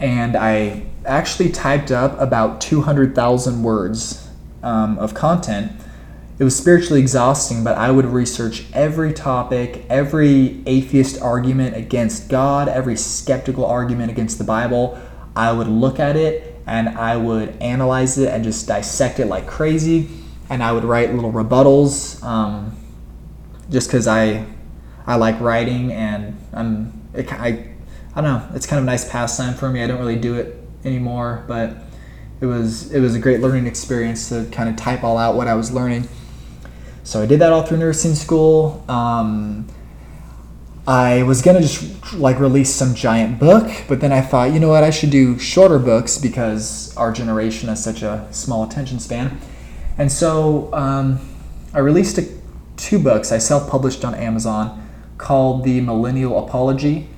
And 0.00 0.34
I 0.34 0.82
actually 1.06 1.50
typed 1.50 1.92
up 1.92 2.20
about 2.20 2.60
200,000 2.60 3.62
words 3.62 4.28
um, 4.64 4.98
of 4.98 5.14
content. 5.14 5.70
It 6.40 6.42
was 6.42 6.56
spiritually 6.56 6.98
exhausting, 6.98 7.62
but 7.62 7.78
I 7.78 7.92
would 7.92 8.06
research 8.06 8.64
every 8.72 9.12
topic, 9.12 9.84
every 9.88 10.60
atheist 10.66 11.22
argument 11.22 11.76
against 11.76 12.28
God, 12.28 12.66
every 12.68 12.96
skeptical 12.96 13.64
argument 13.64 14.10
against 14.10 14.38
the 14.38 14.44
Bible. 14.44 15.00
I 15.36 15.52
would 15.52 15.68
look 15.68 16.00
at 16.00 16.16
it 16.16 16.60
and 16.66 16.88
I 16.88 17.16
would 17.16 17.50
analyze 17.62 18.18
it 18.18 18.28
and 18.28 18.42
just 18.42 18.66
dissect 18.66 19.20
it 19.20 19.26
like 19.26 19.46
crazy. 19.46 20.08
And 20.50 20.64
I 20.64 20.72
would 20.72 20.82
write 20.82 21.14
little 21.14 21.32
rebuttals 21.32 22.20
um, 22.24 22.76
just 23.70 23.86
because 23.86 24.08
I, 24.08 24.46
I 25.06 25.16
like 25.16 25.40
writing 25.40 25.92
and 25.92 26.38
I'm, 26.52 26.92
it, 27.14 27.32
I, 27.32 27.72
I 28.14 28.20
don't 28.20 28.24
know, 28.24 28.48
it's 28.54 28.66
kind 28.66 28.78
of 28.78 28.84
a 28.84 28.86
nice 28.86 29.08
pastime 29.08 29.54
for 29.54 29.68
me. 29.68 29.82
I 29.82 29.86
don't 29.86 29.98
really 29.98 30.16
do 30.18 30.34
it 30.34 30.58
anymore, 30.84 31.44
but 31.48 31.76
it 32.40 32.46
was 32.46 32.92
it 32.92 33.00
was 33.00 33.14
a 33.14 33.20
great 33.20 33.40
learning 33.40 33.66
experience 33.66 34.28
to 34.28 34.48
kind 34.50 34.68
of 34.68 34.76
type 34.76 35.04
all 35.04 35.16
out 35.16 35.36
what 35.36 35.46
I 35.46 35.54
was 35.54 35.72
learning. 35.72 36.08
So 37.04 37.22
I 37.22 37.26
did 37.26 37.40
that 37.40 37.52
all 37.52 37.62
through 37.62 37.78
nursing 37.78 38.14
school. 38.14 38.84
Um, 38.88 39.68
I 40.86 41.22
was 41.22 41.40
gonna 41.40 41.60
just 41.60 42.12
like 42.14 42.40
release 42.40 42.74
some 42.74 42.94
giant 42.94 43.38
book, 43.38 43.70
but 43.88 44.00
then 44.00 44.12
I 44.12 44.20
thought, 44.20 44.52
you 44.52 44.58
know 44.58 44.70
what, 44.70 44.82
I 44.82 44.90
should 44.90 45.10
do 45.10 45.38
shorter 45.38 45.78
books 45.78 46.18
because 46.18 46.94
our 46.96 47.12
generation 47.12 47.68
has 47.68 47.82
such 47.82 48.02
a 48.02 48.26
small 48.32 48.64
attention 48.64 48.98
span. 48.98 49.40
And 49.96 50.10
so 50.10 50.72
um, 50.74 51.20
I 51.72 51.78
released 51.78 52.18
a, 52.18 52.28
two 52.76 52.98
books. 52.98 53.30
I 53.30 53.38
self-published 53.38 54.04
on 54.04 54.16
Amazon. 54.16 54.81
Called 55.22 55.62
The 55.62 55.80
Millennial 55.80 56.44
Apology. 56.44 57.08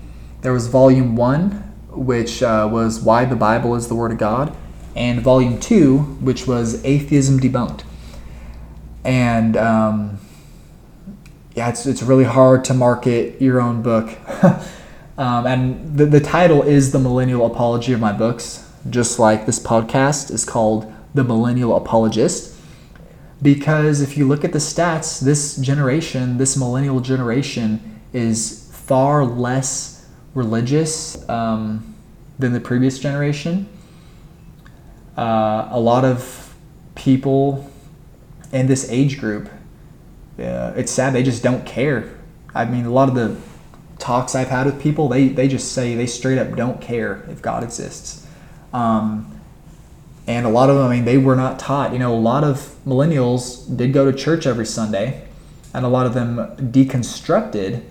There 0.42 0.52
was 0.52 0.68
volume 0.68 1.16
one, 1.16 1.50
which 1.88 2.42
uh, 2.42 2.68
was 2.70 3.00
Why 3.00 3.24
the 3.24 3.34
Bible 3.34 3.74
is 3.74 3.88
the 3.88 3.94
Word 3.94 4.12
of 4.12 4.18
God, 4.18 4.54
and 4.94 5.22
volume 5.22 5.58
two, 5.58 5.98
which 6.20 6.46
was 6.46 6.84
Atheism 6.84 7.40
Debunked. 7.40 7.82
And 9.04 9.56
um, 9.56 10.18
yeah, 11.54 11.70
it's, 11.70 11.86
it's 11.86 12.02
really 12.02 12.24
hard 12.24 12.64
to 12.66 12.74
market 12.74 13.40
your 13.40 13.60
own 13.60 13.82
book. 13.82 14.16
um, 15.18 15.46
and 15.46 15.96
the, 15.96 16.04
the 16.04 16.20
title 16.20 16.62
is 16.62 16.92
The 16.92 16.98
Millennial 16.98 17.46
Apology 17.46 17.94
of 17.94 18.00
my 18.00 18.12
books, 18.12 18.70
just 18.90 19.18
like 19.18 19.46
this 19.46 19.58
podcast 19.58 20.30
is 20.30 20.44
called 20.44 20.92
The 21.14 21.24
Millennial 21.24 21.74
Apologist 21.74 22.54
because 23.42 24.00
if 24.00 24.16
you 24.16 24.26
look 24.26 24.42
at 24.42 24.52
the 24.52 24.58
stats, 24.58 25.20
this 25.20 25.56
generation, 25.56 26.38
this 26.38 26.56
millennial 26.56 27.00
generation, 27.00 27.93
is 28.14 28.70
far 28.72 29.24
less 29.24 30.06
religious 30.34 31.28
um, 31.28 31.94
than 32.38 32.52
the 32.54 32.60
previous 32.60 32.98
generation. 32.98 33.68
Uh, 35.18 35.68
a 35.70 35.78
lot 35.78 36.04
of 36.04 36.54
people 36.94 37.70
in 38.52 38.66
this 38.66 38.88
age 38.90 39.18
group, 39.18 39.48
uh, 40.38 40.72
it's 40.76 40.92
sad, 40.92 41.12
they 41.12 41.22
just 41.22 41.42
don't 41.42 41.66
care. 41.66 42.14
I 42.54 42.64
mean, 42.64 42.86
a 42.86 42.90
lot 42.90 43.08
of 43.08 43.14
the 43.14 43.36
talks 43.98 44.34
I've 44.34 44.48
had 44.48 44.66
with 44.66 44.80
people, 44.80 45.08
they, 45.08 45.28
they 45.28 45.48
just 45.48 45.72
say 45.72 45.94
they 45.94 46.06
straight 46.06 46.38
up 46.38 46.54
don't 46.56 46.80
care 46.80 47.24
if 47.28 47.42
God 47.42 47.64
exists. 47.64 48.26
Um, 48.72 49.30
and 50.26 50.46
a 50.46 50.48
lot 50.48 50.70
of 50.70 50.76
them, 50.76 50.86
I 50.86 50.96
mean, 50.96 51.04
they 51.04 51.18
were 51.18 51.36
not 51.36 51.58
taught. 51.58 51.92
You 51.92 51.98
know, 51.98 52.14
a 52.14 52.18
lot 52.18 52.44
of 52.44 52.76
millennials 52.86 53.76
did 53.76 53.92
go 53.92 54.10
to 54.10 54.16
church 54.16 54.46
every 54.46 54.66
Sunday, 54.66 55.26
and 55.72 55.84
a 55.84 55.88
lot 55.88 56.06
of 56.06 56.14
them 56.14 56.36
deconstructed 56.56 57.82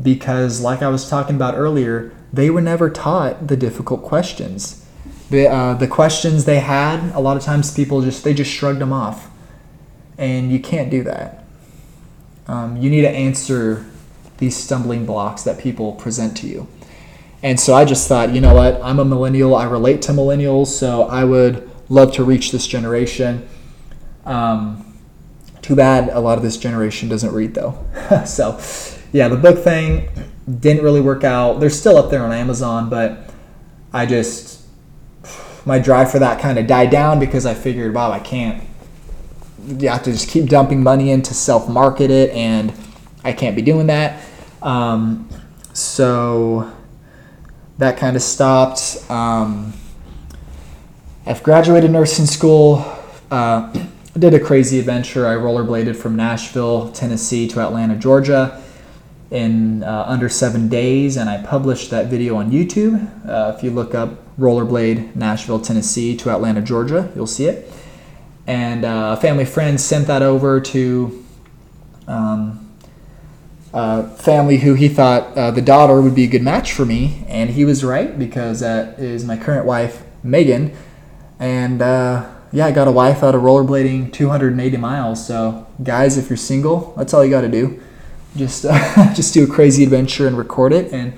because, 0.00 0.60
like 0.60 0.82
I 0.82 0.88
was 0.88 1.08
talking 1.08 1.36
about 1.36 1.54
earlier, 1.54 2.12
they 2.32 2.50
were 2.50 2.60
never 2.60 2.90
taught 2.90 3.48
the 3.48 3.56
difficult 3.56 4.02
questions. 4.02 4.84
The, 5.30 5.48
uh, 5.48 5.74
the 5.74 5.88
questions 5.88 6.44
they 6.44 6.60
had, 6.60 7.12
a 7.14 7.20
lot 7.20 7.36
of 7.36 7.42
times 7.42 7.74
people 7.74 8.02
just 8.02 8.22
they 8.22 8.34
just 8.34 8.50
shrugged 8.50 8.80
them 8.80 8.92
off, 8.92 9.30
and 10.18 10.52
you 10.52 10.60
can't 10.60 10.90
do 10.90 11.02
that. 11.04 11.44
Um, 12.46 12.76
you 12.76 12.90
need 12.90 13.02
to 13.02 13.10
answer 13.10 13.86
these 14.38 14.56
stumbling 14.56 15.06
blocks 15.06 15.42
that 15.42 15.58
people 15.58 15.92
present 15.94 16.36
to 16.38 16.46
you. 16.46 16.68
And 17.42 17.58
so 17.58 17.74
I 17.74 17.84
just 17.84 18.08
thought, 18.08 18.30
you 18.30 18.40
know 18.40 18.54
what? 18.54 18.80
I'm 18.82 18.98
a 18.98 19.04
millennial. 19.04 19.54
I 19.54 19.64
relate 19.64 20.02
to 20.02 20.12
millennials, 20.12 20.68
so 20.68 21.04
I 21.04 21.24
would 21.24 21.70
love 21.88 22.12
to 22.14 22.24
reach 22.24 22.52
this 22.52 22.66
generation. 22.66 23.48
Um, 24.24 24.82
too 25.62 25.76
bad 25.76 26.08
a 26.10 26.20
lot 26.20 26.38
of 26.38 26.44
this 26.44 26.56
generation 26.56 27.08
doesn't 27.08 27.32
read 27.32 27.54
though. 27.54 27.84
so, 28.26 28.58
yeah, 29.16 29.28
the 29.28 29.36
book 29.36 29.58
thing 29.64 30.10
didn't 30.60 30.84
really 30.84 31.00
work 31.00 31.24
out. 31.24 31.58
They're 31.58 31.70
still 31.70 31.96
up 31.96 32.10
there 32.10 32.22
on 32.22 32.32
Amazon, 32.32 32.90
but 32.90 33.30
I 33.90 34.04
just 34.04 34.62
my 35.64 35.78
drive 35.78 36.10
for 36.10 36.18
that 36.18 36.38
kind 36.38 36.58
of 36.58 36.66
died 36.66 36.90
down 36.90 37.18
because 37.18 37.46
I 37.46 37.54
figured, 37.54 37.94
wow, 37.94 38.12
I 38.12 38.18
can't. 38.18 38.62
You 39.66 39.88
have 39.88 40.02
to 40.02 40.12
just 40.12 40.28
keep 40.28 40.50
dumping 40.50 40.82
money 40.82 41.10
in 41.10 41.22
to 41.22 41.32
self 41.32 41.66
market 41.66 42.10
it, 42.10 42.28
and 42.32 42.74
I 43.24 43.32
can't 43.32 43.56
be 43.56 43.62
doing 43.62 43.86
that. 43.86 44.22
Um, 44.60 45.30
so 45.72 46.70
that 47.78 47.96
kind 47.96 48.16
of 48.16 48.22
stopped. 48.22 49.02
Um, 49.10 49.72
I've 51.24 51.42
graduated 51.42 51.90
nursing 51.90 52.26
school. 52.26 52.84
Uh, 53.30 53.72
did 54.18 54.34
a 54.34 54.40
crazy 54.40 54.78
adventure. 54.78 55.26
I 55.26 55.36
rollerbladed 55.36 55.96
from 55.96 56.16
Nashville, 56.16 56.92
Tennessee 56.92 57.48
to 57.48 57.60
Atlanta, 57.60 57.96
Georgia 57.96 58.62
in 59.30 59.82
uh, 59.82 60.04
under 60.06 60.28
seven 60.28 60.68
days, 60.68 61.16
and 61.16 61.28
I 61.28 61.42
published 61.42 61.90
that 61.90 62.06
video 62.06 62.36
on 62.36 62.50
YouTube. 62.50 63.28
Uh, 63.28 63.54
if 63.56 63.62
you 63.62 63.70
look 63.70 63.94
up 63.94 64.22
rollerblade 64.38 65.16
Nashville, 65.16 65.60
Tennessee 65.60 66.16
to 66.18 66.30
Atlanta, 66.30 66.60
Georgia, 66.60 67.10
you'll 67.14 67.26
see 67.26 67.46
it. 67.46 67.72
And 68.46 68.84
uh, 68.84 69.16
a 69.18 69.20
family 69.20 69.44
friend 69.44 69.80
sent 69.80 70.06
that 70.06 70.22
over 70.22 70.60
to 70.60 71.24
um, 72.06 72.66
uh, 73.74 74.08
family 74.14 74.58
who 74.58 74.74
he 74.74 74.88
thought 74.88 75.36
uh, 75.36 75.50
the 75.50 75.60
daughter 75.60 76.00
would 76.00 76.14
be 76.14 76.24
a 76.24 76.28
good 76.28 76.42
match 76.42 76.72
for 76.72 76.86
me, 76.86 77.24
and 77.28 77.50
he 77.50 77.64
was 77.64 77.84
right 77.84 78.18
because 78.18 78.60
that 78.60 78.98
is 78.98 79.24
my 79.24 79.36
current 79.36 79.66
wife, 79.66 80.04
Megan. 80.22 80.74
And 81.38 81.82
uh, 81.82 82.32
yeah, 82.52 82.66
I 82.66 82.72
got 82.72 82.88
a 82.88 82.92
wife 82.92 83.22
out 83.22 83.34
of 83.34 83.42
rollerblading 83.42 84.12
280 84.12 84.76
miles. 84.76 85.26
So, 85.26 85.66
guys, 85.82 86.16
if 86.16 86.30
you're 86.30 86.36
single, 86.36 86.94
that's 86.96 87.12
all 87.12 87.24
you 87.24 87.30
got 87.30 87.42
to 87.42 87.48
do. 87.48 87.82
Just 88.36 88.64
uh, 88.64 89.14
just 89.14 89.34
do 89.34 89.44
a 89.44 89.46
crazy 89.46 89.82
adventure 89.82 90.26
and 90.26 90.36
record 90.36 90.72
it, 90.72 90.92
and 90.92 91.12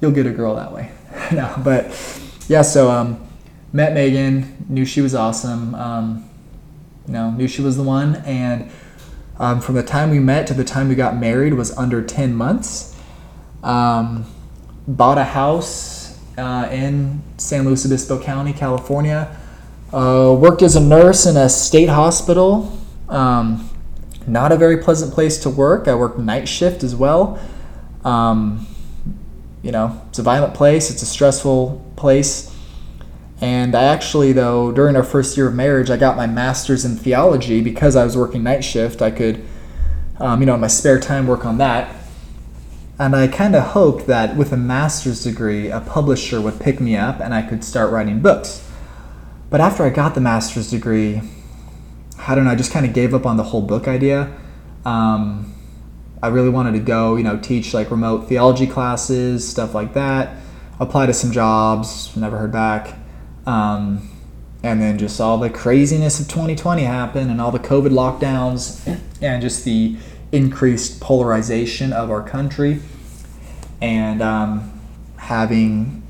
you'll 0.00 0.10
get 0.10 0.26
a 0.26 0.30
girl 0.30 0.56
that 0.56 0.72
way. 0.72 0.90
no, 1.32 1.52
but 1.64 1.86
yeah, 2.48 2.62
so 2.62 2.90
um, 2.90 3.26
met 3.72 3.92
Megan, 3.92 4.66
knew 4.68 4.84
she 4.84 5.00
was 5.00 5.14
awesome. 5.14 5.74
Um, 5.74 6.28
you 7.06 7.12
know, 7.12 7.30
knew 7.30 7.48
she 7.48 7.62
was 7.62 7.76
the 7.76 7.82
one, 7.82 8.16
and 8.16 8.70
um, 9.38 9.62
from 9.62 9.74
the 9.74 9.82
time 9.82 10.10
we 10.10 10.18
met 10.18 10.46
to 10.48 10.54
the 10.54 10.64
time 10.64 10.88
we 10.90 10.94
got 10.94 11.16
married 11.16 11.54
was 11.54 11.76
under 11.78 12.02
10 12.02 12.34
months. 12.34 12.94
Um, 13.62 14.26
bought 14.86 15.16
a 15.16 15.24
house 15.24 16.20
uh, 16.36 16.68
in 16.70 17.22
San 17.38 17.64
Luis 17.64 17.86
Obispo 17.86 18.22
County, 18.22 18.52
California. 18.52 19.34
Uh, 19.94 20.36
worked 20.38 20.60
as 20.60 20.76
a 20.76 20.80
nurse 20.80 21.24
in 21.24 21.38
a 21.38 21.48
state 21.48 21.88
hospital. 21.88 22.78
Um, 23.08 23.69
not 24.30 24.52
a 24.52 24.56
very 24.56 24.78
pleasant 24.78 25.12
place 25.12 25.38
to 25.38 25.50
work. 25.50 25.88
I 25.88 25.94
work 25.94 26.18
night 26.18 26.48
shift 26.48 26.82
as 26.82 26.94
well. 26.94 27.38
Um, 28.04 28.66
you 29.62 29.72
know, 29.72 30.00
it's 30.08 30.18
a 30.18 30.22
violent 30.22 30.54
place, 30.54 30.90
it's 30.90 31.02
a 31.02 31.06
stressful 31.06 31.92
place. 31.96 32.54
And 33.40 33.74
I 33.74 33.84
actually, 33.84 34.32
though, 34.32 34.70
during 34.70 34.96
our 34.96 35.02
first 35.02 35.36
year 35.36 35.48
of 35.48 35.54
marriage, 35.54 35.90
I 35.90 35.96
got 35.96 36.16
my 36.16 36.26
master's 36.26 36.84
in 36.84 36.96
theology 36.96 37.62
because 37.62 37.96
I 37.96 38.04
was 38.04 38.16
working 38.16 38.42
night 38.42 38.62
shift. 38.62 39.00
I 39.00 39.10
could, 39.10 39.42
um, 40.18 40.40
you 40.40 40.46
know, 40.46 40.54
in 40.54 40.60
my 40.60 40.66
spare 40.66 41.00
time, 41.00 41.26
work 41.26 41.46
on 41.46 41.56
that. 41.58 41.94
And 42.98 43.16
I 43.16 43.28
kind 43.28 43.56
of 43.56 43.68
hoped 43.68 44.06
that 44.08 44.36
with 44.36 44.52
a 44.52 44.58
master's 44.58 45.24
degree, 45.24 45.70
a 45.70 45.80
publisher 45.80 46.38
would 46.38 46.60
pick 46.60 46.80
me 46.80 46.96
up 46.96 47.18
and 47.18 47.32
I 47.32 47.40
could 47.40 47.64
start 47.64 47.90
writing 47.90 48.20
books. 48.20 48.66
But 49.48 49.62
after 49.62 49.84
I 49.84 49.90
got 49.90 50.14
the 50.14 50.20
master's 50.20 50.70
degree, 50.70 51.22
I 52.26 52.34
don't 52.34 52.44
know, 52.44 52.50
I 52.50 52.54
just 52.54 52.72
kind 52.72 52.86
of 52.86 52.92
gave 52.92 53.14
up 53.14 53.26
on 53.26 53.36
the 53.36 53.42
whole 53.42 53.62
book 53.62 53.88
idea. 53.88 54.36
Um, 54.84 55.54
I 56.22 56.28
really 56.28 56.50
wanted 56.50 56.72
to 56.72 56.80
go, 56.80 57.16
you 57.16 57.24
know, 57.24 57.38
teach 57.38 57.72
like 57.72 57.90
remote 57.90 58.28
theology 58.28 58.66
classes, 58.66 59.48
stuff 59.48 59.74
like 59.74 59.94
that, 59.94 60.36
apply 60.78 61.06
to 61.06 61.14
some 61.14 61.32
jobs, 61.32 62.14
never 62.16 62.38
heard 62.38 62.52
back. 62.52 62.96
Um, 63.46 64.10
and 64.62 64.80
then 64.80 64.98
just 64.98 65.20
all 65.20 65.38
the 65.38 65.48
craziness 65.48 66.20
of 66.20 66.28
2020 66.28 66.82
happened 66.82 67.30
and 67.30 67.40
all 67.40 67.50
the 67.50 67.58
COVID 67.58 67.88
lockdowns 67.88 69.00
and 69.22 69.40
just 69.40 69.64
the 69.64 69.96
increased 70.32 71.00
polarization 71.00 71.92
of 71.92 72.10
our 72.10 72.22
country 72.22 72.80
and 73.80 74.20
um, 74.20 74.80
having 75.16 76.02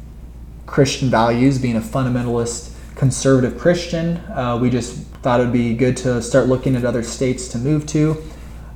Christian 0.66 1.08
values, 1.08 1.58
being 1.58 1.76
a 1.76 1.80
fundamentalist 1.80 2.69
conservative 3.00 3.56
Christian, 3.58 4.18
uh, 4.28 4.58
we 4.60 4.68
just 4.68 4.94
thought 5.22 5.40
it 5.40 5.44
would 5.44 5.54
be 5.54 5.72
good 5.72 5.96
to 5.96 6.20
start 6.20 6.48
looking 6.48 6.76
at 6.76 6.84
other 6.84 7.02
states 7.02 7.48
to 7.48 7.56
move 7.56 7.86
to 7.86 8.22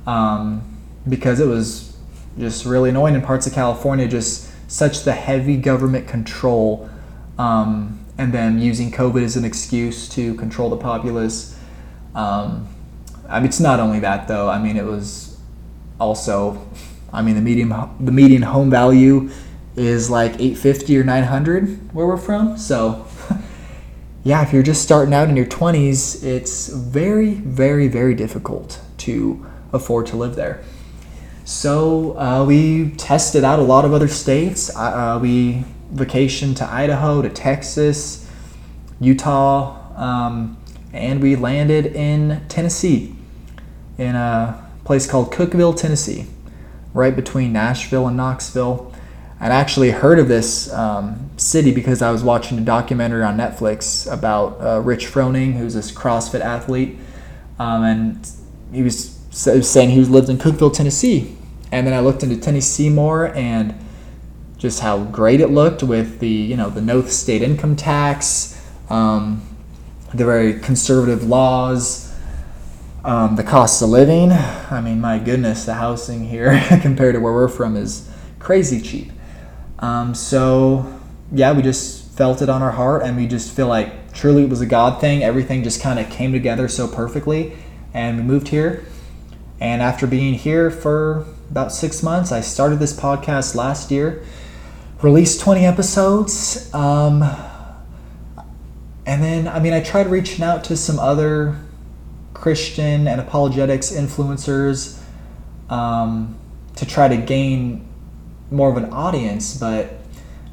um, 0.07 0.63
because 1.07 1.39
it 1.39 1.45
was 1.45 1.95
just 2.39 2.65
really 2.65 2.89
annoying 2.89 3.13
in 3.13 3.21
parts 3.21 3.45
of 3.45 3.53
California, 3.53 4.07
just 4.07 4.49
such 4.67 5.03
the 5.03 5.11
heavy 5.13 5.55
government 5.55 6.07
control. 6.07 6.89
Um, 7.37 8.03
and 8.17 8.33
then 8.33 8.59
using 8.59 8.91
COVID 8.91 9.21
as 9.21 9.37
an 9.37 9.45
excuse 9.45 10.09
to 10.09 10.33
control 10.35 10.71
the 10.71 10.77
populace. 10.77 11.55
Um, 12.15 12.67
I 13.29 13.39
mean, 13.39 13.49
it's 13.49 13.59
not 13.59 13.79
only 13.79 13.99
that 13.99 14.27
though. 14.27 14.49
I 14.49 14.57
mean, 14.57 14.75
it 14.75 14.85
was 14.85 15.37
also, 15.99 16.67
I 17.13 17.21
mean, 17.21 17.35
the 17.35 17.41
median 17.41 17.69
the 17.99 18.11
median 18.11 18.41
home 18.41 18.71
value 18.71 19.29
is 19.75 20.09
like 20.09 20.31
850 20.39 20.97
or 20.97 21.03
900 21.03 21.93
where 21.93 22.07
we're 22.07 22.17
from. 22.17 22.57
So, 22.57 23.05
yeah, 24.25 24.41
if 24.41 24.51
you're 24.51 24.63
just 24.63 24.81
starting 24.81 25.13
out 25.13 25.29
in 25.29 25.37
your 25.37 25.45
20s, 25.45 26.23
it's 26.23 26.67
very, 26.67 27.35
very, 27.35 27.87
very 27.87 28.15
difficult 28.15 28.81
to 28.97 29.45
afford 29.71 30.07
to 30.07 30.17
live 30.17 30.35
there. 30.35 30.63
So 31.43 32.17
uh, 32.17 32.43
we 32.43 32.89
tested 32.97 33.43
out 33.43 33.59
a 33.59 33.61
lot 33.61 33.85
of 33.85 33.93
other 33.93 34.07
states. 34.07 34.75
Uh, 34.75 35.19
we 35.21 35.63
vacationed 35.93 36.55
to 36.55 36.65
Idaho, 36.65 37.21
to 37.21 37.29
Texas, 37.29 38.27
Utah, 38.99 39.77
um, 39.95 40.57
and 40.91 41.21
we 41.21 41.35
landed 41.35 41.85
in 41.85 42.41
Tennessee, 42.49 43.15
in 43.99 44.15
a 44.15 44.67
place 44.85 45.07
called 45.07 45.31
Cookeville, 45.31 45.77
Tennessee, 45.77 46.25
right 46.95 47.15
between 47.15 47.53
Nashville 47.53 48.07
and 48.07 48.17
Knoxville. 48.17 48.91
I'd 49.39 49.51
actually 49.51 49.91
heard 49.91 50.17
of 50.19 50.27
this 50.27 50.71
um, 50.71 51.29
city 51.37 51.73
because 51.73 52.01
I 52.01 52.11
was 52.11 52.23
watching 52.23 52.57
a 52.57 52.61
documentary 52.61 53.23
on 53.23 53.37
Netflix 53.37 54.11
about 54.11 54.61
uh, 54.61 54.79
Rich 54.79 55.07
Froning, 55.07 55.53
who's 55.53 55.73
this 55.73 55.91
CrossFit 55.91 56.39
athlete, 56.39 56.97
um, 57.59 57.83
and 57.83 58.29
he 58.71 58.81
was 58.81 59.19
saying 59.31 59.89
he 59.89 60.01
lived 60.05 60.29
in 60.29 60.37
Cookeville, 60.37 60.73
Tennessee, 60.73 61.35
And 61.71 61.85
then 61.85 61.93
I 61.93 61.99
looked 61.99 62.23
into 62.23 62.37
Tennessee 62.37 62.89
more 62.89 63.33
and 63.35 63.75
just 64.57 64.79
how 64.79 65.03
great 65.03 65.41
it 65.41 65.47
looked 65.47 65.83
with 65.83 66.19
the 66.19 66.29
you 66.29 66.55
know 66.55 66.69
the 66.69 66.81
no 66.81 67.01
state 67.03 67.41
income 67.41 67.75
tax, 67.75 68.59
um, 68.89 69.45
the 70.13 70.25
very 70.25 70.59
conservative 70.59 71.27
laws, 71.27 72.15
um, 73.03 73.35
the 73.35 73.43
cost 73.43 73.81
of 73.81 73.89
living. 73.89 74.31
I 74.31 74.79
mean, 74.81 75.01
my 75.01 75.19
goodness, 75.19 75.65
the 75.65 75.73
housing 75.73 76.25
here 76.25 76.63
compared 76.81 77.15
to 77.15 77.19
where 77.19 77.33
we're 77.33 77.49
from 77.49 77.75
is 77.75 78.09
crazy 78.39 78.81
cheap. 78.81 79.11
Um, 79.79 80.15
so 80.15 80.99
yeah, 81.31 81.53
we 81.53 81.61
just 81.61 82.11
felt 82.11 82.41
it 82.41 82.49
on 82.49 82.61
our 82.61 82.71
heart, 82.71 83.03
and 83.03 83.17
we 83.17 83.27
just 83.27 83.51
feel 83.55 83.67
like 83.67 84.13
truly 84.13 84.43
it 84.43 84.49
was 84.49 84.61
a 84.61 84.65
God 84.65 85.01
thing. 85.01 85.23
Everything 85.23 85.63
just 85.63 85.81
kind 85.81 85.99
of 85.99 86.09
came 86.09 86.31
together 86.31 86.67
so 86.67 86.87
perfectly, 86.87 87.53
and 87.93 88.17
we 88.17 88.23
moved 88.23 88.49
here. 88.49 88.85
And 89.59 89.81
after 89.81 90.05
being 90.07 90.33
here 90.33 90.69
for 90.69 91.25
about 91.49 91.71
six 91.71 92.03
months, 92.03 92.31
I 92.31 92.41
started 92.41 92.79
this 92.79 92.97
podcast 92.97 93.55
last 93.55 93.91
year 93.91 94.25
released 95.01 95.39
20 95.41 95.65
episodes. 95.65 96.73
Um, 96.73 97.23
and 99.05 99.23
then, 99.23 99.47
I 99.47 99.59
mean, 99.59 99.73
I 99.73 99.81
tried 99.81 100.07
reaching 100.07 100.43
out 100.43 100.63
to 100.65 100.77
some 100.77 100.99
other 100.99 101.57
Christian 102.33 103.07
and 103.07 103.21
apologetics 103.21 103.91
influencers 103.91 104.99
um, 105.69 106.37
to 106.75 106.85
try 106.85 107.07
to 107.07 107.17
gain 107.17 107.87
more 108.51 108.69
of 108.69 108.77
an 108.77 108.91
audience, 108.91 109.57
but 109.57 109.93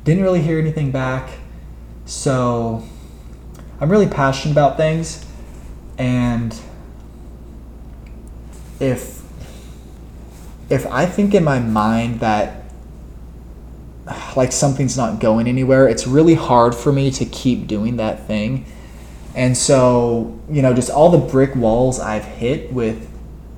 didn't 0.05 0.23
really 0.23 0.43
hear 0.43 0.59
anything 0.59 0.91
back. 0.91 1.31
So 2.05 2.85
I'm 3.81 3.91
really 3.91 4.09
passionate 4.09 4.53
about 4.53 4.77
things, 4.77 5.25
and 5.99 6.55
if 8.81 9.23
if 10.69 10.87
I 10.87 11.07
think 11.07 11.35
in 11.35 11.45
my 11.45 11.59
mind 11.59 12.21
that 12.21 12.63
like 14.37 14.53
something's 14.53 14.97
not 14.97 15.21
going 15.21 15.47
anywhere, 15.47 15.89
it's 15.89 16.07
really 16.07 16.35
hard 16.35 16.75
for 16.75 16.93
me 16.93 17.11
to 17.13 17.25
keep 17.25 17.67
doing 17.67 17.97
that 17.97 18.27
thing. 18.27 18.65
And 19.35 19.57
so, 19.57 20.39
you 20.51 20.63
know, 20.63 20.75
just 20.75 20.91
all 20.91 21.11
the 21.11 21.19
brick 21.19 21.55
walls 21.55 22.01
I've 22.01 22.25
hit 22.25 22.73
with 22.73 23.09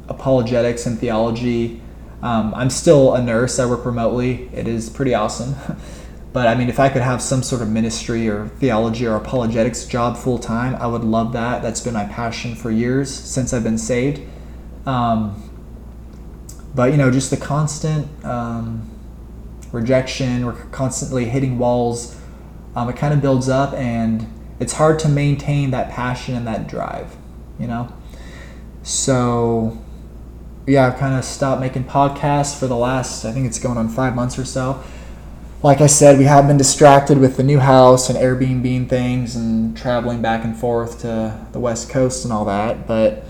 apologetics 0.08 0.86
and 0.86 0.98
theology. 0.98 1.80
Um, 2.24 2.52
I'm 2.54 2.70
still 2.70 3.14
a 3.14 3.22
nurse. 3.22 3.60
I 3.60 3.66
work 3.66 3.84
remotely. 3.86 4.48
It 4.52 4.66
is 4.66 4.90
pretty 4.90 5.14
awesome. 5.14 5.54
but 6.32 6.48
I 6.48 6.56
mean, 6.56 6.68
if 6.68 6.80
I 6.80 6.88
could 6.88 7.02
have 7.02 7.22
some 7.22 7.44
sort 7.44 7.62
of 7.62 7.68
ministry 7.68 8.28
or 8.28 8.48
theology 8.48 9.06
or 9.06 9.14
apologetics 9.14 9.84
job 9.84 10.16
full 10.16 10.38
time, 10.38 10.74
I 10.76 10.88
would 10.88 11.04
love 11.04 11.32
that. 11.34 11.62
That's 11.62 11.80
been 11.80 11.94
my 11.94 12.06
passion 12.06 12.56
for 12.56 12.72
years 12.72 13.14
since 13.14 13.52
I've 13.52 13.62
been 13.62 13.78
saved. 13.78 14.20
Um, 14.86 15.50
but, 16.74 16.90
you 16.90 16.96
know, 16.96 17.12
just 17.12 17.30
the 17.30 17.36
constant. 17.36 18.08
Um, 18.24 18.90
rejection, 19.74 20.46
we're 20.46 20.52
constantly 20.70 21.26
hitting 21.26 21.58
walls, 21.58 22.16
um, 22.76 22.88
it 22.88 22.96
kind 22.96 23.12
of 23.12 23.20
builds 23.20 23.48
up 23.48 23.74
and 23.74 24.26
it's 24.60 24.74
hard 24.74 24.98
to 25.00 25.08
maintain 25.08 25.72
that 25.72 25.90
passion 25.90 26.34
and 26.36 26.46
that 26.46 26.68
drive, 26.68 27.16
you 27.58 27.66
know? 27.66 27.92
So, 28.82 29.83
yeah, 30.66 30.86
I've 30.86 30.98
kind 30.98 31.14
of 31.14 31.24
stopped 31.24 31.60
making 31.60 31.84
podcasts 31.84 32.58
for 32.58 32.66
the 32.66 32.76
last, 32.76 33.24
I 33.24 33.32
think 33.32 33.46
it's 33.46 33.58
going 33.58 33.76
on 33.76 33.88
five 33.88 34.14
months 34.14 34.38
or 34.38 34.44
so. 34.44 34.82
Like 35.62 35.80
I 35.80 35.86
said, 35.86 36.18
we 36.18 36.24
have 36.24 36.46
been 36.46 36.56
distracted 36.56 37.18
with 37.18 37.36
the 37.36 37.42
new 37.42 37.58
house 37.58 38.10
and 38.10 38.18
Airbnb 38.18 38.88
things 38.88 39.36
and 39.36 39.76
traveling 39.76 40.20
back 40.20 40.44
and 40.44 40.56
forth 40.56 41.00
to 41.00 41.38
the 41.52 41.58
West 41.58 41.90
Coast 41.90 42.24
and 42.24 42.32
all 42.32 42.44
that. 42.46 42.86
But 42.86 43.24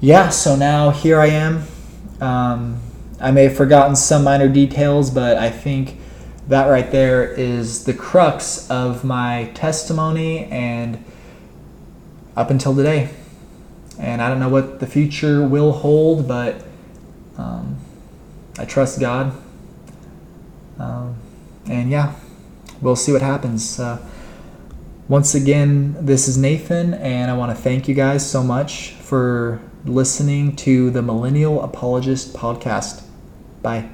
yeah, 0.00 0.28
so 0.28 0.54
now 0.54 0.90
here 0.90 1.20
I 1.20 1.26
am. 1.26 1.64
Um, 2.20 2.80
I 3.20 3.30
may 3.30 3.44
have 3.44 3.56
forgotten 3.56 3.96
some 3.96 4.24
minor 4.24 4.48
details, 4.48 5.10
but 5.10 5.36
I 5.36 5.50
think 5.50 5.98
that 6.48 6.66
right 6.66 6.90
there 6.90 7.24
is 7.24 7.84
the 7.84 7.94
crux 7.94 8.70
of 8.70 9.04
my 9.04 9.50
testimony 9.54 10.44
and 10.46 11.02
up 12.36 12.50
until 12.50 12.74
today. 12.76 13.10
And 13.98 14.20
I 14.20 14.28
don't 14.28 14.40
know 14.40 14.48
what 14.48 14.80
the 14.80 14.86
future 14.86 15.46
will 15.46 15.72
hold, 15.72 16.26
but 16.26 16.64
um, 17.36 17.78
I 18.58 18.64
trust 18.64 19.00
God. 19.00 19.32
Um, 20.78 21.16
and 21.66 21.90
yeah, 21.90 22.14
we'll 22.80 22.96
see 22.96 23.12
what 23.12 23.22
happens. 23.22 23.78
Uh, 23.78 24.04
once 25.08 25.34
again, 25.34 25.96
this 26.00 26.28
is 26.28 26.38
Nathan, 26.38 26.94
and 26.94 27.30
I 27.30 27.36
want 27.36 27.54
to 27.54 27.62
thank 27.62 27.88
you 27.88 27.94
guys 27.94 28.28
so 28.28 28.42
much 28.42 28.92
for 28.92 29.60
listening 29.84 30.56
to 30.56 30.90
the 30.90 31.02
Millennial 31.02 31.62
Apologist 31.62 32.34
podcast. 32.34 33.02
Bye. 33.62 33.93